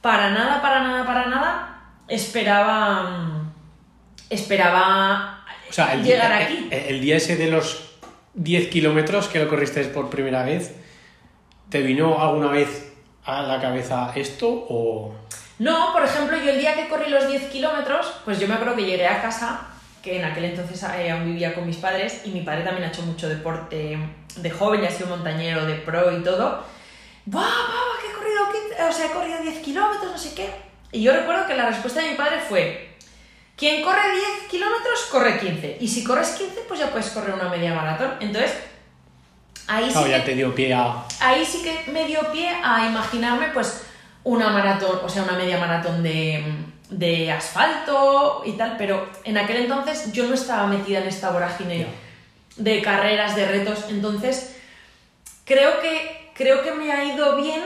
para 0.00 0.30
nada, 0.30 0.62
para 0.62 0.82
nada, 0.82 1.04
para 1.06 1.26
nada, 1.26 1.80
esperaba... 2.08 3.02
mm, 3.10 3.48
Esperaba 4.30 5.44
O 5.70 5.72
sea, 5.72 5.94
el, 5.94 6.02
llegar 6.02 6.28
día, 6.36 6.46
aquí. 6.46 6.68
el- 6.70 6.94
el 6.96 7.00
día 7.00 7.16
ese 7.16 7.36
de 7.36 7.50
los 7.50 7.94
10 8.34 8.68
kilómetros 8.68 9.26
que 9.28 9.38
lo 9.38 9.48
corriste 9.48 9.82
por 9.84 10.10
primera 10.10 10.42
vez, 10.44 10.74
¿te 11.70 11.80
vino 11.82 12.20
alguna 12.20 12.48
vez 12.48 12.92
a 13.24 13.42
la 13.42 13.60
cabeza 13.60 14.12
esto 14.14 14.48
o...? 14.48 15.14
No, 15.58 15.92
por 15.92 16.04
ejemplo, 16.04 16.36
yo 16.36 16.50
el 16.50 16.60
día 16.60 16.74
que 16.74 16.88
corrí 16.88 17.10
los 17.10 17.26
10 17.28 17.50
kilómetros, 17.50 18.06
pues 18.24 18.38
yo 18.38 18.46
me 18.46 18.54
acuerdo 18.54 18.76
que 18.76 18.84
llegué 18.84 19.06
a 19.06 19.20
casa, 19.20 19.66
que 20.02 20.18
en 20.18 20.24
aquel 20.24 20.44
entonces 20.44 20.82
eh, 20.96 21.10
aún 21.10 21.24
vivía 21.24 21.54
con 21.54 21.66
mis 21.66 21.76
padres, 21.76 22.22
y 22.24 22.30
mi 22.30 22.42
padre 22.42 22.62
también 22.62 22.84
ha 22.84 22.88
hecho 22.88 23.02
mucho 23.02 23.28
deporte 23.28 23.98
de 24.36 24.50
joven, 24.50 24.82
ya 24.82 24.88
ha 24.88 24.92
sido 24.92 25.08
montañero, 25.08 25.66
de 25.66 25.74
pro 25.74 26.16
y 26.16 26.22
todo. 26.22 26.64
¡Buah, 27.26 27.42
papá, 27.42 27.78
que 28.00 28.08
he 28.08 28.14
corrido 28.14 28.68
15, 28.68 28.82
o 28.82 28.92
sea, 28.92 29.06
he 29.06 29.10
corrido 29.10 29.42
10 29.42 29.58
kilómetros, 29.58 30.12
no 30.12 30.18
sé 30.18 30.34
qué! 30.34 30.50
Y 30.92 31.02
yo 31.02 31.12
recuerdo 31.12 31.46
que 31.46 31.54
la 31.54 31.66
respuesta 31.66 32.00
de 32.00 32.10
mi 32.10 32.14
padre 32.16 32.40
fue, 32.40 32.88
quien 33.58 33.82
corre 33.82 34.12
10 34.12 34.48
kilómetros, 34.48 35.00
corre 35.10 35.40
15. 35.40 35.78
Y 35.80 35.88
si 35.88 36.04
corres 36.04 36.30
15, 36.30 36.60
pues 36.68 36.78
ya 36.78 36.90
puedes 36.90 37.10
correr 37.10 37.34
una 37.34 37.48
media 37.48 37.74
maratón. 37.74 38.12
Entonces, 38.20 38.52
ahí 39.66 39.86
sí 39.86 39.90
Claro, 39.90 40.06
que 40.06 40.12
ya 40.12 40.24
te 40.24 40.34
dio 40.36 40.54
pie 40.54 40.72
a... 40.72 41.04
ahí 41.20 41.44
sí 41.44 41.62
que 41.62 41.90
me 41.90 42.06
dio 42.06 42.20
pie 42.30 42.48
a 42.62 42.86
imaginarme 42.86 43.48
pues 43.48 43.82
una 44.28 44.50
maratón, 44.50 45.00
o 45.02 45.08
sea, 45.08 45.22
una 45.22 45.32
media 45.32 45.58
maratón 45.58 46.02
de, 46.02 46.44
de 46.90 47.32
asfalto 47.32 48.42
y 48.44 48.52
tal, 48.52 48.76
pero 48.76 49.08
en 49.24 49.38
aquel 49.38 49.62
entonces 49.62 50.12
yo 50.12 50.26
no 50.26 50.34
estaba 50.34 50.66
metida 50.66 50.98
en 50.98 51.08
esta 51.08 51.30
vorágine 51.30 51.86
de 52.56 52.82
carreras, 52.82 53.36
de 53.36 53.48
retos, 53.48 53.86
entonces 53.88 54.54
creo 55.46 55.80
que, 55.80 56.30
creo 56.34 56.62
que 56.62 56.72
me 56.72 56.92
ha 56.92 57.04
ido 57.04 57.36
bien 57.36 57.62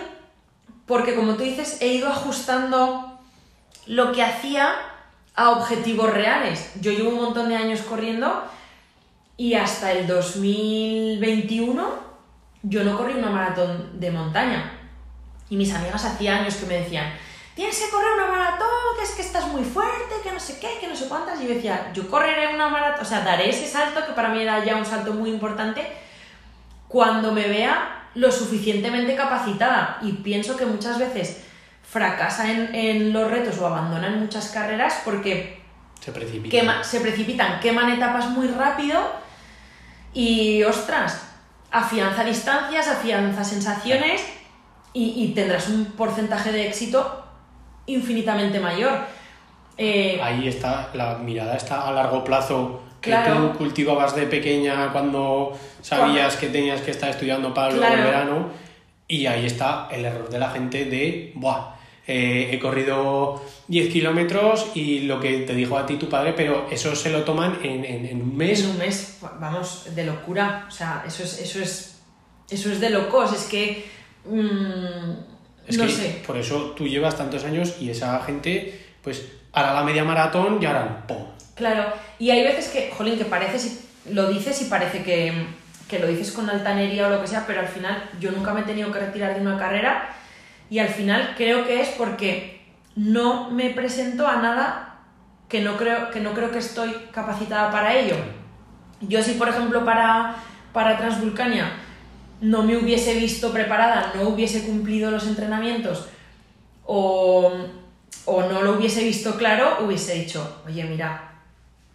porque 0.87 1.17
como 1.17 1.35
tú 1.35 1.43
dices, 1.43 1.79
he 1.81 1.89
ido 1.89 2.09
ajustando 2.09 3.19
lo 3.87 4.13
que 4.13 4.23
hacía 4.23 4.73
a 5.35 5.51
objetivos 5.51 6.13
reales. 6.13 6.71
Yo 6.81 6.93
llevo 6.93 7.11
un 7.11 7.25
montón 7.25 7.49
de 7.49 7.57
años 7.57 7.81
corriendo 7.81 8.45
y 9.37 9.55
hasta 9.55 9.91
el 9.91 10.07
2021 10.07 11.89
yo 12.63 12.85
no 12.85 12.97
corrí 12.97 13.15
una 13.15 13.31
maratón 13.31 13.99
de 13.99 14.13
montaña. 14.13 14.82
Y 15.53 15.57
mis 15.57 15.73
amigas 15.75 16.03
hacía 16.05 16.37
años 16.39 16.55
que 16.57 16.65
me 16.65 16.79
decían, 16.81 17.13
tienes 17.55 17.79
que 17.79 17.91
correr 17.91 18.13
una 18.17 18.27
maratón, 18.27 18.69
que 18.97 19.03
es 19.05 19.11
que 19.11 19.21
estás 19.21 19.47
muy 19.49 19.63
fuerte, 19.65 20.15
que 20.23 20.33
no 20.33 20.41
sé 20.41 20.59
qué, 20.59 20.79
que 20.81 20.89
no 20.89 20.97
sé 20.97 21.09
cuántas. 21.09 21.39
Y 21.41 21.47
yo 21.47 21.55
decía, 21.55 21.91
yo 21.93 22.09
correré 22.09 22.55
una 22.55 22.69
maratón, 22.69 23.03
o 23.05 23.09
sea, 23.09 23.21
daré 23.21 23.51
ese 23.51 23.67
salto, 23.69 24.07
que 24.07 24.13
para 24.13 24.31
mí 24.31 24.41
era 24.41 24.65
ya 24.65 24.77
un 24.77 24.87
salto 24.87 25.13
muy 25.13 25.29
importante, 25.29 25.87
cuando 26.89 27.33
me 27.33 27.47
vea 27.49 28.07
lo 28.15 28.33
suficientemente 28.33 29.15
capacitada. 29.15 29.99
Y 30.01 30.13
pienso 30.13 30.57
que 30.57 30.65
muchas 30.65 30.99
veces 30.99 31.43
fracasa 31.83 32.51
en, 32.51 32.75
en 32.75 33.13
los 33.13 33.31
retos 33.31 33.59
o 33.59 33.67
abandonan 33.67 34.21
muchas 34.21 34.49
carreras 34.49 35.03
porque 35.05 35.61
Se 36.01 36.13
precipita. 36.13 36.57
quema- 36.57 36.83
se 36.83 37.01
precipitan, 37.01 37.61
queman 37.61 37.91
etapas 37.91 38.27
muy 38.31 38.49
rápido 38.49 38.99
y, 40.15 40.63
ostras, 40.63 41.23
afianza 41.71 42.25
distancias, 42.25 42.89
afianza 42.89 43.45
sensaciones 43.45 44.23
y, 44.95 45.25
y 45.25 45.29
tendrás 45.35 45.69
un 45.69 45.85
porcentaje 45.87 46.53
de 46.53 46.67
éxito 46.67 47.25
infinitamente 47.87 48.61
mayor. 48.61 48.93
Eh, 49.77 50.21
Ahí 50.23 50.49
está, 50.49 50.91
la 50.95 51.17
mirada 51.19 51.57
está 51.57 51.89
a 51.89 51.93
largo 51.93 52.23
plazo 52.25 52.83
que 53.01 53.11
Claro. 53.11 53.51
tú 53.53 53.59
cultivabas 53.59 54.15
de 54.15 54.27
pequeña 54.27 54.93
cuando 54.93 55.59
sabías 55.81 56.37
que 56.37 56.49
tenías 56.49 56.81
que 56.83 56.93
estar 56.93 57.11
estudiando 57.11 57.53
para 57.53 57.71
luego 57.71 57.85
el 57.87 57.93
Claro. 57.93 58.05
verano 58.09 58.49
y 59.09 59.27
ahí 59.27 59.47
está 59.47 59.89
el 59.91 60.05
error 60.05 60.29
de 60.29 60.39
la 60.39 60.51
gente 60.51 60.85
de, 60.85 61.33
buah, 61.35 61.75
eh, 62.07 62.51
he 62.53 62.59
corrido 62.61 63.43
10 63.69 63.93
kilómetros 63.93 64.69
y 64.75 65.01
lo 65.01 65.19
que 65.21 65.39
te 65.39 65.55
dijo 65.55 65.77
a 65.79 65.87
ti 65.87 65.97
tu 65.97 66.09
padre, 66.09 66.33
pero 66.35 66.69
eso 66.71 66.95
se 66.95 67.11
lo 67.11 67.23
toman 67.25 67.59
en, 67.63 67.85
en- 67.85 68.07
en 68.07 68.23
un 68.23 68.37
mes. 68.37 68.63
en 68.63 68.71
un 68.71 68.79
mes, 68.79 69.19
vamos, 69.41 69.87
de 69.95 70.05
locura. 70.05 70.67
O 70.69 70.71
sea, 70.71 71.03
eso 71.07 71.23
es, 71.25 71.41
eso 71.41 71.61
es, 71.61 72.01
eso 72.51 72.71
es 72.71 72.79
de 72.81 72.91
locos. 72.91 73.33
Es 73.33 73.45
que. 73.45 73.85
Mm, 74.25 75.13
Es 75.67 75.79
no 75.79 75.87
que 75.87 75.93
sé. 75.93 76.23
por 76.27 76.37
eso 76.37 76.73
tú 76.77 76.87
llevas 76.87 77.17
tantos 77.17 77.45
años 77.45 77.77
y 77.81 77.91
esa 77.91 78.21
gente, 78.25 78.85
pues, 79.03 79.29
hará 79.53 79.75
la 79.75 79.83
media 79.85 80.05
maratón 80.05 80.59
y 80.61 80.67
harán 80.67 81.05
¡pum! 81.07 81.25
Claro, 81.55 81.93
y 82.19 82.31
hay 82.31 82.43
veces 82.43 82.69
que, 82.69 82.91
jolín, 82.91 83.19
que 83.19 83.25
parece, 83.27 83.79
lo 84.11 84.29
dices 84.29 84.61
y 84.63 84.65
parece 84.67 85.03
que, 85.03 85.47
que 85.89 85.99
lo 85.99 86.07
dices 86.07 86.33
con 86.33 86.49
altanería 86.49 87.07
o 87.07 87.11
lo 87.11 87.21
que 87.21 87.27
sea, 87.27 87.45
pero 87.47 87.61
al 87.61 87.69
final 87.69 88.11
yo 88.19 88.31
nunca 88.33 88.53
me 88.55 88.61
he 88.61 88.65
tenido 88.65 88.91
que 88.91 88.99
retirar 88.99 89.35
de 89.35 89.41
una 89.43 89.59
carrera 89.59 90.09
y 90.71 90.79
al 90.79 90.89
final 90.89 91.35
creo 91.37 91.67
que 91.67 91.81
es 91.83 91.89
porque 91.91 92.63
no 92.97 93.51
me 93.51 93.71
presento 93.71 94.27
a 94.27 94.37
nada 94.37 94.89
que 95.49 95.61
no 95.61 95.77
creo 95.77 96.11
que, 96.11 96.21
no 96.21 96.33
creo 96.33 96.51
que 96.51 96.59
estoy 96.59 96.91
capacitada 97.13 97.71
para 97.71 97.95
ello. 97.95 98.17
Yo 99.03 99.23
si, 99.23 99.35
por 99.35 99.49
ejemplo, 99.49 99.85
para, 99.85 100.37
para 100.73 100.97
Transvulcania 100.97 101.71
no 102.43 102.63
me 102.63 102.77
hubiese 102.77 103.15
visto 103.15 103.51
preparada, 103.53 104.13
no 104.15 104.29
hubiese 104.29 104.67
cumplido 104.67 105.11
los 105.11 105.27
entrenamientos 105.27 106.07
o, 106.85 107.51
o 108.27 108.43
no 108.43 108.63
lo 108.63 108.73
hubiese 108.73 109.03
visto 109.05 109.37
claro, 109.37 109.79
hubiese 109.85 110.15
dicho, 110.15 110.63
oye, 110.67 110.85
mira, 110.85 111.31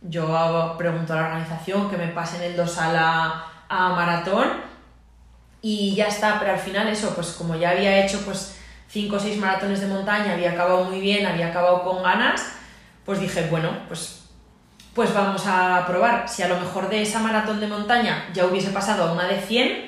yo 0.02 0.36
hago- 0.36 0.78
pregunto 0.78 1.14
a 1.14 1.18
la 1.18 1.26
organización 1.28 1.90
que 1.90 1.98
me 1.98 2.08
pasen 2.08 2.42
el 2.42 2.56
dorsal 2.56 2.96
a, 2.98 3.46
a 3.70 3.90
maratón 3.90 4.48
y 5.62 5.96
ya 5.96 6.06
está, 6.08 6.40
pero 6.40 6.54
al 6.54 6.60
final 6.60 6.88
eso, 6.88 7.14
pues 7.14 7.32
como 7.32 7.56
ya 7.56 7.72
había 7.72 8.06
hecho 8.06 8.22
pues 8.24 8.56
5 8.90 9.18
o 9.18 9.20
6 9.20 9.38
maratones 9.38 9.82
de 9.82 9.88
montaña, 9.88 10.34
había 10.34 10.52
acabado 10.52 10.86
muy 10.86 11.02
bien, 11.02 11.26
había 11.26 11.48
acabado 11.48 11.84
con 11.84 12.04
ganas, 12.04 12.42
pues 13.06 13.20
dije, 13.20 13.48
bueno, 13.50 13.70
pues, 13.88 14.24
pues 14.94 15.14
vamos 15.14 15.44
a 15.46 15.84
probar. 15.88 16.30
Si 16.30 16.42
a 16.44 16.48
lo 16.48 16.58
mejor 16.60 16.90
de 16.90 17.02
esa 17.02 17.20
maratón 17.20 17.60
de 17.60 17.68
montaña 17.68 18.30
ya 18.34 18.46
hubiese 18.46 18.70
pasado 18.70 19.04
a 19.10 19.12
una 19.12 19.26
de 19.28 19.42
100, 19.42 19.87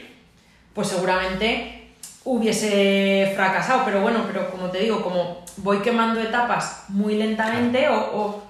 pues 0.80 0.88
seguramente 0.88 1.90
hubiese 2.24 3.34
fracasado. 3.36 3.84
Pero 3.84 4.00
bueno, 4.02 4.24
pero 4.26 4.50
como 4.50 4.68
te 4.70 4.80
digo, 4.80 5.02
como 5.04 5.44
voy 5.58 5.80
quemando 5.80 6.22
etapas 6.22 6.86
muy 6.88 7.16
lentamente 7.16 7.90
o- 7.90 7.96
o 8.18 8.44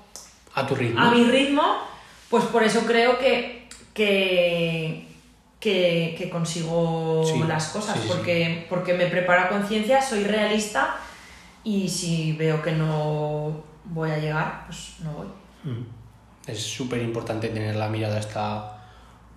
A 0.54 0.68
tu 0.68 0.76
ritmo. 0.76 1.02
a 1.02 1.10
mi 1.10 1.24
ritmo, 1.24 1.64
pues 2.30 2.46
por 2.46 2.62
eso 2.64 2.82
creo 2.86 3.18
que, 3.18 3.68
que, 3.96 5.08
que, 5.60 6.14
que 6.20 6.30
consigo 6.30 7.24
Sí, 7.26 7.42
las 7.48 7.70
cosas, 7.70 7.96
sí, 7.96 8.02
sí, 8.04 8.08
porque, 8.08 8.68
porque 8.70 8.94
me 8.94 9.08
preparo 9.08 9.42
a 9.46 9.50
conciencia, 9.50 10.00
soy 10.00 10.24
realista 10.24 10.98
y 11.64 11.90
si 11.90 12.34
veo 12.34 12.62
que 12.62 12.74
no 12.74 13.64
voy 13.86 14.12
a 14.12 14.18
llegar, 14.20 14.66
pues 14.68 14.98
no 15.00 15.14
voy. 15.14 15.28
Mm. 15.64 15.84
Es 16.46 16.62
súper 16.62 17.02
importante 17.02 17.48
tener 17.50 17.76
la 17.76 17.90
mirada 17.90 18.20
esta 18.20 18.79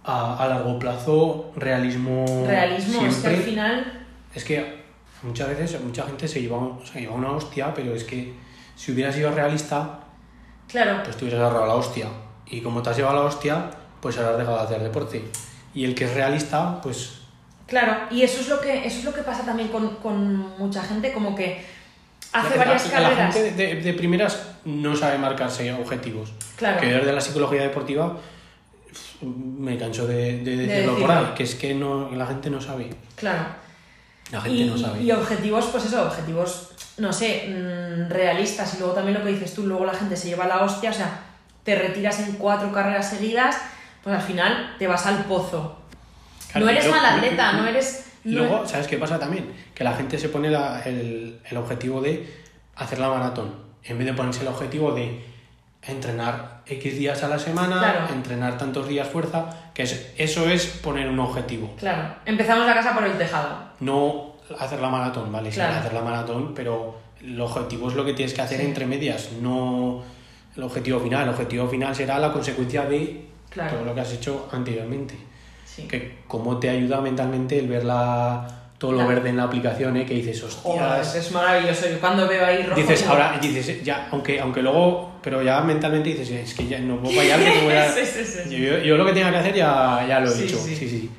a, 0.05 0.37
a 0.43 0.49
largo 0.49 0.79
plazo, 0.79 1.53
realismo. 1.57 2.25
Realismo, 2.47 3.01
es 3.03 3.07
que 3.07 3.11
siempre. 3.21 3.37
al 3.37 3.43
final, 3.43 4.07
Es 4.35 4.45
que 4.45 4.83
muchas 5.23 5.49
veces 5.49 5.81
mucha 5.83 6.05
gente 6.05 6.27
se 6.29 6.41
lleva, 6.43 6.59
se 6.91 7.01
lleva 7.01 7.15
una 7.15 7.31
hostia, 7.33 7.73
pero 7.75 7.95
es 7.95 8.05
que 8.05 8.33
si 8.75 8.93
hubieras 8.93 9.15
sido 9.15 9.31
realista, 9.33 10.01
claro, 10.69 11.03
pues 11.05 11.17
te 11.17 11.25
hubieras 11.25 11.41
agarrado 11.43 11.67
la 11.67 11.75
hostia. 11.75 12.07
Y 12.47 12.61
como 12.61 12.83
te 12.83 12.91
has 12.91 12.97
llevado 12.97 13.17
la 13.17 13.23
hostia, 13.25 13.71
pues 14.01 14.19
habrás 14.19 14.39
dejado 14.39 14.57
de 14.59 14.63
hacer 14.65 14.83
deporte. 14.83 15.25
Y 15.75 15.85
el 15.85 15.95
que 15.95 16.05
es 16.05 16.15
realista, 16.15 16.81
pues 16.83 17.21
claro, 17.67 17.97
y 18.11 18.23
eso 18.23 18.41
es 18.41 18.49
lo 18.49 18.61
que, 18.61 18.85
eso 18.87 18.99
es 18.99 19.05
lo 19.05 19.15
que 19.15 19.23
pasa 19.23 19.45
también 19.45 19.69
con, 19.69 19.97
con 19.97 20.59
mucha 20.59 20.83
gente, 20.83 21.13
como 21.13 21.35
que 21.35 21.65
hace 22.33 22.51
la, 22.59 22.65
varias 22.65 22.93
la- 22.93 23.01
la 23.01 23.09
carreras. 23.11 23.35
gente 23.35 23.53
de, 23.53 23.75
de 23.77 23.93
primeras 23.95 24.49
no 24.65 24.95
sabe 24.97 25.17
marcarse 25.19 25.73
objetivos. 25.73 26.33
Claro. 26.57 26.81
Que 26.81 26.87
desde 26.89 27.13
la 27.13 27.21
psicología 27.21 27.63
deportiva 27.63 28.17
me 29.23 29.77
canso 29.79 30.07
de, 30.07 30.39
de 30.39 30.57
decirlo 30.57 30.99
por 30.99 31.11
ahí, 31.11 31.27
que 31.37 31.43
es 31.45 31.55
que 31.55 31.75
no, 31.75 32.11
la 32.13 32.27
gente 32.27 32.51
no 32.51 32.61
sabe. 32.61 32.91
Claro. 33.17 33.45
La 34.31 34.41
gente 34.41 34.59
y, 34.59 34.65
no 34.65 34.77
sabe. 34.79 35.03
y 35.03 35.13
objetivos, 35.13 35.67
pues 35.67 35.85
eso, 35.87 36.05
objetivos, 36.07 36.71
no 36.99 37.13
sé, 37.13 37.49
mm, 37.49 38.11
realistas. 38.11 38.75
Y 38.75 38.79
luego 38.79 38.95
también 38.95 39.19
lo 39.19 39.25
que 39.25 39.31
dices 39.33 39.55
tú, 39.55 39.67
luego 39.67 39.85
la 39.85 39.95
gente 39.95 40.17
se 40.17 40.29
lleva 40.29 40.47
la 40.47 40.63
hostia, 40.63 40.91
o 40.91 40.95
sea, 40.95 41.21
te 41.63 41.75
retiras 41.77 42.19
en 42.21 42.33
cuatro 42.37 42.73
carreras 42.73 43.11
seguidas, 43.11 43.57
pues 44.03 44.17
al 44.17 44.23
final 44.23 44.75
te 44.79 44.87
vas 44.87 45.07
al 45.07 45.25
pozo. 45.25 45.79
Claro, 46.51 46.67
no 46.67 46.73
eres 46.73 46.89
mal 46.91 47.05
atleta, 47.05 47.53
no 47.53 47.67
eres, 47.67 48.07
Luego, 48.25 48.67
¿sabes 48.69 48.87
qué 48.87 48.99
pasa 48.99 49.19
también? 49.19 49.53
Que 49.75 49.83
la 49.85 49.95
gente 49.95 50.17
se 50.19 50.29
pone 50.29 50.49
la- 50.51 50.81
el, 50.83 51.41
el 51.49 51.57
objetivo 51.57 52.01
de 52.01 52.33
hacer 52.77 52.99
la 53.01 53.09
maratón, 53.09 53.53
en 53.85 53.99
vez 53.99 54.07
de 54.07 54.13
ponerse 54.15 54.43
el 54.43 54.49
objetivo 54.49 54.93
de 54.93 55.25
entrenar 55.87 56.63
X 56.67 56.97
días 56.99 57.23
a 57.25 57.29
la 57.29 57.39
semana, 57.39 57.79
Claro. 57.79 58.13
entrenar 58.15 58.57
tantos 58.57 58.87
días 58.89 59.09
fuerza, 59.09 59.47
que 59.75 59.83
es, 59.83 60.13
eso 60.17 60.49
es 60.49 60.67
poner 60.67 61.09
un 61.09 61.19
objetivo. 61.19 61.75
Claro, 61.79 62.15
empezamos 62.25 62.67
la 62.67 62.75
casa 62.75 62.95
por 62.95 63.05
el 63.05 63.19
tejado. 63.19 63.59
No 63.81 64.33
hacer 64.59 64.81
la 64.81 64.89
maratón, 64.89 65.33
¿vale? 65.33 65.51
Sí, 65.51 65.61
hacer 65.61 65.93
la 65.93 66.03
maratón, 66.03 66.53
pero 66.55 66.99
el 67.21 67.41
objetivo 67.41 67.89
es 67.89 67.95
lo 67.95 68.05
que 68.05 68.13
tienes 68.13 68.35
que 68.35 68.43
hacer 68.43 68.61
Sí. 68.61 68.67
entre 68.67 68.87
medias, 68.87 69.31
no 69.41 70.03
el 70.57 70.63
objetivo 70.63 71.01
final. 71.01 71.25
El 71.25 71.31
objetivo 71.31 71.67
final 71.69 71.95
será 71.97 72.19
la 72.19 72.33
consecuencia 72.33 72.85
de 72.85 73.27
Claro. 73.51 73.77
todo 73.77 73.85
lo 73.87 73.95
que 73.95 74.01
has 74.03 74.13
hecho 74.13 74.49
anteriormente. 74.53 75.15
Sí. 75.65 75.89
Que 75.89 76.19
cómo 76.29 76.59
te 76.59 76.69
ayuda 76.71 77.01
mentalmente 77.01 77.59
el 77.59 77.67
ver 77.67 77.85
la, 77.85 78.47
todo 78.83 78.91
lo 78.95 79.07
verde 79.07 79.29
en 79.29 79.37
la 79.37 79.45
aplicación, 79.45 79.97
¿eh? 79.97 80.05
que 80.05 80.15
dices, 80.15 80.43
hostias. 80.43 81.15
es 81.15 81.31
maravilloso. 81.31 81.89
Yo 81.89 82.01
cuando 82.01 82.27
veo 82.27 82.45
ahí 82.45 82.65
rojo. 82.65 82.81
dices, 82.81 83.07
ahora, 83.07 83.39
dices, 83.41 83.85
ya, 83.85 84.09
aunque, 84.11 84.41
aunque 84.41 84.61
luego, 84.61 85.13
pero 85.23 85.41
ya 85.41 85.61
mentalmente 85.61 86.09
dices, 86.09 86.29
es 86.33 86.53
que 86.53 86.67
ya 86.67 86.81
no 86.81 86.97
puedo 87.01 87.15
fallar, 87.15 87.39
a... 87.39 87.89
Sí, 87.95 88.01
sí, 88.05 88.25
sí. 88.25 88.51
Yo, 88.61 88.79
yo 88.79 88.97
lo 88.97 89.07
que 89.07 89.13
tenga 89.13 89.31
que 89.31 89.37
hacer 89.37 89.55
ya, 89.55 90.05
ya 90.09 90.19
lo 90.19 90.33
he 90.35 90.43
hecho, 90.45 90.59
sí. 90.59 90.75
sí, 90.75 90.89
sí. 90.89 91.11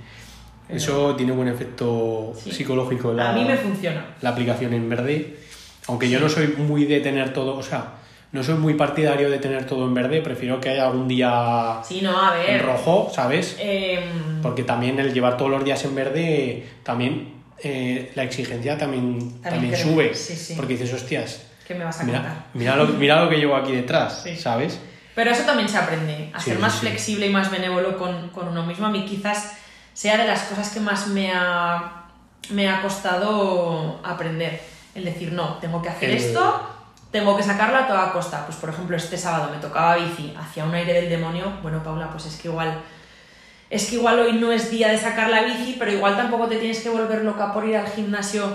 Pero- 0.68 0.78
Eso 0.78 1.16
tiene 1.16 1.32
un 1.32 1.38
buen 1.38 1.48
efecto 1.48 2.34
psicológico. 2.36 3.14
La, 3.14 3.30
A 3.30 3.34
mí 3.34 3.46
me 3.46 3.56
funciona. 3.56 4.08
la 4.22 4.32
aplicación 4.32 4.74
en 4.74 4.90
verde. 4.90 5.38
Aunque 5.88 6.10
yo 6.10 6.20
no 6.20 6.28
soy 6.28 6.48
muy 6.58 6.84
de 6.84 7.00
tener 7.00 7.32
todo, 7.32 7.56
o 7.56 7.64
sea, 7.64 7.94
no 8.34 8.44
soy 8.44 8.56
muy 8.56 8.74
partidario 8.74 9.30
de 9.30 9.38
tener 9.38 9.66
todo 9.66 9.86
en 9.88 9.94
verde, 9.94 10.20
prefiero 10.22 10.60
que 10.60 10.68
haya 10.72 10.88
algún 10.88 11.08
día 11.08 11.80
Sí, 11.88 12.02
no, 12.02 12.12
a 12.20 12.34
en 12.46 12.60
rojo, 12.60 13.10
¿sabes? 13.16 13.56
em, 13.58 14.42
Porque 14.42 14.64
también 14.64 15.00
el 15.00 15.14
llevar 15.14 15.38
todos 15.38 15.50
los 15.52 15.64
días 15.64 15.86
en 15.86 15.96
verde, 15.96 16.64
también 16.84 17.43
eh, 17.64 18.12
la 18.16 18.24
exigencia 18.24 18.78
también, 18.78 19.42
también, 19.42 19.76
sube. 19.76 20.14
Sí, 20.14 20.36
sí. 20.36 20.54
Porque 20.56 20.74
dices, 20.74 20.94
hostias, 20.94 21.44
¿Qué 21.68 21.74
me 21.76 21.86
vas 21.86 21.98
a 22.00 22.04
contar? 22.04 22.22
mira, 22.22 22.46
mira, 22.54 22.76
lo, 22.76 22.86
mira 22.88 23.24
lo 23.24 23.30
que 23.30 23.38
llevo 23.38 23.56
aquí 23.56 23.72
detrás, 23.72 24.22
Sí. 24.24 24.36
¿sabes? 24.36 24.80
Pero 25.16 25.30
eso 25.32 25.44
también 25.44 25.70
se 25.70 25.78
aprende, 25.78 26.32
a 26.34 26.40
ser 26.40 26.58
más 26.60 26.76
flexible 26.76 27.28
y 27.28 27.30
más 27.30 27.52
benévolo 27.52 27.98
con, 27.98 28.30
con 28.30 28.48
uno 28.48 28.66
mismo. 28.66 28.88
A 28.88 28.90
mí 28.90 29.06
quizás 29.06 29.54
sea 29.94 30.18
de 30.18 30.26
las 30.28 30.42
cosas 30.44 30.70
que 30.72 30.80
más 30.80 31.08
me 31.08 31.32
ha, 31.32 32.06
me 32.50 32.68
ha 32.70 32.82
costado 32.82 34.00
aprender. 34.04 34.60
El 34.96 35.06
decir, 35.06 35.32
no, 35.32 35.58
tengo 35.60 35.82
que 35.82 35.90
hacer 35.90 36.10
El- 36.10 36.18
esto, 36.18 36.70
tengo 37.12 37.38
que 37.38 37.44
sacarlo 37.44 37.78
a 37.78 37.88
toda 37.88 38.12
costa. 38.12 38.46
Pues 38.46 38.58
por 38.58 38.70
ejemplo, 38.70 38.98
este 38.98 39.18
sábado 39.18 39.52
me 39.54 39.60
tocaba 39.62 39.96
bici 39.98 40.34
hacia 40.38 40.66
un 40.66 40.74
aire 40.74 40.94
del 40.94 41.10
demonio. 41.10 41.52
Bueno, 41.62 41.84
Paula, 41.84 42.10
pues 42.12 42.26
es 42.26 42.36
que 42.38 42.48
igual... 42.48 42.82
Es 43.74 43.90
que 43.90 43.96
igual 43.96 44.20
hoy 44.20 44.34
no 44.34 44.52
es 44.52 44.70
día 44.70 44.90
de 44.90 44.98
sacar 44.98 45.30
la 45.30 45.44
bici, 45.44 45.76
pero 45.80 45.92
igual 45.92 46.16
tampoco 46.16 46.48
te 46.48 46.58
tienes 46.58 46.80
que 46.82 46.90
volver 46.90 47.24
loca 47.24 47.52
por 47.54 47.68
ir 47.68 47.76
al 47.76 47.88
gimnasio 47.88 48.46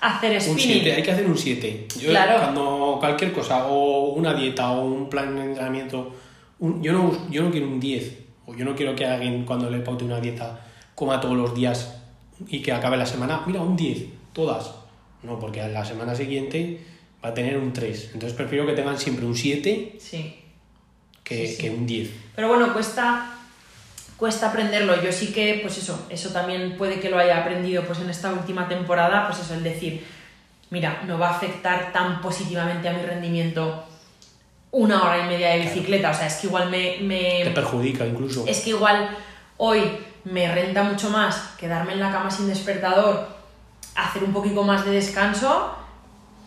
a 0.00 0.16
hacer 0.16 0.32
Un 0.34 0.40
spinning. 0.40 0.58
7, 0.82 0.92
hay 0.92 1.02
que 1.02 1.10
hacer 1.12 1.26
un 1.26 1.36
7. 1.38 1.88
Yo 2.00 2.10
Claro. 2.10 2.38
cuando 2.38 2.96
cualquier 3.00 3.32
cosa, 3.32 3.66
o 3.66 4.10
una 4.14 4.34
dieta, 4.34 4.70
o 4.70 4.84
un 4.84 5.08
plan 5.10 5.34
de 5.34 5.42
entrenamiento, 5.44 6.14
un- 6.60 6.82
yo, 6.82 6.92
no, 6.92 7.28
yo 7.30 7.42
no 7.42 7.50
quiero 7.50 7.66
un 7.66 7.80
10, 7.80 8.18
o 8.46 8.54
yo 8.54 8.64
no 8.64 8.76
quiero 8.76 8.94
que 8.94 9.04
alguien 9.04 9.44
cuando 9.44 9.68
le 9.70 9.78
paute 9.80 10.04
una 10.04 10.20
dieta 10.20 10.60
coma 10.94 11.20
todos 11.20 11.36
los 11.36 11.54
días 11.54 11.96
y 12.46 12.62
que 12.62 12.72
acabe 12.72 12.96
la 12.96 13.06
semana, 13.06 13.42
mira, 13.46 13.60
un 13.62 13.76
10, 13.76 14.04
todas. 14.32 14.70
No, 15.22 15.38
porque 15.40 15.60
a 15.60 15.68
la 15.68 15.84
semana 15.84 16.14
siguiente 16.14 16.80
va 17.24 17.30
a 17.30 17.34
tener 17.34 17.56
un 17.58 17.72
3. 17.72 18.10
Entonces 18.14 18.34
prefiero 18.34 18.64
que 18.66 18.74
tengan 18.74 18.96
siempre 18.98 19.26
un 19.26 19.34
7 19.34 19.96
Sí. 19.98 20.36
que, 21.24 21.46
Sí, 21.48 21.54
sí. 21.54 21.62
que 21.62 21.70
un 21.70 21.86
10. 21.86 22.10
Pero 22.36 22.48
bueno, 22.48 22.72
cuesta, 22.72 23.32
cuesta 24.16 24.48
aprenderlo. 24.50 25.02
Yo 25.02 25.12
sí 25.12 25.32
que, 25.32 25.58
pues 25.62 25.78
eso, 25.78 26.06
eso 26.10 26.30
también 26.30 26.76
puede 26.76 27.00
que 27.00 27.10
lo 27.10 27.18
haya 27.18 27.38
aprendido 27.38 27.84
pues 27.84 27.98
en 28.00 28.10
esta 28.10 28.32
última 28.32 28.68
temporada, 28.68 29.26
pues 29.26 29.40
eso, 29.40 29.54
el 29.54 29.62
decir, 29.62 30.06
mira, 30.70 31.02
no 31.06 31.18
va 31.18 31.28
a 31.28 31.36
afectar 31.36 31.92
tan 31.92 32.20
positivamente 32.20 32.88
a 32.88 32.92
mi 32.92 33.02
rendimiento 33.02 33.84
una 34.72 35.02
hora 35.02 35.24
y 35.24 35.28
media 35.28 35.50
de 35.50 35.60
bicicleta. 35.60 36.10
O 36.10 36.14
sea, 36.14 36.26
es 36.26 36.34
que 36.36 36.46
igual 36.48 36.70
me... 36.70 36.98
me- 37.02 37.40
Te 37.44 37.50
perjudica 37.50 38.06
incluso. 38.06 38.44
es 38.46 38.60
que 38.60 38.70
igual 38.70 39.10
hoy 39.58 39.82
me 40.24 40.52
renta 40.52 40.82
mucho 40.82 41.08
más 41.10 41.54
quedarme 41.58 41.92
en 41.92 42.00
la 42.00 42.10
cama 42.10 42.30
sin 42.30 42.48
despertador, 42.48 43.28
hacer 43.94 44.24
un 44.24 44.32
poquito 44.32 44.64
más 44.64 44.84
de 44.84 44.90
descanso, 44.90 45.74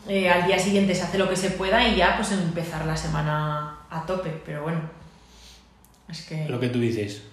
eh, 0.07 0.29
al 0.29 0.45
día 0.45 0.59
siguiente 0.59 0.93
se 0.93 1.03
hace 1.03 1.17
lo 1.17 1.29
que 1.29 1.35
se 1.35 1.51
pueda 1.51 1.87
y 1.87 1.95
ya 1.95 2.15
pues 2.17 2.31
empezar 2.31 2.85
la 2.85 2.97
semana 2.97 3.77
a 3.89 4.05
tope. 4.05 4.29
Pero 4.45 4.63
bueno, 4.63 4.81
es 6.09 6.21
que... 6.23 6.47
Lo 6.49 6.59
que 6.59 6.69
tú 6.69 6.79
dices, 6.79 7.23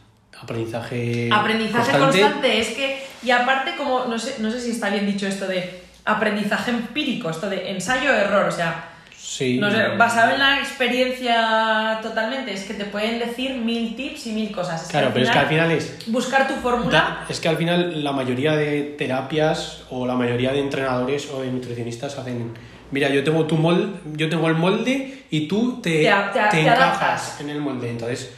aprendizaje, 0.42 1.28
Aprendizaje 1.32 1.98
constante. 1.98 2.60
es 2.60 2.68
que, 2.70 3.02
y 3.22 3.30
aparte 3.30 3.74
como, 3.76 4.04
no 4.06 4.18
sé, 4.18 4.36
no 4.40 4.50
sé 4.50 4.60
si 4.60 4.70
está 4.70 4.90
bien 4.90 5.06
dicho 5.06 5.26
esto 5.26 5.46
de 5.46 5.82
aprendizaje 6.04 6.70
empírico, 6.70 7.30
esto 7.30 7.48
de 7.50 7.70
ensayo-error, 7.70 8.46
o 8.48 8.52
sea, 8.52 8.90
Sí. 9.18 9.58
no 9.58 9.70
sé, 9.70 9.88
basado 9.98 10.32
en 10.34 10.38
la 10.38 10.60
experiencia 10.60 11.98
totalmente, 12.02 12.52
es 12.52 12.64
que 12.64 12.74
te 12.74 12.84
pueden 12.84 13.18
decir 13.18 13.54
mil 13.56 13.96
tips 13.96 14.26
y 14.28 14.32
mil 14.32 14.52
cosas. 14.52 14.82
Es 14.82 14.88
Claro, 14.88 15.10
pero 15.12 15.24
es 15.24 15.30
que 15.30 15.38
al 15.38 15.46
final, 15.48 15.66
final 15.68 15.78
es 15.78 16.06
Buscar 16.12 16.46
tu 16.46 16.54
fórmula, 16.54 17.24
Es 17.28 17.40
que 17.40 17.48
al 17.48 17.56
final 17.56 18.04
la 18.04 18.12
mayoría 18.12 18.54
de 18.54 18.94
terapias 18.96 19.82
o 19.90 20.06
la 20.06 20.14
mayoría 20.14 20.52
de 20.52 20.60
entrenadores 20.60 21.28
o 21.30 21.40
de 21.42 21.50
nutricionistas 21.50 22.16
hacen, 22.18 22.52
mira, 22.92 23.08
yo 23.08 23.24
tengo 23.24 23.44
tu 23.46 23.56
molde, 23.56 23.88
yo 24.14 24.28
tengo 24.28 24.46
el 24.48 24.54
molde 24.54 25.24
y 25.30 25.48
tú 25.48 25.80
te, 25.82 26.02
Te 26.02 26.10
a- 26.10 26.30
te 26.30 26.40
te 26.50 26.60
encajas 26.60 27.40
en 27.40 27.50
el 27.50 27.60
molde. 27.60 27.90
Entonces, 27.90 28.32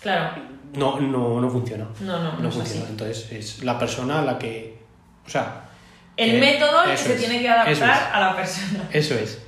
claro, 0.00 0.30
no, 0.76 1.00
no, 1.00 1.40
no 1.40 1.50
funciona. 1.50 1.86
no, 2.00 2.18
no, 2.22 2.38
no, 2.38 2.48
es 2.48 2.54
funciona. 2.54 2.82
así. 2.82 2.90
Entonces, 2.92 3.32
es 3.32 3.64
la 3.64 3.78
persona 3.78 4.22
la 4.22 4.38
que. 4.38 4.78
O 5.26 5.28
sea. 5.28 5.68
El 6.16 6.36
eh, 6.36 6.40
método 6.40 6.84
que 6.84 6.96
se 6.96 7.14
es, 7.14 7.20
tiene 7.20 7.40
que 7.40 7.48
adaptar 7.48 7.72
es. 7.72 7.82
a 7.82 8.20
la 8.20 8.36
persona. 8.36 8.88
Eso 8.92 9.14
es. 9.14 9.40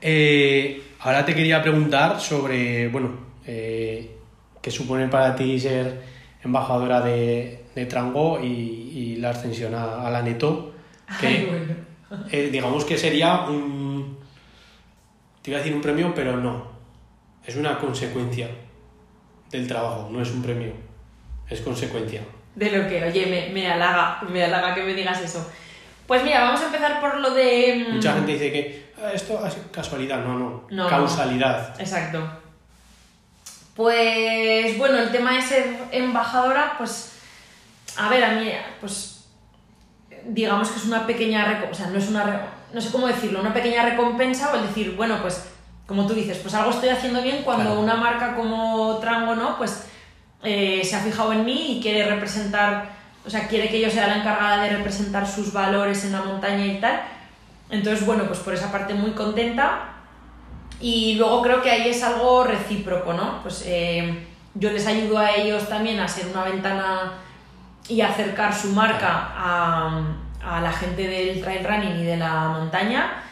Eh, 0.00 0.82
ahora 1.00 1.24
te 1.24 1.34
quería 1.34 1.60
preguntar 1.60 2.20
sobre, 2.20 2.88
bueno, 2.88 3.10
eh, 3.46 4.16
qué 4.62 4.70
supone 4.70 5.08
para 5.08 5.34
ti 5.34 5.58
ser 5.58 6.02
embajadora 6.44 7.00
de, 7.00 7.64
de 7.74 7.86
Trango 7.86 8.38
y, 8.40 8.46
y 8.46 9.16
la 9.16 9.30
ascensión 9.30 9.74
a, 9.74 10.06
a 10.06 10.10
la 10.10 10.22
Neto. 10.22 10.72
Que, 11.20 11.26
Ay, 11.26 11.46
bueno. 11.50 11.74
eh, 12.30 12.48
digamos 12.52 12.84
que 12.84 12.96
sería 12.96 13.40
un... 13.48 14.18
Te 15.42 15.50
iba 15.50 15.58
a 15.58 15.62
decir 15.62 15.74
un 15.74 15.82
premio, 15.82 16.12
pero 16.14 16.36
no. 16.36 16.68
Es 17.44 17.56
una 17.56 17.78
consecuencia 17.78 18.48
del 19.50 19.66
trabajo, 19.66 20.08
no 20.10 20.20
es 20.22 20.30
un 20.30 20.42
premio. 20.42 20.72
Es 21.48 21.60
consecuencia. 21.60 22.22
De 22.54 22.70
lo 22.70 22.88
que, 22.88 23.02
oye, 23.04 23.26
me, 23.26 23.52
me 23.54 23.70
halaga, 23.70 24.20
me 24.28 24.44
halaga 24.44 24.74
que 24.74 24.82
me 24.82 24.94
digas 24.94 25.20
eso. 25.22 25.50
Pues 26.06 26.22
mira, 26.24 26.40
vamos 26.42 26.60
a 26.60 26.66
empezar 26.66 27.00
por 27.00 27.18
lo 27.20 27.30
de... 27.30 27.86
mm, 27.88 27.94
Mucha 27.94 28.14
gente 28.14 28.32
dice 28.32 28.50
que 28.52 28.92
"Ah, 29.02 29.10
esto 29.12 29.46
es 29.46 29.56
casualidad. 29.70 30.24
No, 30.24 30.38
no. 30.38 30.66
No. 30.70 30.88
Causalidad. 30.88 31.78
Exacto. 31.80 32.26
Pues 33.76 34.76
bueno, 34.76 34.98
el 34.98 35.10
tema 35.12 35.34
de 35.34 35.42
ser 35.42 35.76
embajadora, 35.92 36.74
pues 36.78 37.12
a 37.96 38.08
ver, 38.08 38.24
a 38.24 38.32
mí, 38.32 38.50
pues 38.80 39.26
digamos 40.24 40.68
que 40.70 40.78
es 40.78 40.84
una 40.86 41.06
pequeña, 41.06 41.64
o 41.70 41.74
sea, 41.74 41.86
no 41.88 41.98
es 41.98 42.08
una, 42.08 42.46
no 42.72 42.80
sé 42.80 42.90
cómo 42.90 43.06
decirlo, 43.06 43.40
una 43.40 43.54
pequeña 43.54 43.84
recompensa 43.88 44.52
o 44.52 44.56
el 44.56 44.66
decir, 44.66 44.94
bueno, 44.96 45.18
pues 45.22 45.44
como 45.88 46.06
tú 46.06 46.12
dices, 46.12 46.36
pues 46.38 46.52
algo 46.54 46.70
estoy 46.70 46.90
haciendo 46.90 47.22
bien 47.22 47.42
cuando 47.42 47.64
Claro. 47.64 47.80
una 47.80 47.94
marca 47.96 48.36
como 48.36 48.98
Trango, 48.98 49.34
¿no? 49.34 49.56
Pues 49.56 49.86
eh, 50.42 50.82
se 50.84 50.94
ha 50.94 51.00
fijado 51.00 51.32
en 51.32 51.46
mí 51.46 51.78
y 51.78 51.80
quiere 51.80 52.04
representar, 52.04 52.90
o 53.26 53.30
sea, 53.30 53.48
quiere 53.48 53.70
que 53.70 53.80
yo 53.80 53.90
sea 53.90 54.06
la 54.06 54.18
encargada 54.18 54.62
de 54.62 54.76
representar 54.76 55.26
sus 55.26 55.50
valores 55.50 56.04
en 56.04 56.12
la 56.12 56.20
montaña 56.22 56.66
y 56.66 56.78
tal. 56.78 57.00
Entonces, 57.70 58.04
bueno, 58.04 58.24
pues 58.26 58.38
por 58.40 58.52
esa 58.52 58.70
parte 58.70 58.92
muy 58.92 59.12
contenta. 59.12 59.94
Y 60.78 61.14
luego 61.14 61.40
creo 61.42 61.62
que 61.62 61.70
ahí 61.70 61.88
es 61.88 62.02
algo 62.04 62.44
recíproco, 62.44 63.14
¿no? 63.14 63.42
Pues 63.42 63.64
eh, 63.66 64.26
yo 64.54 64.70
les 64.70 64.86
ayudo 64.86 65.16
a 65.18 65.32
ellos 65.32 65.68
también 65.70 65.98
a 66.00 66.06
ser 66.06 66.26
una 66.26 66.44
ventana 66.44 67.14
y 67.88 68.02
acercar 68.02 68.54
su 68.54 68.68
marca 68.74 69.32
a, 69.34 70.02
a 70.44 70.60
la 70.60 70.70
gente 70.72 71.08
del 71.08 71.40
trail 71.40 71.64
running 71.64 71.96
y 72.00 72.04
de 72.04 72.16
la 72.18 72.48
montaña. 72.48 73.22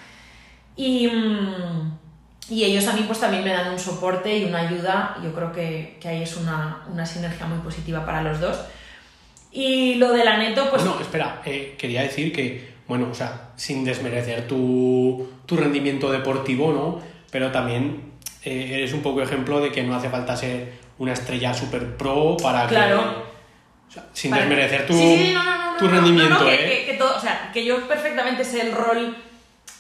Y, 0.75 1.07
mm, 1.07 1.96
y 2.49 2.65
ellos 2.65 2.87
a 2.87 2.93
mí 2.93 3.03
pues 3.07 3.19
también 3.21 3.43
me 3.45 3.51
dan 3.53 3.73
un 3.73 3.79
soporte 3.79 4.37
y 4.39 4.45
una 4.45 4.61
ayuda. 4.69 5.17
Yo 5.23 5.33
creo 5.35 5.53
que, 5.53 5.97
que 6.01 6.09
ahí 6.09 6.23
es 6.23 6.37
una, 6.37 6.83
una 6.93 7.05
sinergia 7.07 7.47
muy 7.47 7.59
positiva 7.59 8.05
para 8.07 8.23
los 8.23 8.41
dos. 8.41 8.57
Y 9.53 9.95
lo 9.97 10.13
de 10.13 10.25
la 10.25 10.37
neto, 10.37 10.69
pues... 10.71 10.85
Bueno, 10.85 11.01
espera, 11.01 11.41
eh, 11.45 11.75
quería 11.79 12.03
decir 12.03 12.33
que, 12.33 12.75
bueno, 12.87 13.09
o 13.11 13.15
sea, 13.15 13.51
sin 13.57 13.85
desmerecer 13.85 14.47
tu, 14.47 15.29
tu 15.47 15.57
rendimiento 15.57 16.13
deportivo, 16.13 16.73
¿no? 16.73 17.01
Pero 17.31 17.51
también 17.51 18.13
eh, 18.45 18.71
eres 18.75 18.93
un 18.93 19.01
poco 19.03 19.23
ejemplo 19.23 19.61
de 19.61 19.73
que 19.73 19.83
no 19.83 19.95
hace 19.97 20.11
falta 20.11 20.37
ser 20.37 20.73
una 20.99 21.13
estrella 21.15 21.53
super 21.55 21.97
pro 21.97 22.37
para 22.37 22.67
Claro. 22.67 22.99
que. 23.01 23.89
o 23.89 23.93
sea, 23.93 24.05
sin 24.13 24.31
Vale. 24.31 24.43
desmerecer 24.45 24.87
tu, 24.87 24.93
Sí, 24.95 25.17
sí, 25.17 25.33
no, 25.35 25.43
no, 25.43 25.73
no, 25.73 25.77
tu 25.79 25.85
no, 25.87 25.91
no, 25.91 25.97
rendimiento, 26.01 26.39
no, 26.41 26.47
que, 26.47 26.55
¿eh? 26.55 26.85
que- 26.87 26.93
que 26.93 26.99
todo, 26.99 27.17
o 27.17 27.21
sea, 27.21 27.51
que 27.53 27.65
yo 27.65 27.87
perfectamente 27.89 28.45
sé 28.45 28.61
el 28.61 28.73
rol 28.73 29.17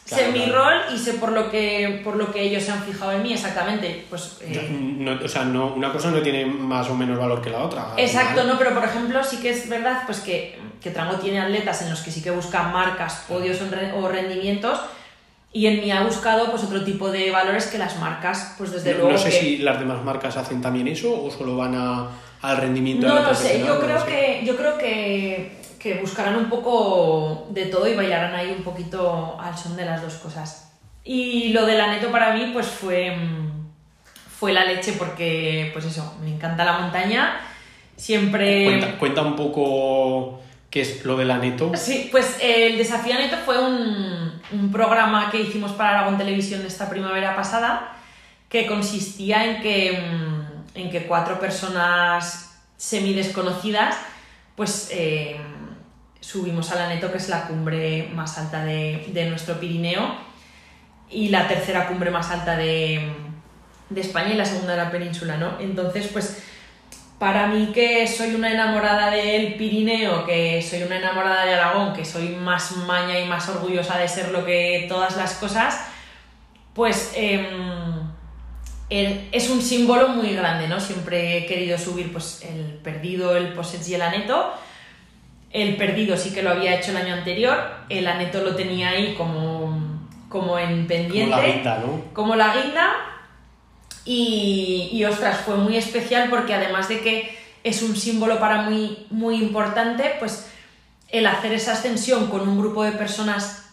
Claro, 0.07 0.25
sé 0.25 0.31
mi 0.33 0.47
rol 0.47 0.75
y 0.95 0.99
sé 0.99 1.15
por 1.15 1.33
lo 1.33 1.51
que 1.51 2.01
por 2.05 2.15
lo 2.17 2.31
que 2.33 2.41
ellos 2.43 2.63
se 2.63 2.71
han 2.71 2.83
fijado 2.85 3.13
en 3.13 3.23
mí 3.25 3.33
exactamente. 3.33 4.05
Pues 4.09 4.39
eh, 4.43 4.69
No- 4.71 5.19
o 5.25 5.29
sea, 5.29 5.45
no, 5.45 5.75
una 5.75 5.93
cosa 5.93 6.11
no 6.11 6.21
tiene 6.23 6.47
más 6.47 6.89
o 6.89 6.95
menos 6.95 7.19
valor 7.19 7.43
que 7.43 7.51
la 7.51 7.65
otra. 7.65 7.89
Exacto, 7.97 8.45
no, 8.45 8.57
pero 8.57 8.73
por 8.73 8.85
ejemplo 8.85 9.23
sí 9.25 9.39
que 9.39 9.51
es 9.51 9.69
verdad 9.69 10.03
pues 10.07 10.21
que, 10.21 10.59
que 10.81 10.91
Trango 10.91 11.17
tiene 11.17 11.41
atletas 11.41 11.83
en 11.83 11.91
los 11.91 12.01
que 12.03 12.11
sí 12.13 12.23
que 12.23 12.31
buscan 12.31 12.73
marcas, 12.73 13.25
podios 13.29 13.61
o 13.63 13.69
re- 13.69 13.93
o 13.95 14.09
rendimientos 14.09 14.79
y 15.53 15.67
en 15.67 15.81
mí 15.81 15.91
ha 15.91 16.03
buscado 16.03 16.51
pues 16.51 16.63
otro 16.65 16.85
tipo 16.85 17.11
de 17.11 17.31
valores 17.31 17.67
que 17.67 17.79
las 17.79 17.99
marcas, 17.99 18.55
pues 18.59 18.71
desde 18.73 18.93
No, 18.93 18.97
luego 18.99 19.13
no 19.13 19.19
sé 19.19 19.31
que... 19.31 19.41
si 19.41 19.59
las 19.59 19.79
demás 19.79 20.05
marcas 20.05 20.37
hacen 20.37 20.61
también 20.61 20.87
eso 20.87 21.21
o 21.21 21.31
solo 21.31 21.57
van 21.57 21.75
a, 21.75 22.09
al 22.43 22.57
rendimiento 22.59 23.07
de 23.07 23.13
No 23.13 23.23
lo 23.23 23.35
sé, 23.35 23.59
yo 23.67 23.81
creo 23.81 24.05
que, 24.05 24.43
yo 24.45 24.55
creo 24.57 24.77
que, 24.79 25.57
que 25.87 26.01
buscarán 26.01 26.37
un 26.37 26.49
poco 26.49 27.47
de 27.51 27.67
todo 27.67 27.87
y 27.87 27.95
bailarán 27.95 28.35
ahí 28.35 28.53
un 28.57 28.65
poquito 28.65 29.39
al 29.41 29.57
son 29.57 29.77
de 29.77 29.85
las 29.85 30.03
dos 30.03 30.15
cosas. 30.15 30.73
Y 31.05 31.51
lo 31.51 31.65
de 31.65 31.79
la 31.79 31.87
neto 31.87 32.11
para 32.11 32.35
mí 32.35 32.51
pues 32.53 32.67
fue, 32.67 33.15
mm, 33.15 33.67
fue 34.37 34.53
la 34.53 34.65
leche 34.65 34.95
porque 34.95 35.71
pues 35.73 35.85
eso, 35.85 36.17
me 36.21 36.35
encanta 36.35 36.65
la 36.65 36.79
montaña, 36.79 37.41
siempre... 37.95 38.65
Cuenta, 38.65 38.99
cuenta 38.99 39.23
un 39.23 39.37
poco 39.37 40.41
qué 40.71 40.81
es 40.81 41.05
lo 41.05 41.17
de 41.17 41.25
la 41.25 41.39
neto. 41.39 41.71
Sí, 41.77 42.09
pues 42.11 42.39
eh, 42.41 42.67
el 42.67 42.79
Desafío 42.79 43.15
Neto 43.15 43.37
fue 43.45 43.57
un, 43.57 44.43
un 44.51 44.73
programa 44.73 45.31
que 45.31 45.41
hicimos 45.41 45.71
para 45.73 45.91
Aragón 45.91 46.19
Televisión 46.19 46.67
esta 46.67 46.91
primavera 46.91 47.37
pasada 47.37 47.97
que 48.49 48.67
consistía 48.67 49.45
en 49.45 49.63
que, 49.63 49.93
mm, 49.93 50.79
en 50.79 50.91
que 50.91 51.07
cuatro 51.07 51.39
personas 51.39 52.59
semidesconocidas 52.77 53.97
pues 54.57 54.89
eh, 54.91 55.37
subimos 56.27 56.73
a 56.73 56.75
la 56.75 56.89
Neto, 56.89 57.13
que 57.13 57.19
es 57.19 57.29
la 57.29 57.47
cumbre 57.47 58.11
más 58.13 58.37
alta 58.37 58.65
de, 58.65 59.07
de 59.13 59.31
nuestro 59.31 59.61
Pirineo 59.61 60.03
y 61.09 61.29
la 61.29 61.47
tercera 61.47 61.87
cumbre 61.87 62.11
más 62.11 62.33
alta 62.33 62.57
de, 62.57 63.13
de 63.91 64.01
España 64.01 64.31
y 64.33 64.35
la 64.35 64.45
segunda 64.45 64.73
de 64.73 64.83
la 64.83 64.91
península, 64.91 65.37
¿no? 65.37 65.61
Entonces, 65.61 66.09
pues 66.13 66.43
para 67.21 67.47
mí 67.47 67.71
que 67.73 68.09
soy 68.09 68.35
una 68.35 68.51
enamorada 68.51 69.13
del 69.13 69.55
Pirineo, 69.55 70.27
que 70.27 70.61
soy 70.69 70.83
una 70.83 70.99
enamorada 70.99 71.45
de 71.45 71.55
Aragón, 71.55 71.93
que 71.93 72.05
soy 72.05 72.31
más 72.31 72.73
maña 72.73 73.21
y 73.21 73.27
más 73.27 73.49
orgullosa 73.49 73.97
de 73.97 74.09
ser 74.09 74.33
lo 74.33 74.45
que 74.45 74.87
todas 74.89 75.17
las 75.17 75.35
cosas, 75.35 75.81
pues 76.75 77.13
em, 77.15 77.45
es 78.91 79.49
un 79.49 79.63
símbolo 79.63 80.09
muy 80.09 80.35
grande, 80.35 80.67
¿no? 80.67 80.81
Siempre 80.81 81.39
he 81.39 81.47
querido 81.47 81.79
subir 81.79 82.13
pues 82.13 82.43
el 82.43 82.81
perdido, 82.83 83.37
el 83.37 83.53
posets 83.53 83.89
y 83.91 83.95
el 83.95 84.03
aneto. 84.03 84.66
El 85.51 85.77
perdido 85.77 86.17
sí 86.17 86.33
que 86.33 86.43
lo 86.43 86.51
había 86.51 86.79
hecho 86.79 86.91
el 86.91 86.99
año 86.99 87.15
anterior, 87.15 87.59
el 87.89 88.07
aneto 88.07 88.43
lo 88.43 88.55
tenía 88.55 88.91
ahí 88.91 89.15
como, 89.15 90.01
como 90.29 90.59
en 90.59 90.87
pendiente 90.87 91.31
Como 91.31 91.43
la 91.43 91.49
guinda, 91.49 91.79
¿no? 91.79 92.05
como 92.13 92.37
la 92.37 92.57
guinda. 92.57 92.95
Y, 94.05 94.91
y, 94.93 95.05
ostras, 95.05 95.41
fue 95.41 95.57
muy 95.57 95.77
especial 95.77 96.29
porque 96.31 96.55
además 96.55 96.89
de 96.89 97.01
que 97.01 97.37
es 97.65 97.83
un 97.83 97.97
símbolo 97.97 98.39
para 98.39 98.63
muy, 98.63 99.07
muy 99.11 99.37
importante, 99.37 100.15
pues 100.21 100.49
el 101.09 101.27
hacer 101.27 101.53
esa 101.53 101.73
ascensión 101.73 102.29
con 102.29 102.49
un 102.49 102.59
grupo 102.59 102.85
de 102.85 102.93
personas 102.93 103.71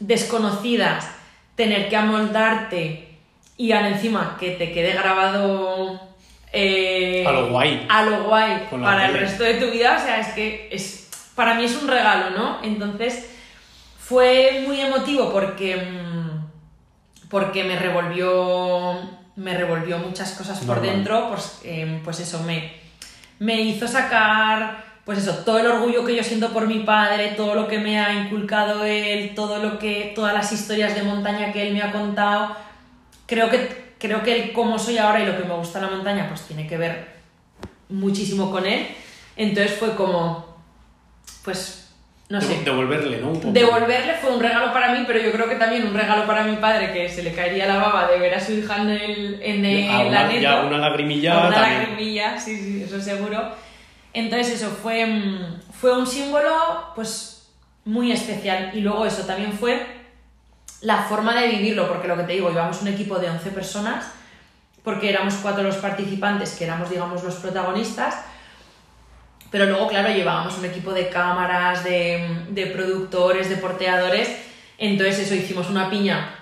desconocidas, 0.00 1.08
tener 1.54 1.88
que 1.88 1.96
amoldarte 1.96 3.18
y 3.56 3.72
ahora 3.72 3.90
encima 3.90 4.36
que 4.40 4.52
te 4.52 4.72
quede 4.72 4.92
grabado 4.92 6.09
eh, 6.52 7.24
A 7.26 7.32
lo 7.32 7.48
guay. 7.48 7.86
a 7.88 8.04
lo 8.04 8.24
guay 8.24 8.66
Con 8.68 8.82
para 8.82 9.08
el 9.08 9.14
resto 9.14 9.44
de 9.44 9.54
tu 9.54 9.70
vida, 9.70 9.96
o 10.00 10.04
sea, 10.04 10.20
es 10.20 10.28
que 10.28 10.68
es, 10.72 11.08
para 11.34 11.54
mí 11.54 11.64
es 11.64 11.80
un 11.80 11.88
regalo, 11.88 12.30
¿no? 12.30 12.58
Entonces 12.62 13.30
fue 13.98 14.64
muy 14.66 14.80
emotivo 14.80 15.32
porque, 15.32 15.76
mm, 15.76 17.28
porque 17.28 17.64
me 17.64 17.76
revolvió 17.76 19.20
me 19.36 19.56
revolvió 19.56 19.98
muchas 19.98 20.32
cosas 20.32 20.58
por 20.60 20.80
dentro, 20.80 21.28
pues, 21.30 21.60
eh, 21.64 22.00
pues 22.04 22.20
eso, 22.20 22.42
me, 22.42 22.72
me 23.38 23.60
hizo 23.62 23.88
sacar, 23.88 24.84
pues 25.04 25.18
eso, 25.18 25.32
todo 25.44 25.58
el 25.58 25.66
orgullo 25.66 26.04
que 26.04 26.14
yo 26.14 26.22
siento 26.22 26.52
por 26.52 26.66
mi 26.66 26.80
padre, 26.80 27.34
todo 27.36 27.54
lo 27.54 27.66
que 27.66 27.78
me 27.78 27.98
ha 27.98 28.12
inculcado 28.12 28.84
él, 28.84 29.34
todo 29.34 29.58
lo 29.58 29.78
que, 29.78 30.12
todas 30.14 30.34
las 30.34 30.52
historias 30.52 30.94
de 30.94 31.02
montaña 31.02 31.52
que 31.52 31.66
él 31.66 31.72
me 31.72 31.82
ha 31.82 31.90
contado. 31.90 32.54
Creo 33.26 33.48
que, 33.48 33.89
creo 34.00 34.22
que 34.24 34.34
el 34.34 34.52
cómo 34.52 34.78
soy 34.78 34.98
ahora 34.98 35.20
y 35.20 35.26
lo 35.26 35.36
que 35.36 35.44
me 35.44 35.54
gusta 35.54 35.80
la 35.80 35.88
montaña, 35.88 36.26
pues 36.28 36.42
tiene 36.42 36.66
que 36.66 36.76
ver 36.76 37.08
muchísimo 37.88 38.50
con 38.50 38.66
él. 38.66 38.88
Entonces 39.36 39.76
fue 39.78 39.94
como, 39.94 40.56
pues, 41.44 41.92
no 42.28 42.40
sé. 42.40 42.60
Devolverle, 42.64 43.18
¿no? 43.18 43.28
Un 43.28 43.40
poco. 43.40 43.52
Devolverle 43.52 44.14
fue 44.14 44.30
un 44.34 44.40
regalo 44.40 44.72
para 44.72 44.92
mí, 44.92 45.04
pero 45.06 45.20
yo 45.20 45.32
creo 45.32 45.48
que 45.48 45.56
también 45.56 45.86
un 45.86 45.94
regalo 45.94 46.26
para 46.26 46.44
mi 46.44 46.56
padre, 46.56 46.92
que 46.92 47.08
se 47.08 47.22
le 47.22 47.32
caería 47.32 47.66
la 47.66 47.76
baba 47.76 48.08
de 48.10 48.18
ver 48.18 48.34
a 48.34 48.40
su 48.40 48.52
hija 48.52 48.76
en 48.82 48.90
el, 48.90 49.42
en 49.42 49.64
el 49.64 50.06
una, 50.08 50.20
aneto. 50.26 50.40
ya 50.40 50.60
una 50.62 50.78
lagrimilla 50.78 51.34
A 51.44 51.48
una 51.48 51.56
también. 51.56 51.78
lagrimilla, 51.82 52.38
sí, 52.38 52.56
sí, 52.56 52.82
eso 52.84 53.00
seguro. 53.00 53.50
Entonces 54.12 54.54
eso 54.60 54.70
fue, 54.70 55.06
mm, 55.06 55.60
fue 55.72 55.96
un 55.96 56.06
símbolo 56.06 56.50
pues 56.94 57.48
muy 57.84 58.12
especial 58.12 58.70
y 58.74 58.80
luego 58.80 59.06
eso 59.06 59.24
también 59.26 59.52
fue 59.52 59.84
la 60.82 61.02
forma 61.02 61.38
de 61.38 61.48
vivirlo, 61.48 61.88
porque 61.88 62.08
lo 62.08 62.16
que 62.16 62.24
te 62.24 62.32
digo, 62.32 62.50
íbamos 62.50 62.80
un 62.82 62.88
equipo 62.88 63.18
de 63.18 63.30
11 63.30 63.50
personas, 63.50 64.06
porque 64.82 65.10
éramos 65.10 65.34
cuatro 65.34 65.62
los 65.62 65.76
participantes, 65.76 66.52
que 66.52 66.64
éramos 66.64 66.88
digamos 66.90 67.22
los 67.22 67.34
protagonistas, 67.34 68.14
pero 69.50 69.66
luego, 69.66 69.88
claro, 69.88 70.14
llevábamos 70.14 70.56
un 70.58 70.64
equipo 70.64 70.92
de 70.92 71.08
cámaras, 71.08 71.82
de, 71.82 72.44
de 72.50 72.66
productores, 72.66 73.48
de 73.48 73.56
porteadores. 73.56 74.28
Entonces, 74.78 75.18
eso, 75.18 75.34
hicimos 75.34 75.68
una 75.68 75.90
piña 75.90 76.36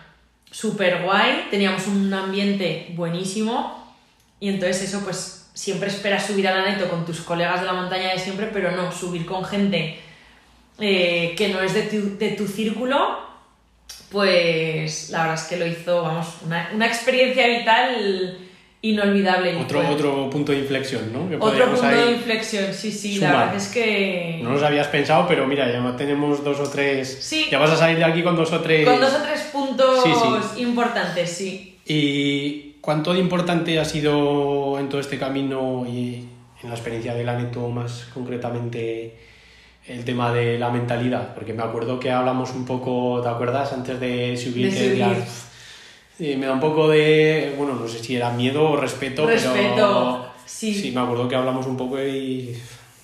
súper 0.50 1.02
guay, 1.02 1.48
teníamos 1.50 1.86
un 1.86 2.12
ambiente 2.12 2.92
buenísimo. 2.94 3.96
Y 4.40 4.50
entonces, 4.50 4.82
eso, 4.82 5.00
pues 5.04 5.48
siempre 5.54 5.88
esperas 5.88 6.26
subir 6.26 6.46
a 6.46 6.54
la 6.54 6.70
neto 6.70 6.88
con 6.88 7.04
tus 7.04 7.20
colegas 7.22 7.60
de 7.60 7.66
la 7.66 7.72
montaña 7.72 8.10
de 8.10 8.18
siempre, 8.18 8.50
pero 8.52 8.72
no, 8.72 8.92
subir 8.92 9.24
con 9.24 9.44
gente 9.44 9.98
eh, 10.78 11.34
que 11.36 11.48
no 11.48 11.60
es 11.60 11.74
de 11.74 11.82
tu, 11.82 12.18
de 12.18 12.30
tu 12.32 12.46
círculo, 12.46 13.27
pues 14.10 15.10
la 15.10 15.18
verdad 15.22 15.34
es 15.34 15.44
que 15.44 15.56
lo 15.58 15.66
hizo, 15.66 16.02
vamos, 16.02 16.26
una, 16.44 16.70
una 16.74 16.86
experiencia 16.86 17.46
vital 17.46 18.38
inolvidable. 18.80 19.56
Otro, 19.56 19.82
fue- 19.82 19.90
otro 19.94 20.30
punto 20.30 20.52
de 20.52 20.58
inflexión, 20.58 21.12
¿no? 21.12 21.28
Que 21.28 21.36
otro 21.36 21.66
punto 21.72 21.86
de 21.88 22.12
inflexión, 22.12 22.72
sí, 22.72 22.92
sí, 22.92 23.16
sumar. 23.16 23.32
la 23.32 23.38
verdad 23.40 23.56
es 23.56 23.68
que... 23.68 24.40
No 24.42 24.50
nos 24.50 24.62
habías 24.62 24.86
pensado, 24.86 25.26
pero 25.26 25.46
mira, 25.46 25.70
ya 25.70 25.96
tenemos 25.96 26.44
dos 26.44 26.60
o 26.60 26.68
tres. 26.70 27.18
Sí. 27.20 27.46
Ya 27.50 27.58
vas 27.58 27.70
a 27.70 27.76
salir 27.76 27.98
de 27.98 28.04
aquí 28.04 28.22
con 28.22 28.36
dos 28.36 28.52
o 28.52 28.60
tres. 28.60 28.88
Con 28.88 29.00
dos 29.00 29.12
o 29.14 29.22
tres 29.22 29.40
puntos 29.52 30.02
Sí, 30.04 30.10
sí. 30.54 30.62
importantes, 30.62 31.30
sí. 31.30 31.78
¿Y 31.86 32.76
cuánto 32.80 33.12
de 33.14 33.18
importante 33.20 33.78
ha 33.80 33.84
sido 33.84 34.78
en 34.78 34.88
todo 34.88 35.00
este 35.00 35.18
camino 35.18 35.84
y 35.88 36.24
en 36.62 36.68
la 36.68 36.74
experiencia 36.74 37.14
del 37.14 37.28
Aneto 37.28 37.68
más 37.68 38.06
concretamente 38.14 39.16
el 39.88 40.04
tema 40.04 40.32
de 40.32 40.58
la 40.58 40.70
mentalidad? 40.70 41.34
Porque 41.34 41.52
me 41.52 41.62
acuerdo 41.62 41.98
que 41.98 42.10
hablamos 42.10 42.50
un 42.50 42.64
poco, 42.64 43.20
¿te 43.22 43.28
acuerdas? 43.28 43.72
Antes 43.72 43.98
de 44.00 44.36
subir, 44.36 44.70
De 44.72 44.78
que 44.78 44.90
subir. 44.90 45.18
"Uf, 45.22 45.44
eh, 46.20 46.36
me 46.36 46.46
da 46.46 46.52
un 46.52 46.60
poco 46.60 46.88
de, 46.88 47.54
bueno, 47.56 47.74
no 47.74 47.88
sé 47.88 47.98
si 47.98 48.16
era 48.16 48.30
miedo 48.30 48.70
o 48.70 48.76
respeto, 48.76 49.26
Respeto, 49.26 49.74
pero 49.74 50.26
sí. 50.46 50.74
sí, 50.74 50.90
me 50.92 51.00
acuerdo 51.00 51.28
que 51.28 51.36
hablamos 51.36 51.66
un 51.66 51.76
poco 51.76 52.00
y... 52.02 52.56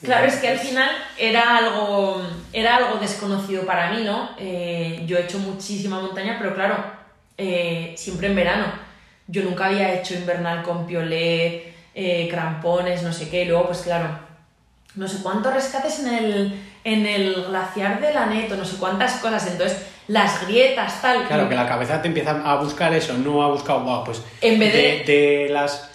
Claro, 0.03 0.26
es 0.26 0.37
que 0.37 0.49
al 0.49 0.59
final 0.59 0.91
era 1.16 1.57
algo, 1.57 2.20
era 2.53 2.76
algo 2.76 2.99
desconocido 3.01 3.64
para 3.64 3.91
mí, 3.93 4.03
¿no? 4.05 4.30
Eh, 4.39 5.03
yo 5.07 5.16
he 5.16 5.22
hecho 5.22 5.39
muchísima 5.39 5.99
montaña, 5.99 6.37
pero 6.39 6.55
claro, 6.55 6.76
eh, 7.39 7.95
siempre 7.97 8.26
en 8.26 8.37
verano. 8.37 8.66
Yo 9.26 9.43
nunca 9.45 9.66
había 9.66 9.95
hecho 9.95 10.12
invernal 10.14 10.62
con 10.62 10.87
piolet, 10.87 11.72
eh, 11.95 12.28
crampones, 12.30 13.03
no 13.03 13.14
sé 13.14 13.30
qué. 13.30 13.45
Y 13.45 13.47
luego, 13.47 13.68
pues 13.68 13.78
claro, 13.80 14.11
no 14.97 15.09
sé 15.09 15.22
cuántos 15.22 15.55
rescates 15.55 16.01
en 16.01 16.09
el, 16.14 16.61
en 16.85 17.07
el 17.07 17.45
glaciar 17.47 18.01
de 18.01 18.12
la 18.14 18.26
Neto, 18.26 18.57
no 18.57 18.64
sé 18.64 18.76
cuántas 18.76 19.14
cosas. 19.14 19.47
Entonces, 19.47 19.87
las 20.09 20.47
grietas, 20.47 21.01
tal. 21.01 21.26
Claro, 21.26 21.49
que 21.49 21.55
la 21.55 21.66
cabeza 21.66 22.01
te 22.03 22.09
empieza 22.09 22.43
a 22.45 22.57
buscar 22.57 22.93
eso, 22.93 23.14
no 23.14 23.43
ha 23.43 23.49
buscado, 23.49 23.80
wow, 23.80 24.05
pues 24.05 24.22
En 24.43 24.59
vez 24.59 24.72
de- 24.72 25.05
de 25.12 25.49
las 25.51 25.91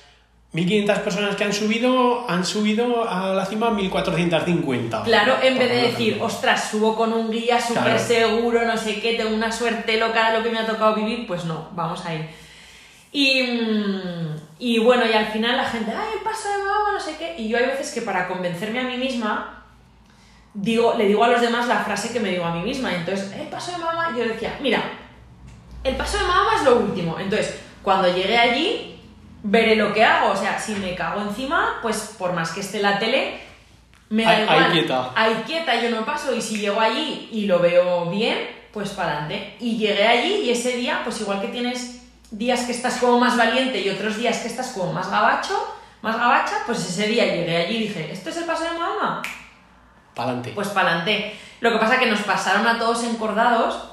1500 0.52 0.98
personas 1.00 1.36
que 1.36 1.44
han 1.44 1.54
subido, 1.54 2.28
han 2.28 2.44
subido 2.44 3.08
a 3.08 3.36
la 3.36 3.46
cima 3.46 3.70
1450. 3.70 5.04
Claro, 5.04 5.36
en 5.44 5.60
vez 5.60 5.70
de 5.70 5.82
decir, 5.84 6.18
ostras, 6.22 6.70
subo 6.72 6.96
con 6.96 7.14
un 7.14 7.30
guía 7.30 7.62
súper 7.62 7.84
Claro. 7.84 8.00
seguro, 8.00 8.66
no 8.66 8.76
sé 8.76 9.00
qué, 9.00 9.14
tengo 9.14 9.36
una 9.36 9.52
suerte 9.52 9.98
loca 9.98 10.32
de 10.32 10.38
lo 10.40 10.44
que 10.44 10.50
me 10.50 10.58
ha 10.58 10.66
tocado 10.66 10.96
vivir, 10.96 11.28
pues 11.28 11.46
no, 11.46 11.70
vamos 11.76 12.04
a 12.06 12.16
ir. 12.16 12.26
Y, 13.12 13.44
mm, 13.44 14.36
y 14.60 14.80
bueno, 14.80 15.04
y 15.06 15.14
al 15.14 15.28
final 15.28 15.56
la 15.58 15.66
gente, 15.66 15.92
ay, 15.92 16.18
paso 16.24 16.50
de 16.50 16.58
mamá, 16.64 16.94
no 16.94 17.00
sé 17.00 17.16
qué. 17.18 17.36
Y 17.38 17.48
yo 17.48 17.58
hay 17.58 17.66
veces 17.68 17.92
que 17.94 18.02
para 18.02 18.28
convencerme 18.28 18.80
a 18.80 18.84
mí 18.84 18.98
misma, 18.98 19.59
digo, 20.62 20.96
le 20.98 21.06
digo 21.08 21.24
a 21.24 21.28
los 21.30 21.42
demás 21.42 21.68
la 21.68 21.80
frase 21.84 22.12
que 22.12 22.20
me 22.20 22.30
digo 22.30 22.46
a 22.46 22.54
mí 22.54 22.62
misma. 22.62 22.94
Entonces, 22.94 23.32
el 23.34 23.48
paso 23.48 23.72
de 23.72 23.78
mamá, 23.78 24.14
yo 24.18 24.24
decía, 24.26 24.58
mira, 24.62 24.84
el 25.84 25.96
paso 25.96 26.18
de 26.18 26.24
mamá 26.26 26.52
es 26.58 26.64
lo 26.64 26.78
último. 26.78 27.18
Entonces, 27.20 27.60
cuando 27.84 28.08
llegue 28.14 28.38
allí, 28.38 29.00
veré 29.44 29.76
lo 29.76 29.94
que 29.94 30.04
hago. 30.04 30.32
O 30.32 30.36
sea, 30.36 30.60
si 30.60 30.74
me 30.76 30.96
cago 30.96 31.22
encima, 31.22 31.80
pues 31.82 32.16
por 32.18 32.34
más 32.34 32.52
que 32.52 32.60
esté 32.60 32.82
la 32.82 33.00
tele, 33.00 33.40
me 34.10 34.24
da 34.24 34.32
Ahí- 34.32 34.44
igual. 34.44 34.64
ahí 34.64 34.72
quieta. 34.72 35.12
Ahí 35.16 35.44
quieta, 35.46 35.82
yo 35.82 35.90
no 35.92 36.06
paso. 36.06 36.36
Y 36.36 36.42
si 36.42 36.58
llego 36.58 36.80
allí 36.82 37.30
y 37.32 37.46
lo 37.46 37.60
veo 37.60 38.10
bien, 38.10 38.38
pues 38.74 38.90
para 38.90 39.12
adelante. 39.12 39.56
Y 39.60 39.78
llegué 39.78 40.08
allí 40.08 40.34
y 40.46 40.50
ese 40.52 40.74
día, 40.78 41.02
pues 41.04 41.22
igual 41.22 41.42
que 41.42 41.48
tienes 41.48 42.02
días 42.32 42.62
que 42.62 42.72
estás 42.74 42.98
como 42.98 43.20
más 43.20 43.36
valiente 43.38 43.80
y 43.82 43.90
otros 43.90 44.18
días 44.18 44.38
que 44.40 44.48
estás 44.48 44.68
como 44.70 44.92
más 44.94 45.10
gabacho, 45.10 45.76
más 46.02 46.16
gabacha, 46.18 46.58
pues 46.66 46.80
ese 46.80 47.08
día 47.08 47.26
llegué 47.26 47.58
allí 47.58 47.76
y 47.78 47.88
dije, 47.88 48.12
¿esto 48.12 48.30
es 48.30 48.38
el 48.38 48.44
paso 48.46 48.64
de 48.66 48.78
Mahoma? 48.78 49.22
Pa'lante. 50.26 50.52
Pues 50.52 50.68
para 50.70 50.90
adelante. 50.90 51.36
Lo 51.62 51.72
que 51.72 51.78
pasa 51.78 51.96
es 51.96 52.00
que 52.02 52.06
nos 52.10 52.22
pasaron 52.22 52.66
a 52.68 52.78
todos 52.80 53.04
encordados 53.04 53.84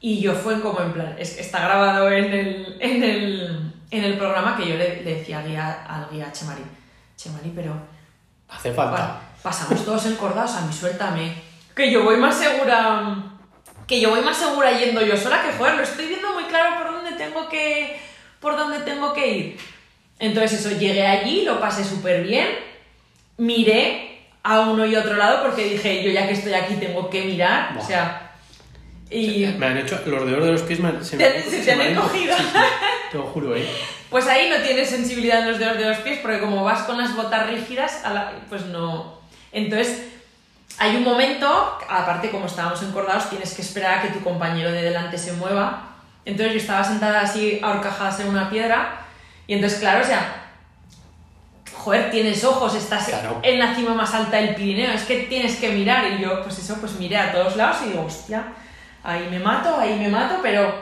y 0.00 0.20
yo 0.20 0.34
fue 0.34 0.60
como 0.60 0.80
en 0.80 0.92
plan, 0.92 1.16
es 1.18 1.34
que 1.34 1.40
está 1.40 1.60
grabado 1.60 2.10
en 2.10 2.24
el, 2.32 2.76
en 2.80 3.02
el, 3.02 3.72
en 3.90 4.04
el 4.04 4.16
programa 4.16 4.56
que 4.56 4.68
yo 4.68 4.76
le, 4.76 5.02
le 5.02 5.14
decía 5.16 5.38
al 5.40 5.48
guía, 5.48 5.84
al 5.88 6.08
guía 6.10 6.30
Chemari, 6.32 6.62
Chemari, 7.16 7.52
pero 7.54 7.74
Hace 8.48 8.72
falta. 8.72 8.96
pa- 8.96 9.20
pasamos 9.42 9.84
todos 9.84 10.06
encordados, 10.06 10.54
a 10.54 10.60
mí 10.62 10.72
suéltame. 10.72 11.34
Que 11.74 11.90
yo 11.90 12.04
voy 12.04 12.16
más 12.16 12.36
segura, 12.36 13.16
que 13.86 14.00
yo 14.00 14.10
voy 14.10 14.20
más 14.20 14.36
segura 14.36 14.70
yendo 14.78 15.00
yo 15.04 15.16
sola, 15.16 15.42
que 15.42 15.56
joder, 15.58 15.74
lo 15.76 15.82
estoy 15.82 16.06
viendo 16.06 16.32
muy 16.34 16.44
claro 16.44 16.76
por 16.82 16.92
dónde 16.92 17.12
tengo 17.12 17.48
que, 17.48 18.00
por 18.40 18.56
dónde 18.56 18.78
tengo 18.80 19.12
que 19.12 19.26
ir. 19.36 19.60
Entonces 20.20 20.60
eso, 20.64 20.76
llegué 20.78 21.06
allí, 21.06 21.44
lo 21.44 21.60
pasé 21.60 21.84
súper 21.84 22.22
bien, 22.24 22.48
miré 23.36 24.17
a 24.50 24.60
uno 24.60 24.86
y 24.86 24.96
otro 24.96 25.16
lado 25.16 25.42
porque 25.42 25.64
dije, 25.64 26.02
yo 26.02 26.10
ya 26.10 26.26
que 26.26 26.32
estoy 26.34 26.54
aquí 26.54 26.74
tengo 26.74 27.08
que 27.10 27.22
mirar, 27.24 27.76
o 27.78 27.84
sea, 27.84 28.30
y 29.10 29.46
Me 29.58 29.66
han 29.66 29.78
hecho 29.78 30.00
los 30.06 30.26
dedos 30.26 30.44
de 30.44 30.52
los 30.52 30.62
pies, 30.62 30.80
me 30.80 30.88
han- 30.88 31.04
se, 31.04 31.16
Te- 31.16 31.30
me, 31.30 31.42
se 31.42 31.62
te 31.64 31.72
han. 31.72 31.94
Sí, 32.12 32.28
sí, 32.36 32.44
te 33.10 33.16
lo 33.18 33.24
juro, 33.24 33.56
¿eh? 33.56 33.66
pues 34.10 34.26
ahí 34.26 34.48
no 34.50 34.56
tienes 34.62 34.88
sensibilidad 34.90 35.40
en 35.40 35.48
los 35.50 35.58
dedos 35.58 35.78
de 35.78 35.84
los 35.86 35.98
pies 35.98 36.18
porque 36.22 36.40
como 36.40 36.62
vas 36.64 36.82
con 36.82 36.98
las 36.98 37.14
botas 37.16 37.46
rígidas, 37.48 38.04
a 38.04 38.12
la- 38.12 38.32
pues 38.48 38.66
no... 38.66 39.18
Entonces, 39.52 40.02
hay 40.78 40.96
un 40.96 41.04
momento, 41.04 41.78
aparte 41.88 42.30
como 42.30 42.46
estábamos 42.46 42.82
encordados, 42.82 43.30
tienes 43.30 43.54
que 43.54 43.62
esperar 43.62 43.98
a 43.98 44.02
que 44.02 44.08
tu 44.08 44.20
compañero 44.22 44.70
de 44.70 44.82
delante 44.82 45.16
se 45.18 45.32
mueva. 45.32 45.88
Entonces 46.26 46.52
yo 46.54 46.60
estaba 46.60 46.84
sentada 46.84 47.20
así 47.22 47.58
ahorcajadas 47.62 48.20
en 48.20 48.28
una 48.28 48.50
piedra 48.50 49.00
y 49.46 49.54
entonces, 49.54 49.78
claro, 49.80 50.02
o 50.02 50.06
sea, 50.06 50.47
joder, 51.78 52.10
tienes 52.10 52.44
ojos, 52.44 52.74
estás 52.74 53.06
Claro. 53.08 53.40
en 53.42 53.58
la 53.58 53.74
cima 53.74 53.94
más 53.94 54.12
alta 54.14 54.36
del 54.38 54.54
Pirineo, 54.54 54.90
es 54.92 55.02
que 55.04 55.20
tienes 55.20 55.56
que 55.56 55.70
mirar 55.70 56.04
y 56.12 56.22
yo, 56.22 56.42
pues 56.42 56.58
eso, 56.58 56.76
pues 56.80 56.92
miré 56.98 57.16
a 57.16 57.32
todos 57.32 57.56
lados 57.56 57.78
y 57.84 57.90
digo, 57.90 58.04
hostia, 58.04 58.44
ahí 59.04 59.26
me 59.30 59.38
mato, 59.38 59.76
ahí 59.78 59.98
me 59.98 60.08
mato, 60.08 60.36
pero 60.42 60.74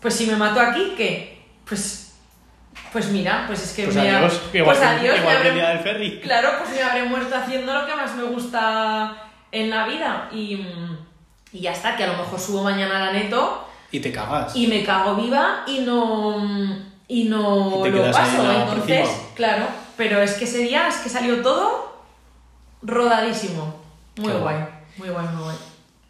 pues 0.00 0.14
si 0.14 0.26
me 0.26 0.36
mato 0.36 0.60
aquí, 0.60 0.94
¿qué? 0.96 1.42
Pues, 1.66 2.14
pues 2.92 3.06
mira, 3.08 3.44
pues 3.46 3.62
es 3.64 3.72
que 3.72 3.84
Pues 3.84 3.96
me 3.96 4.08
ha- 4.10 4.18
adiós, 4.18 4.40
igual, 4.52 4.76
pues 4.76 4.86
adiós, 4.88 5.14
me 5.14 5.20
igual 5.20 5.42
que 5.42 5.48
habré- 5.50 5.66
del 5.68 5.78
ferry. 5.80 6.20
Claro, 6.20 6.48
pues 6.58 6.70
me 6.76 6.82
habré 6.82 7.04
muerto 7.04 7.34
haciendo 7.34 7.72
lo 7.74 7.86
que 7.86 7.94
más 7.96 8.14
me 8.14 8.22
gusta 8.24 9.16
en 9.50 9.70
la 9.70 9.86
vida. 9.86 10.28
Y, 10.32 10.64
y 11.52 11.60
ya 11.60 11.72
está, 11.72 11.96
que 11.96 12.04
a 12.04 12.08
lo 12.08 12.18
mejor 12.18 12.38
subo 12.38 12.62
mañana 12.62 12.98
a 13.02 13.06
la 13.06 13.12
neto 13.12 13.66
Y 13.90 14.00
te 14.00 14.12
cagas. 14.12 14.54
y 14.54 14.66
me 14.66 14.84
cago 14.84 15.14
viva 15.16 15.64
y 15.66 15.80
no, 15.80 16.36
y 17.08 17.24
no 17.24 17.80
Y 17.80 17.82
te 17.84 17.90
lo 17.90 18.04
ahí 18.04 18.12
paso. 18.12 18.42
la 18.42 18.62
Entonces, 18.62 19.08
claro, 19.34 19.66
pero 19.96 20.20
es 20.22 20.34
que 20.34 20.44
ese 20.44 20.58
día 20.58 20.88
es 20.88 20.96
que 20.96 21.08
salió 21.08 21.42
todo 21.42 21.94
rodadísimo. 22.82 23.82
Muy 24.16 24.32
guay, 24.32 24.56
muy 24.96 25.08
guay, 25.08 25.26
muy 25.28 25.42
guay. 25.42 25.56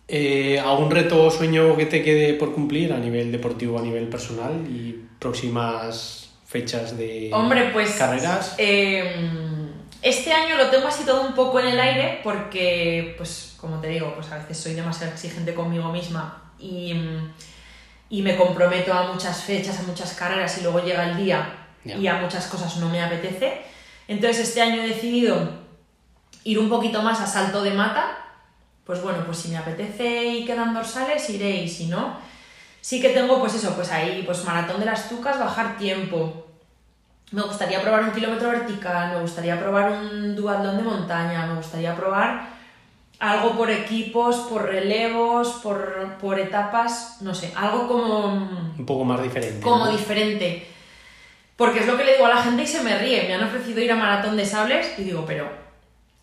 Eh, 0.08 0.60
¿Algún 0.60 0.90
reto 0.90 1.24
o 1.24 1.30
sueño 1.30 1.76
que 1.76 1.86
te 1.86 2.02
quede 2.02 2.34
por 2.34 2.52
cumplir 2.52 2.92
a 2.92 2.98
nivel 2.98 3.32
deportivo, 3.32 3.78
a 3.78 3.82
nivel 3.82 4.08
personal 4.08 4.52
y 4.68 5.02
próximas 5.18 6.30
fechas 6.46 6.96
de 6.98 7.30
Hombre, 7.32 7.70
pues. 7.72 7.92
carreras? 7.92 8.54
eh, 8.58 9.16
este 10.02 10.32
año 10.32 10.56
lo 10.56 10.68
tengo 10.68 10.86
así 10.86 11.04
todo 11.04 11.22
un 11.22 11.34
poco 11.34 11.58
en 11.60 11.68
el 11.68 11.80
aire 11.80 12.20
porque, 12.22 13.14
pues, 13.16 13.54
como 13.58 13.80
te 13.80 13.88
digo, 13.88 14.12
pues 14.14 14.30
a 14.30 14.36
veces 14.36 14.58
soy 14.58 14.74
demasiado 14.74 15.12
exigente 15.14 15.54
conmigo 15.54 15.90
misma 15.90 16.42
y, 16.58 16.94
y 18.10 18.20
me 18.20 18.36
comprometo 18.36 18.92
a 18.92 19.10
muchas 19.10 19.42
fechas, 19.44 19.80
a 19.80 19.82
muchas 19.84 20.12
carreras 20.12 20.58
y 20.58 20.62
luego 20.62 20.80
llega 20.84 21.10
el 21.10 21.16
día 21.16 21.66
y 21.84 22.06
a 22.06 22.16
muchas 22.16 22.46
cosas 22.48 22.76
no 22.76 22.90
me 22.90 23.02
apetece. 23.02 23.62
Entonces 24.08 24.48
este 24.48 24.60
año 24.62 24.82
he 24.82 24.88
decidido 24.88 25.36
ir 26.44 26.58
un 26.58 26.68
poquito 26.68 27.02
más 27.02 27.20
a 27.20 27.26
salto 27.26 27.62
de 27.62 27.72
mata. 27.72 28.18
Pues 28.84 29.02
bueno, 29.02 29.24
pues 29.24 29.38
si 29.38 29.48
me 29.48 29.56
apetece 29.56 30.24
y 30.26 30.44
quedan 30.44 30.74
dorsales, 30.74 31.28
iré 31.30 31.62
y 31.62 31.68
si 31.68 31.86
no, 31.86 32.16
sí 32.82 33.00
que 33.00 33.10
tengo 33.10 33.40
pues 33.40 33.54
eso, 33.54 33.74
pues 33.74 33.90
ahí, 33.90 34.22
pues 34.26 34.44
maratón 34.44 34.78
de 34.78 34.86
las 34.86 35.08
tucas, 35.08 35.38
bajar 35.38 35.78
tiempo. 35.78 36.46
Me 37.32 37.40
gustaría 37.40 37.80
probar 37.80 38.04
un 38.04 38.12
kilómetro 38.12 38.50
vertical, 38.50 39.14
me 39.14 39.20
gustaría 39.22 39.58
probar 39.58 39.90
un 39.90 40.36
duatlón 40.36 40.76
de 40.76 40.82
montaña, 40.82 41.46
me 41.46 41.54
gustaría 41.54 41.96
probar 41.96 42.48
algo 43.18 43.56
por 43.56 43.70
equipos, 43.70 44.36
por 44.50 44.66
relevos, 44.66 45.48
por, 45.62 46.18
por 46.20 46.38
etapas, 46.38 47.22
no 47.22 47.34
sé, 47.34 47.52
algo 47.56 47.88
como 47.88 48.26
Un 48.78 48.84
poco 48.86 49.04
más 49.04 49.22
diferente. 49.22 49.60
como 49.60 49.86
¿no? 49.86 49.92
diferente. 49.92 50.73
Porque 51.56 51.80
es 51.80 51.86
lo 51.86 51.96
que 51.96 52.04
le 52.04 52.12
digo 52.14 52.26
a 52.26 52.30
la 52.34 52.42
gente 52.42 52.62
y 52.62 52.66
se 52.66 52.82
me 52.82 52.98
ríe. 52.98 53.24
Me 53.28 53.34
han 53.34 53.44
ofrecido 53.44 53.80
ir 53.80 53.92
a 53.92 53.96
Maratón 53.96 54.36
de 54.36 54.44
Sables 54.44 54.98
y 54.98 55.04
digo, 55.04 55.24
pero 55.26 55.48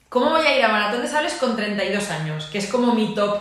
¿cómo 0.10 0.32
voy 0.32 0.46
a 0.46 0.58
ir 0.58 0.64
a 0.66 0.68
Maratón 0.70 1.02
de 1.02 1.08
Sables 1.08 1.34
con 1.36 1.56
32 1.56 2.10
años? 2.12 2.46
Que 2.52 2.58
es 2.58 2.68
como 2.68 2.94
mi 2.94 3.16
top. 3.16 3.40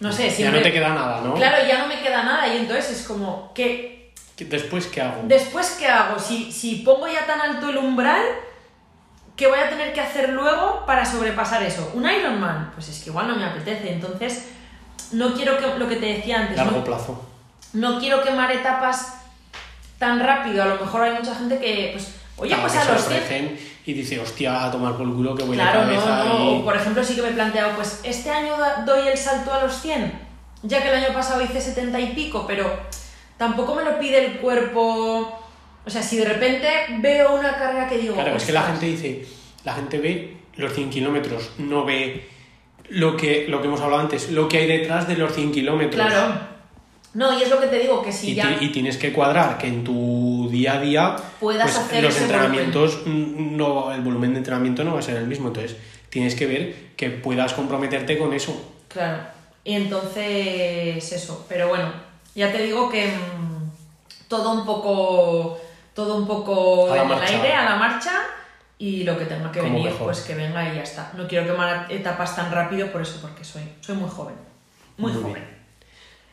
No 0.00 0.12
sé, 0.12 0.28
Ya 0.28 0.34
siempre... 0.36 0.60
no 0.60 0.62
te 0.64 0.72
queda 0.72 0.90
nada, 0.90 1.20
¿no? 1.22 1.34
Claro, 1.34 1.66
ya 1.66 1.78
no 1.80 1.88
me 1.88 2.00
queda 2.00 2.22
nada 2.22 2.46
y 2.54 2.58
entonces 2.58 3.00
es 3.00 3.06
como, 3.06 3.50
¿qué? 3.54 4.12
¿Qué- 4.36 4.44
¿Después 4.44 4.86
qué 4.86 5.00
hago? 5.02 5.22
¿Después 5.24 5.76
qué 5.78 5.88
hago? 5.88 6.20
Si, 6.20 6.52
si 6.52 6.76
pongo 6.76 7.08
ya 7.08 7.26
tan 7.26 7.40
alto 7.40 7.68
el 7.70 7.78
umbral, 7.78 8.22
¿qué 9.34 9.48
voy 9.48 9.58
a 9.58 9.68
tener 9.68 9.92
que 9.92 10.00
hacer 10.00 10.28
luego 10.28 10.84
para 10.86 11.04
sobrepasar 11.04 11.64
eso? 11.64 11.90
¿Un 11.94 12.08
Ironman? 12.08 12.70
Pues 12.74 12.88
es 12.90 13.02
que 13.02 13.10
igual 13.10 13.26
no 13.26 13.34
me 13.34 13.44
apetece. 13.44 13.92
Entonces, 13.92 14.50
no 15.10 15.34
quiero 15.34 15.58
que, 15.58 15.66
lo 15.78 15.88
que 15.88 15.96
te 15.96 16.06
decía 16.06 16.42
antes, 16.42 16.56
Largo 16.56 16.76
no, 16.78 16.84
plazo. 16.84 17.26
no 17.72 17.98
quiero 17.98 18.22
quemar 18.22 18.52
etapas 18.52 19.17
tan 19.98 20.20
rápido. 20.20 20.62
A 20.62 20.66
lo 20.66 20.76
mejor 20.80 21.02
hay 21.02 21.12
mucha 21.12 21.34
gente 21.34 21.58
que, 21.58 21.90
pues, 21.92 22.14
oye, 22.36 22.48
Claro, 22.48 22.62
pues 22.62 22.76
a 22.76 22.92
los 22.92 23.04
100... 23.04 23.16
ofrecen 23.22 23.58
y 23.86 23.92
dice, 23.94 24.20
hostia, 24.20 24.64
a 24.66 24.70
tomar 24.70 24.96
por 24.96 25.06
el 25.06 25.14
culo 25.14 25.34
que 25.34 25.42
voy 25.44 25.56
Claro, 25.56 25.86
de 25.86 25.94
no, 25.94 26.00
cabeza 26.04 26.24
no. 26.24 26.54
y... 26.54 26.58
O 26.58 26.64
por 26.64 26.76
ejemplo, 26.76 27.02
sí 27.02 27.14
que 27.16 27.22
me 27.22 27.28
he 27.28 27.32
planteado, 27.32 27.74
pues, 27.74 28.00
este 28.04 28.30
año 28.30 28.54
doy 28.86 29.08
el 29.08 29.16
salto 29.16 29.52
a 29.52 29.62
los 29.62 29.80
100, 29.80 30.12
ya 30.62 30.82
que 30.82 30.88
el 30.88 31.04
año 31.04 31.14
pasado 31.14 31.42
hice 31.42 31.60
70 31.60 31.98
y 32.00 32.06
pico, 32.14 32.44
pero 32.46 32.70
tampoco 33.36 33.74
me 33.74 33.82
lo 33.84 33.98
pide 33.98 34.24
el 34.24 34.32
cuerpo. 34.38 35.40
O 35.86 35.90
sea, 35.90 36.02
si 36.02 36.18
de 36.18 36.26
repente 36.26 36.68
veo 36.98 37.34
una 37.34 37.56
carrera 37.56 37.88
que 37.88 37.98
digo. 37.98 38.14
Claro, 38.14 38.36
es 38.36 38.44
que 38.44 38.52
la 38.52 38.62
gente 38.62 38.86
dice, 38.86 39.24
la 39.64 39.72
gente 39.74 39.98
ve 39.98 40.36
los 40.56 40.72
100 40.74 40.90
kilómetros, 40.90 41.52
no 41.58 41.84
ve 41.84 42.28
lo 42.90 43.16
que, 43.16 43.46
lo 43.48 43.60
que 43.62 43.68
hemos 43.68 43.80
hablado 43.80 44.02
antes, 44.02 44.30
lo 44.30 44.48
que 44.48 44.58
hay 44.58 44.66
detrás 44.66 45.08
de 45.08 45.16
los 45.16 45.32
100 45.32 45.52
kilómetros. 45.52 46.06
Claro. 46.06 46.57
No, 47.18 47.38
y 47.38 47.42
es 47.42 47.50
lo 47.50 47.60
que 47.60 47.66
te 47.66 47.78
digo, 47.80 48.02
que 48.02 48.12
si 48.12 48.30
Y, 48.30 48.34
ya. 48.36 48.56
y 48.60 48.68
tienes 48.70 48.96
que 48.96 49.12
cuadrar 49.12 49.58
que 49.58 49.66
en 49.66 49.82
tu 49.84 50.48
día 50.50 50.74
a 50.74 50.80
día 50.80 51.16
Puedas 51.40 51.70
pues, 51.72 51.76
hacer 51.84 52.04
los 52.04 52.16
entrenamientos 52.20 53.02
no 53.06 53.92
el 53.92 54.00
volumen 54.02 54.32
de 54.32 54.38
entrenamiento 54.38 54.84
no 54.84 54.92
va 54.94 55.00
a 55.00 55.02
ser 55.02 55.16
el 55.16 55.26
mismo 55.26 55.48
entonces 55.48 55.76
tienes 56.10 56.34
que 56.34 56.46
ver 56.46 56.74
que 56.96 57.10
puedas 57.10 57.52
comprometerte 57.54 58.16
con 58.18 58.32
eso 58.32 58.52
Claro. 58.88 59.18
Y 59.64 59.74
entonces, 59.74 61.12
eso. 61.12 61.44
Pero 61.48 61.68
bueno, 61.68 61.92
ya 62.34 62.50
te 62.50 62.62
digo 62.62 62.88
que 62.88 63.08
mm, 63.08 63.70
todo 64.28 64.52
un 64.52 64.64
poco. 64.64 65.60
Todo 65.94 66.16
un 66.16 66.26
poco 66.26 66.94
en 66.94 67.06
marcha. 67.08 67.28
el 67.28 67.34
aire, 67.42 67.52
a 67.54 67.64
la 67.70 67.76
marcha. 67.76 68.12
Y 68.78 69.02
lo 69.04 69.18
que 69.18 69.26
tenga 69.26 69.50
que 69.52 69.58
Como 69.60 69.72
venir, 69.74 69.90
mejor. 69.90 70.06
pues 70.06 70.20
que 70.20 70.34
venga 70.36 70.72
y 70.72 70.76
ya 70.76 70.82
está. 70.82 71.12
No 71.16 71.26
quiero 71.28 71.44
quemar 71.46 71.86
etapas 71.90 72.34
tan 72.36 72.50
rápido 72.52 72.90
por 72.92 73.02
eso, 73.02 73.18
porque 73.20 73.44
soy, 73.44 73.62
soy 73.80 73.96
muy 73.96 74.08
joven. 74.08 74.36
Muy, 74.96 75.12
Muy 75.12 75.20
joven. 75.22 75.34
bien. 75.34 75.57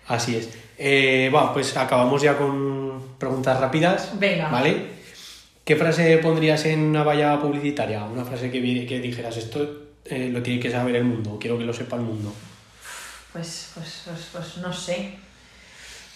Así 0.07 0.35
es 0.37 0.49
Eh, 0.77 1.31
va 1.33 1.53
pues 1.53 1.75
acabamos 1.77 2.21
ya 2.21 2.37
con 2.37 3.01
preguntas 3.17 3.59
rápidas 3.59 4.11
Venga. 4.19 4.49
vale 4.49 4.87
qué 5.63 5.75
frase 5.75 6.17
pondrías 6.17 6.65
en 6.65 6.79
una 6.81 7.03
valla 7.03 7.39
publicitaria 7.39 8.03
una 8.03 8.25
frase 8.25 8.51
que, 8.51 8.59
dijeras 8.59 9.37
esto 9.37 9.65
eh, 10.05 10.29
lo 10.31 10.41
tiene 10.43 10.59
que 10.59 10.69
saber 10.69 10.95
el 10.97 11.05
mundo 11.05 11.37
quiero 11.39 11.57
que 11.57 11.63
lo 11.65 11.73
sepa 11.73 11.95
el 11.95 12.01
mundo 12.03 12.33
Pues, 13.33 13.71
pues, 13.73 14.03
pues, 14.05 14.29
pues 14.31 14.57
no 14.57 14.71
sé. 14.71 15.11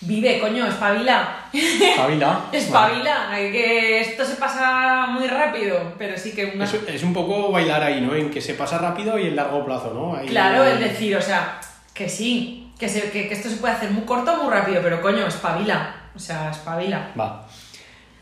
Vive, 0.02 0.40
coño, 0.40 0.66
espabila. 0.66 1.50
Javila 1.98 2.46
espabila. 2.54 3.30
Que 3.52 4.00
esto 4.00 4.24
se 4.24 4.36
pasa 4.36 5.08
muy 5.08 5.28
rápido, 5.28 5.94
pero 5.98 6.18
sí 6.18 6.32
que 6.32 6.54
una... 6.56 6.64
es, 6.64 6.74
es 6.88 7.04
un 7.04 7.14
poco 7.14 7.52
bailar 7.52 7.84
ahí, 7.84 8.00
¿no? 8.00 8.16
En 8.16 8.30
que 8.32 8.40
se 8.40 8.54
pasa 8.54 8.78
rápido 8.78 9.20
y 9.20 9.28
en 9.28 9.36
largo 9.36 9.66
plazo, 9.66 9.94
¿no? 9.94 10.16
Ahí- 10.16 10.28
Claro, 10.30 10.64
es 10.64 10.80
decir, 10.80 11.18
o 11.18 11.22
sea, 11.22 11.60
que 11.94 12.08
sí, 12.08 12.59
que, 12.80 12.90
se- 12.90 13.12
que, 13.12 13.28
que 13.28 13.34
esto 13.36 13.50
se 13.50 13.58
puede 13.58 13.74
hacer 13.76 13.92
muy 13.92 14.04
corto 14.06 14.32
o 14.34 14.44
muy 14.44 14.52
rápido, 14.54 14.82
pero 14.82 15.02
coño, 15.02 15.28
espabila. 15.28 15.96
O 16.16 16.20
sea, 16.20 16.50
espabila. 16.50 17.12
Va. 17.20 17.48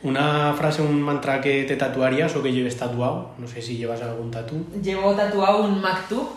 Una 0.03 0.53
frase, 0.53 0.81
un 0.81 1.01
mantra 1.01 1.39
que 1.41 1.63
te 1.63 1.75
tatuarías 1.75 2.35
o 2.35 2.43
que 2.43 2.51
lleves 2.51 2.77
tatuado. 2.77 3.33
No 3.37 3.47
sé 3.47 3.61
si 3.61 3.77
llevas 3.77 4.01
algún 4.01 4.29
tatu. 4.31 4.65
Llevo 4.83 5.13
tatuado 5.13 5.63
un 5.63 5.81
maktub, 5.81 6.29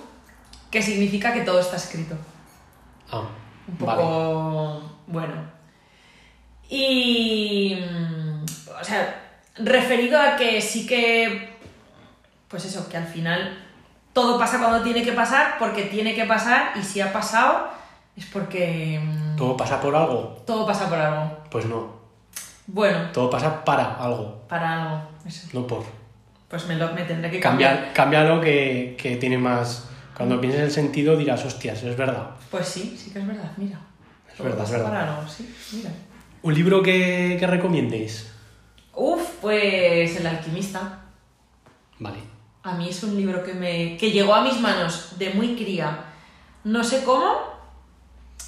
que 0.71 0.81
significa 0.83 1.33
que 1.33 1.41
todo 1.43 1.61
está 1.61 1.77
escrito. 1.77 2.15
Ah, 3.11 3.23
Un 3.69 3.87
vale. 3.87 4.01
poco 4.03 4.83
bueno. 5.09 5.35
Y. 6.69 7.77
mm, 7.81 8.45
O 8.81 8.85
sea, 8.85 9.21
referido 9.57 10.21
a 10.21 10.37
que 10.37 10.61
sí 10.61 10.87
que. 10.87 11.51
Pues 12.49 12.65
eso, 12.65 12.89
que 12.89 12.97
al 12.97 13.07
final 13.07 13.59
todo 14.13 14.39
pasa 14.39 14.59
cuando 14.59 14.83
tiene 14.83 15.03
que 15.05 15.13
pasar, 15.13 15.57
porque 15.59 15.83
tiene 15.85 16.15
que 16.15 16.25
pasar, 16.25 16.73
y 16.77 16.83
si 16.83 17.01
ha 17.01 17.13
pasado, 17.13 17.69
es 18.21 18.27
porque 18.27 19.01
mm, 19.03 19.37
¿Todo 19.37 19.57
pasa 19.57 19.81
por 19.81 19.95
algo? 19.97 20.43
todo 20.47 20.67
pasa 20.67 20.89
por 20.89 20.99
algo. 20.99 21.39
Pues 21.51 21.67
no. 21.67 21.99
Bueno, 22.67 23.11
Todo 23.13 23.29
pasa 23.29 23.65
para 23.65 23.95
algo, 23.97 24.45
para 24.49 24.83
algo. 24.85 25.09
Eso. 25.27 25.49
no 25.53 25.67
por. 25.67 25.85
Pues 26.49 26.67
me, 26.67 26.77
lo, 26.77 26.93
me 26.93 27.03
tendré 27.03 27.31
que 27.31 27.41
cambiar. 27.41 27.75
Cambia, 27.77 27.93
cámbialo 27.93 28.41
que, 28.41 28.97
que 29.01 29.17
tiene 29.17 29.39
más... 29.39 29.89
Cuando 30.17 30.41
pienses 30.41 30.61
el 30.63 30.71
sentido 30.71 31.17
dirás, 31.17 31.45
hostias, 31.45 31.83
es 31.83 31.97
verdad. 31.97 32.31
Pues 32.51 32.67
sí, 32.67 32.97
sí 32.97 33.11
que 33.13 33.21
es 33.21 33.27
verdad, 33.27 33.51
mira. 33.57 33.81
Es 34.29 34.37
Todo 34.37 34.49
verdad, 34.49 34.65
es 34.65 34.71
verdad. 34.71 34.89
Para 34.89 35.17
algo, 35.17 35.29
sí, 35.29 35.55
mira. 35.73 35.91
¿Un 36.43 36.55
libro 36.55 36.83
que, 36.83 37.37
que 37.41 37.47
recomiendes? 37.47 38.31
Uf, 38.95 39.21
pues 39.41 40.17
El 40.21 40.27
alquimista. 40.27 41.01
Vale. 41.99 42.19
A 42.63 42.75
mí 42.75 42.89
es 42.89 43.03
un 43.03 43.17
libro 43.17 43.43
que 43.43 43.55
me 43.55 43.97
que 43.97 44.11
llegó 44.11 44.35
a 44.35 44.43
mis 44.43 44.61
manos 44.61 45.15
de 45.19 45.31
muy 45.31 45.55
cría. 45.57 46.05
No 46.65 46.85
sé 46.85 47.03
cómo, 47.05 47.39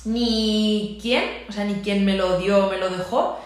ni 0.05 0.99
quién, 1.01 1.25
o 1.49 1.53
sea, 1.53 1.65
ni 1.65 1.75
quién 1.75 2.05
me 2.05 2.17
lo 2.17 2.39
dio, 2.39 2.69
me 2.69 2.79
lo 2.79 2.91
dejó, 2.91 3.39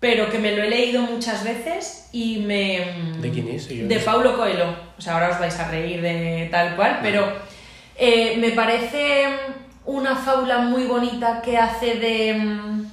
pero 0.00 0.30
que 0.30 0.38
me 0.38 0.54
lo 0.54 0.62
he 0.62 0.70
leído 0.70 1.02
muchas 1.02 1.44
veces 1.44 2.08
y 2.12 2.38
me... 2.38 3.14
¿De 3.20 3.30
quién 3.30 3.48
es? 3.48 3.68
Yo 3.68 3.86
De. 3.86 3.98
Paulo 4.00 4.36
Coelho. 4.36 4.74
O 4.98 5.00
sea, 5.00 5.14
ahora 5.14 5.30
os 5.30 5.38
vais 5.38 5.58
a 5.58 5.68
reír 5.70 6.00
de 6.02 6.48
tal 6.50 6.76
cual, 6.76 7.00
pero 7.02 7.32
eh, 7.96 8.36
me 8.38 8.50
parece 8.50 9.26
una 9.84 10.16
fábula 10.16 10.58
muy 10.58 10.84
bonita 10.84 11.40
que 11.42 11.56
hace 11.56 11.94
de, 11.94 12.34
mm, 12.34 12.86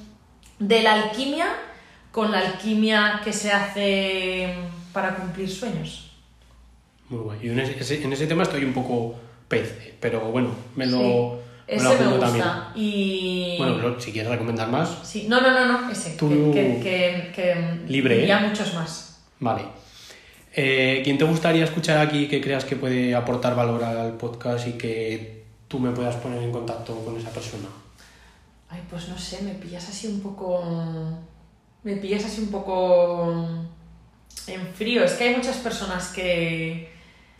de 0.59 0.81
la 0.81 0.93
alquimia 0.93 1.47
con 2.11 2.31
la 2.31 2.39
alquimia 2.39 3.21
que 3.23 3.33
se 3.33 3.51
hace 3.51 4.55
para 4.93 5.15
cumplir 5.15 5.49
sueños. 5.49 6.11
Muy 7.09 7.19
guay. 7.21 7.39
Yo 7.41 7.51
en 7.51 7.59
ese, 7.59 8.03
en 8.03 8.13
ese 8.13 8.27
tema 8.27 8.43
estoy 8.43 8.63
un 8.63 8.73
poco 8.73 9.15
pez, 9.47 9.95
pero 9.99 10.21
bueno, 10.31 10.51
me 10.75 10.85
lo, 10.85 10.99
Sí. 10.99 11.52
Ese 11.67 11.83
me 11.99 12.07
gusta. 12.07 12.19
también. 12.25 12.45
Y... 12.75 13.55
Bueno, 13.57 13.99
si 13.99 14.11
quieres 14.11 14.29
recomendar 14.31 14.69
más, 14.69 14.89
Sí, 15.03 15.27
no, 15.29 15.39
no, 15.41 15.51
no, 15.51 15.81
no, 15.81 15.91
ese. 15.91 16.11
Tú- 16.17 16.51
Que, 16.53 17.31
que, 17.33 17.79
Libre, 17.87 18.25
Y 18.25 18.29
¿eh? 18.29 18.33
a 18.33 18.39
muchos 18.39 18.73
más. 18.73 19.19
vale. 19.39 19.63
Eh, 20.55 21.01
¿Quién 21.03 21.17
te 21.17 21.23
gustaría 21.25 21.63
escuchar 21.63 21.97
aquí 21.97 22.27
que 22.27 22.39
creas 22.39 22.63
que 22.65 22.75
puede 22.75 23.15
aportar 23.15 23.55
valor 23.55 23.83
al 23.83 24.13
podcast 24.17 24.67
y 24.67 24.73
que 24.73 25.45
tú 25.67 25.79
me 25.79 25.89
puedas 25.91 26.15
poner 26.17 26.43
en 26.43 26.51
contacto 26.51 26.93
con 27.03 27.17
esa 27.17 27.31
persona? 27.31 27.67
Ay, 28.69 28.81
pues 28.89 29.07
no 29.09 29.17
sé, 29.17 29.41
me 29.41 29.53
pillas 29.55 29.87
así 29.89 30.05
un 30.07 30.19
poco. 30.21 30.63
Me 31.83 31.95
pillas 31.97 32.25
así 32.25 32.41
un 32.41 32.51
poco. 32.51 33.47
En 34.45 34.67
frío. 34.75 35.03
Es 35.03 35.13
que 35.13 35.23
hay 35.29 35.35
muchas 35.35 35.57
personas 35.57 36.09
que. 36.09 36.92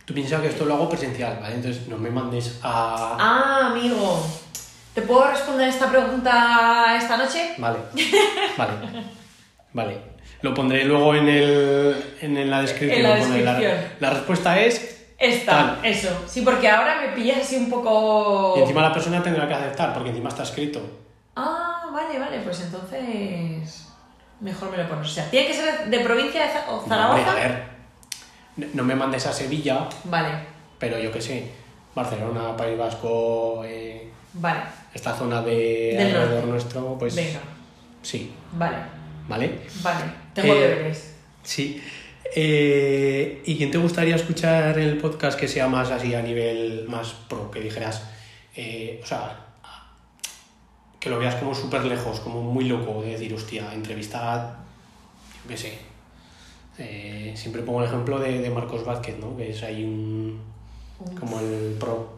Tú 0.04 0.12
piensas 0.14 0.40
que 0.42 0.48
esto 0.48 0.64
lo 0.66 0.74
hago 0.74 0.88
presencial, 0.88 1.38
¿vale? 1.40 1.54
Entonces 1.54 1.88
no 1.88 1.96
me 1.96 2.10
mandes 2.10 2.60
a... 2.62 3.16
Ah, 3.18 3.66
amigo. 3.70 4.22
¿Te 4.94 5.02
puedo 5.02 5.26
responder 5.28 5.68
esta 5.68 5.90
pregunta 5.90 6.94
esta 6.96 7.16
noche? 7.16 7.54
Vale, 7.58 7.78
vale, 8.58 8.72
vale. 9.72 9.98
Lo 10.42 10.52
pondré 10.52 10.84
luego 10.84 11.14
en, 11.14 11.28
el, 11.28 12.16
en 12.20 12.50
la 12.50 12.60
descripción. 12.60 13.00
En 13.00 13.10
la 13.10 13.18
pondré 13.18 13.42
descripción. 13.42 13.78
la 14.00 14.10
respuesta 14.10 14.60
es... 14.60 14.90
Esta, 15.16 15.76
Tal. 15.76 15.84
eso. 15.84 16.24
Sí, 16.26 16.42
porque 16.42 16.68
ahora 16.68 17.00
me 17.00 17.08
pillas 17.14 17.38
así 17.38 17.56
un 17.56 17.70
poco. 17.70 18.54
Y 18.58 18.60
encima 18.60 18.82
la 18.82 18.92
persona 18.92 19.22
tendrá 19.22 19.46
que 19.48 19.54
aceptar, 19.54 19.94
porque 19.94 20.10
encima 20.10 20.28
está 20.28 20.42
escrito. 20.42 20.80
Ah, 21.36 21.86
vale, 21.92 22.18
vale, 22.18 22.40
pues 22.40 22.60
entonces. 22.60 23.86
Mejor 24.40 24.70
me 24.70 24.76
lo 24.76 24.88
pones. 24.88 25.06
O 25.06 25.10
sea, 25.10 25.30
¿tiene 25.30 25.46
que 25.46 25.54
ser 25.54 25.86
de 25.88 26.00
provincia 26.00 26.42
de 26.42 26.48
No, 26.68 26.82
Zaragoza? 26.86 27.30
a 27.30 27.34
ver, 27.34 27.62
no- 28.56 28.84
me 28.84 28.94
mandes 28.94 29.26
a 29.26 29.32
Sevilla, 29.32 29.88
Vale, 30.04 30.28
pero 30.78 30.98
yo 30.98 31.10
qué 31.12 31.20
sé, 31.20 31.50
Barcelona, 31.94 32.56
País 32.56 32.76
Vasco, 32.78 33.62
eh, 33.64 34.08
vale. 34.34 34.60
esta 34.92 35.14
zona 35.14 35.42
de 35.42 35.94
Del 35.96 36.06
alrededor 36.08 36.30
norte. 36.34 36.46
nuestro, 36.50 36.96
pues 36.98 37.14
Venga, 37.16 37.40
sí, 38.02 38.32
vale, 38.52 38.76
¿vale? 39.28 39.60
vale. 39.82 40.04
Tengo 40.34 40.54
Eh, 40.54 40.60
deberes. 40.60 41.14
Sí. 41.42 41.82
Eh, 42.36 43.42
¿Y 43.46 43.56
quién 43.56 43.70
te 43.70 43.78
gustaría 43.78 44.16
escuchar 44.16 44.76
en 44.78 44.88
el 44.88 44.98
podcast 44.98 45.38
que 45.38 45.46
sea 45.46 45.68
más 45.68 45.90
así 45.92 46.14
a 46.14 46.22
nivel 46.22 46.86
más 46.88 47.12
pro? 47.28 47.48
Que 47.50 47.60
dijeras, 47.60 48.08
eh, 48.56 49.00
o 49.02 49.06
sea, 49.06 49.38
que 50.98 51.10
lo 51.10 51.18
veas 51.18 51.36
como 51.36 51.54
súper 51.54 51.84
lejos, 51.84 52.18
como 52.20 52.42
muy 52.42 52.64
loco, 52.64 53.02
de 53.02 53.10
decir, 53.10 53.32
hostia, 53.34 53.72
entrevistar, 53.74 54.56
yo 55.44 55.48
qué 55.50 55.56
sé. 55.56 55.78
Eh, 56.78 57.32
siempre 57.36 57.62
pongo 57.62 57.80
el 57.82 57.86
ejemplo 57.88 58.18
de, 58.18 58.40
de 58.40 58.50
Marcos 58.50 58.84
Vázquez, 58.84 59.16
¿no? 59.18 59.36
Que 59.36 59.50
es 59.50 59.62
ahí 59.62 59.84
un, 59.84 60.40
Uf. 61.00 61.18
como 61.20 61.38
el 61.40 61.76
pro 61.78 62.12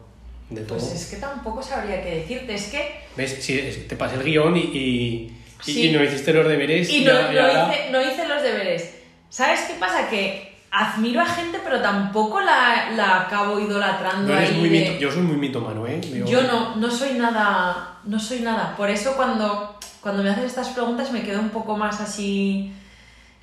de 0.49 0.61
todo. 0.61 0.77
Pues 0.79 0.91
es 0.93 1.05
que 1.07 1.17
tampoco 1.17 1.61
sabría 1.61 2.01
qué 2.03 2.15
decirte. 2.15 2.55
Es 2.55 2.67
que. 2.67 3.01
¿Ves? 3.15 3.37
Si 3.41 3.57
es- 3.57 3.87
te 3.87 3.95
pasé 3.95 4.15
el 4.15 4.23
guion 4.23 4.55
y, 4.57 4.61
y, 4.61 5.37
Sí. 5.61 5.91
no 5.91 6.03
hiciste 6.03 6.33
los 6.33 6.47
deberes. 6.47 6.89
Y 6.89 7.01
no, 7.03 7.11
ya- 7.31 7.69
hice, 7.71 7.91
no 7.91 8.01
hice 8.01 8.27
los 8.27 8.41
deberes. 8.41 8.95
¿Sabes 9.29 9.61
qué 9.61 9.73
pasa? 9.79 10.07
Que 10.09 10.55
admiro 10.71 11.21
a 11.21 11.25
gente, 11.25 11.59
pero 11.63 11.81
tampoco 11.81 12.39
la, 12.41 12.91
la 12.95 13.21
acabo 13.21 13.59
idolatrando 13.59 14.31
no 14.33 14.37
eres 14.37 14.51
ahí. 14.51 14.57
muy 14.59 14.69
de- 14.69 14.79
mito- 14.91 14.99
yo 14.99 15.11
soy 15.11 15.21
muy 15.23 15.37
mitomano, 15.37 15.85
¿eh? 15.87 15.99
Yo 16.25 16.43
no, 16.43 16.75
no 16.75 16.89
soy 16.91 17.13
nada, 17.17 17.99
no 18.05 18.19
soy 18.19 18.39
nada. 18.41 18.75
Por 18.77 18.89
eso 18.89 19.15
cuando, 19.15 19.77
cuando 20.01 20.23
me 20.23 20.29
haces 20.29 20.45
estas 20.45 20.69
preguntas 20.69 21.11
me 21.11 21.21
quedo 21.23 21.39
un 21.39 21.49
poco 21.49 21.75
más 21.77 21.99
así... 22.01 22.71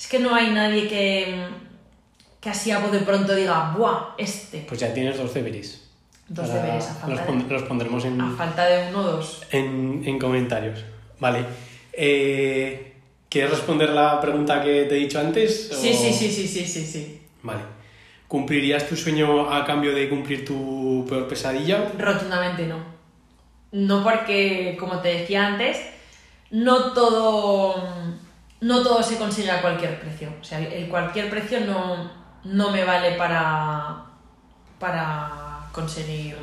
Es 0.04 0.10
que 0.10 0.18
no 0.18 0.34
hay 0.34 0.50
nadie 0.50 0.86
que, 0.86 1.34
que 2.38 2.50
así 2.50 2.70
a 2.70 2.78
de 2.78 2.98
pronto 2.98 3.34
diga, 3.34 3.72
¡buah! 3.74 4.14
Este. 4.18 4.58
Pues 4.68 4.78
ya 4.78 4.92
tienes 4.92 5.16
dos 5.16 5.32
deberes. 5.32 5.88
Dos 6.28 6.46
deberes 6.52 6.84
a 7.02 7.08
los, 7.08 7.18
falta, 7.20 7.24
pon- 7.26 7.48
de, 7.48 7.54
los 7.54 7.62
pondremos 7.62 8.04
en, 8.04 8.20
a 8.20 8.30
falta 8.36 8.66
de 8.66 8.90
uno 8.90 8.98
o 8.98 9.02
dos. 9.12 9.40
en, 9.50 10.02
en 10.04 10.18
comentarios. 10.18 10.84
Vale. 11.18 11.46
Eh, 11.94 12.92
¿Quieres 13.30 13.50
responder 13.50 13.88
la 13.90 14.20
pregunta 14.20 14.62
que 14.62 14.84
te 14.84 14.94
he 14.94 14.98
dicho 14.98 15.18
antes? 15.18 15.70
o- 15.72 15.74
Sí, 15.74 15.94
sí, 15.94 16.12
sí, 16.12 16.30
sí, 16.30 16.46
sí, 16.46 16.66
sí, 16.66 16.84
sí. 16.84 17.22
Vale. 17.42 17.62
¿Cumplirías 18.28 18.86
tu 18.86 18.96
sueño 18.96 19.50
a 19.50 19.64
cambio 19.64 19.94
de 19.94 20.10
cumplir 20.10 20.44
tu 20.44 21.06
peor 21.08 21.26
pesadilla? 21.26 21.92
Rotundamente 21.98 22.66
no. 22.66 22.76
No 23.72 24.04
porque, 24.04 24.76
como 24.78 24.98
te 25.00 25.08
decía 25.20 25.46
antes, 25.46 25.78
no 26.50 26.92
todo, 26.92 27.74
no 28.64 28.82
todo 28.82 29.02
se 29.02 29.18
consigue 29.18 29.50
a 29.50 29.60
cualquier 29.60 30.00
precio. 30.00 30.32
O 30.40 30.42
sea, 30.42 30.58
el 30.58 30.88
cualquier 30.88 31.28
precio 31.28 31.60
no, 31.60 32.10
no 32.44 32.70
me 32.70 32.82
vale 32.82 33.12
para, 33.12 34.04
para 34.78 35.68
conseguir 35.70 36.34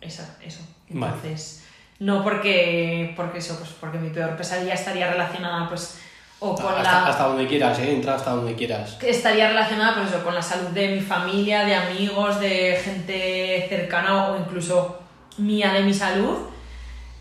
esa, 0.00 0.36
eso. 0.40 0.60
Vale. 0.90 1.14
Entonces, 1.14 1.64
no 1.98 2.22
porque, 2.22 3.12
porque 3.16 3.38
eso, 3.38 3.56
pues 3.58 3.70
porque 3.80 3.98
mi 3.98 4.10
peor 4.10 4.36
pesadilla 4.36 4.74
estaría 4.74 5.10
relacionada 5.10 5.68
pues 5.68 5.98
o 6.38 6.54
con 6.54 6.66
hasta, 6.66 6.82
la 6.82 7.06
hasta 7.06 7.24
donde 7.24 7.48
quieras, 7.48 7.76
¿eh? 7.80 7.92
Entra 7.92 8.14
hasta 8.14 8.30
donde 8.30 8.54
quieras. 8.54 8.96
estaría 9.02 9.48
relacionada 9.48 9.96
pues 9.96 10.10
eso, 10.10 10.22
con 10.22 10.34
la 10.34 10.42
salud 10.42 10.68
de 10.68 10.94
mi 10.94 11.00
familia, 11.00 11.64
de 11.64 11.74
amigos, 11.74 12.38
de 12.38 12.80
gente 12.84 13.66
cercana 13.68 14.28
o 14.28 14.38
incluso 14.38 15.00
mía 15.38 15.72
de 15.72 15.82
mi 15.82 15.92
salud. 15.92 16.38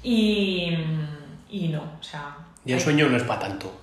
Y, 0.03 0.77
y 1.49 1.69
no, 1.69 1.81
o 1.81 2.03
sea. 2.03 2.42
Y 2.65 2.73
el 2.73 2.79
sueño 2.81 3.07
no 3.09 3.17
es 3.17 3.23
para 3.23 3.39
tanto. 3.41 3.73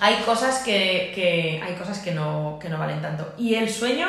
hay 0.00 0.14
cosas 0.24 0.60
que, 0.60 1.10
que- 1.14 1.60
hay 1.64 1.74
cosas 1.74 1.98
que 1.98 2.12
no, 2.12 2.58
que 2.60 2.68
no 2.68 2.78
valen 2.78 3.02
tanto. 3.02 3.32
Y 3.38 3.54
el 3.54 3.68
sueño. 3.68 4.08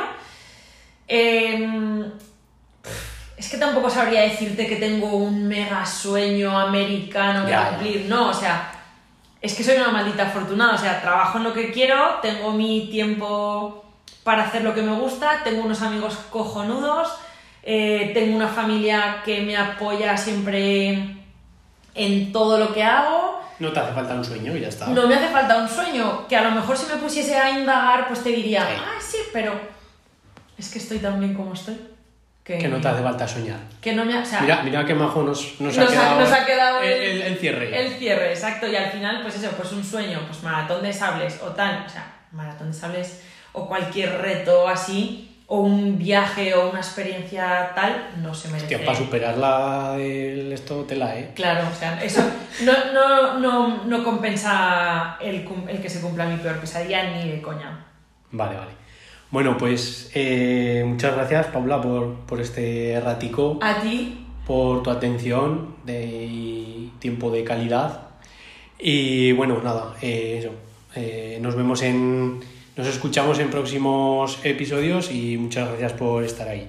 em, 1.08 2.06
es 3.38 3.50
que 3.50 3.58
tampoco 3.58 3.90
sabría 3.90 4.22
decirte 4.22 4.68
que 4.68 4.76
tengo 4.76 5.08
un 5.16 5.48
mega 5.48 5.84
sueño 5.86 6.58
americano 6.60 7.46
que 7.46 7.52
Ya, 7.52 7.64
ya. 7.64 7.70
cumplir. 7.70 8.06
No, 8.08 8.30
o 8.30 8.34
sea, 8.34 8.72
es 9.42 9.56
que 9.56 9.64
soy 9.64 9.78
una 9.78 9.90
maldita 9.90 10.24
afortunada. 10.28 10.76
O 10.76 10.78
sea, 10.78 11.02
trabajo 11.02 11.38
en 11.40 11.46
lo 11.46 11.54
que 11.54 11.72
quiero, 11.72 12.20
tengo 12.22 12.52
mi 12.52 12.90
tiempo 12.92 13.86
para 14.24 14.44
hacer 14.44 14.64
lo 14.64 14.76
que 14.76 14.82
me 14.84 14.92
gusta, 14.94 15.42
tengo 15.44 15.64
unos 15.64 15.82
amigos 15.82 16.16
cojonudos, 16.30 17.10
eh, 17.64 18.12
tengo 18.14 18.36
una 18.36 18.50
familia 18.50 19.22
que 19.26 19.42
me 19.42 19.56
apoya 19.58 20.16
siempre 20.18 21.16
en 21.96 22.32
todo 22.32 22.58
lo 22.60 22.74
que 22.74 22.84
hago. 22.84 23.39
No 23.60 23.72
te 23.74 23.80
hace 23.80 23.94
falta 23.94 24.14
un 24.14 24.24
sueño 24.24 24.56
y 24.56 24.62
ya 24.62 24.68
está. 24.70 24.88
No 24.88 25.08
me 25.08 25.16
hace 25.16 25.28
falta 25.30 25.58
un 25.58 25.68
sueño, 25.68 26.28
que 26.28 26.36
a 26.38 26.42
lo 26.44 26.52
mejor 26.52 26.78
si 26.78 26.86
me 26.92 26.98
pusiese 26.98 27.36
a 27.38 27.50
indagar, 27.52 28.08
pues 28.08 28.24
te 28.24 28.30
diría, 28.30 28.62
Sí. 28.66 28.74
ah, 28.78 29.02
sí, 29.02 29.18
pero 29.34 29.54
es 30.58 30.70
que 30.70 30.80
estoy 30.80 31.00
tan 31.00 31.20
bien 31.20 31.34
como 31.34 31.54
estoy. 31.54 31.78
Que, 32.44 32.58
Que 32.58 32.68
no 32.68 32.82
te 32.82 32.88
hace 32.88 33.04
falta 33.04 33.28
soñar. 33.28 33.60
que 33.80 33.94
no 33.94 34.04
me 34.06 34.18
ha- 34.18 34.22
o 34.22 34.26
sea, 34.26 34.42
Mira, 34.42 34.64
mira 34.64 34.84
qué 34.86 34.96
majo 34.96 35.22
nos, 35.22 35.60
nos, 35.62 35.78
nos, 35.78 35.88
ha, 35.88 35.92
quedado 35.92 36.20
nos 36.20 36.32
ha 36.32 36.46
quedado 36.46 36.82
el, 36.82 36.92
el- 36.94 37.22
el 37.22 37.38
cierre. 37.38 37.80
El 37.86 37.94
cierre, 38.00 38.30
exacto. 38.32 38.66
Y 38.68 38.76
al 38.76 38.90
final, 38.90 39.22
pues 39.22 39.36
eso, 39.36 39.52
pues 39.52 39.72
un 39.72 39.84
sueño, 39.84 40.20
pues 40.26 40.42
maratón 40.42 40.82
de 40.82 40.92
sables 40.92 41.40
o 41.44 41.50
tal, 41.50 41.84
o 41.86 41.90
sea, 41.90 42.12
maratón 42.32 42.72
de 42.72 42.78
sables 42.78 43.22
o 43.54 43.68
cualquier 43.68 44.20
reto 44.22 44.68
así, 44.68 45.29
o 45.52 45.62
un 45.62 45.98
viaje 45.98 46.54
o 46.54 46.70
una 46.70 46.80
experiencia 46.80 47.72
tal, 47.74 48.12
no 48.22 48.36
se 48.36 48.50
merece. 48.50 48.76
Hostia, 48.76 48.86
para 48.86 48.98
superar 48.98 49.38
la 49.38 49.98
del 49.98 50.54
esto 50.54 50.84
tela, 50.84 51.18
¿eh? 51.18 51.32
Claro, 51.34 51.68
o 51.68 51.76
sea, 51.76 52.02
eso 52.04 52.22
no, 52.64 52.94
no, 52.94 53.40
no, 53.40 53.84
no 53.84 54.04
compensa 54.04 55.18
el, 55.20 55.44
que 55.82 55.90
se 55.90 56.02
cumpla 56.02 56.28
mi 56.28 56.38
peor 56.38 56.60
pesadilla 56.60 57.12
ni 57.12 57.32
de 57.32 57.42
coña. 57.42 57.84
Vale, 58.32 58.58
vale. 58.58 58.72
Bueno, 59.32 59.58
pues 59.58 60.12
eh, 60.14 60.84
muchas 60.86 61.16
gracias, 61.16 61.48
Paula, 61.48 61.82
por, 61.82 62.14
por 62.28 62.40
este 62.40 63.02
ratico, 63.04 63.58
A 63.62 63.82
ti, 63.82 64.28
por 64.46 64.84
tu 64.84 64.92
atención 64.92 65.78
de, 65.84 66.26
y 66.26 66.94
tiempo 67.00 67.32
de 67.32 67.44
calidad. 67.44 68.10
Y 68.78 69.32
bueno, 69.32 69.60
nada, 69.64 69.96
eh, 70.02 70.38
eso. 70.40 70.52
Eh, 70.96 71.40
nos 71.42 71.56
vemos 71.56 71.82
en. 71.82 72.40
Nos 72.80 72.88
escuchamos 72.88 73.40
en 73.40 73.50
próximos 73.50 74.40
episodios 74.46 75.12
y 75.12 75.38
muchas 75.38 75.68
gracias 75.68 75.92
por 75.92 76.24
estar 76.24 76.48
ahí. 76.48 76.66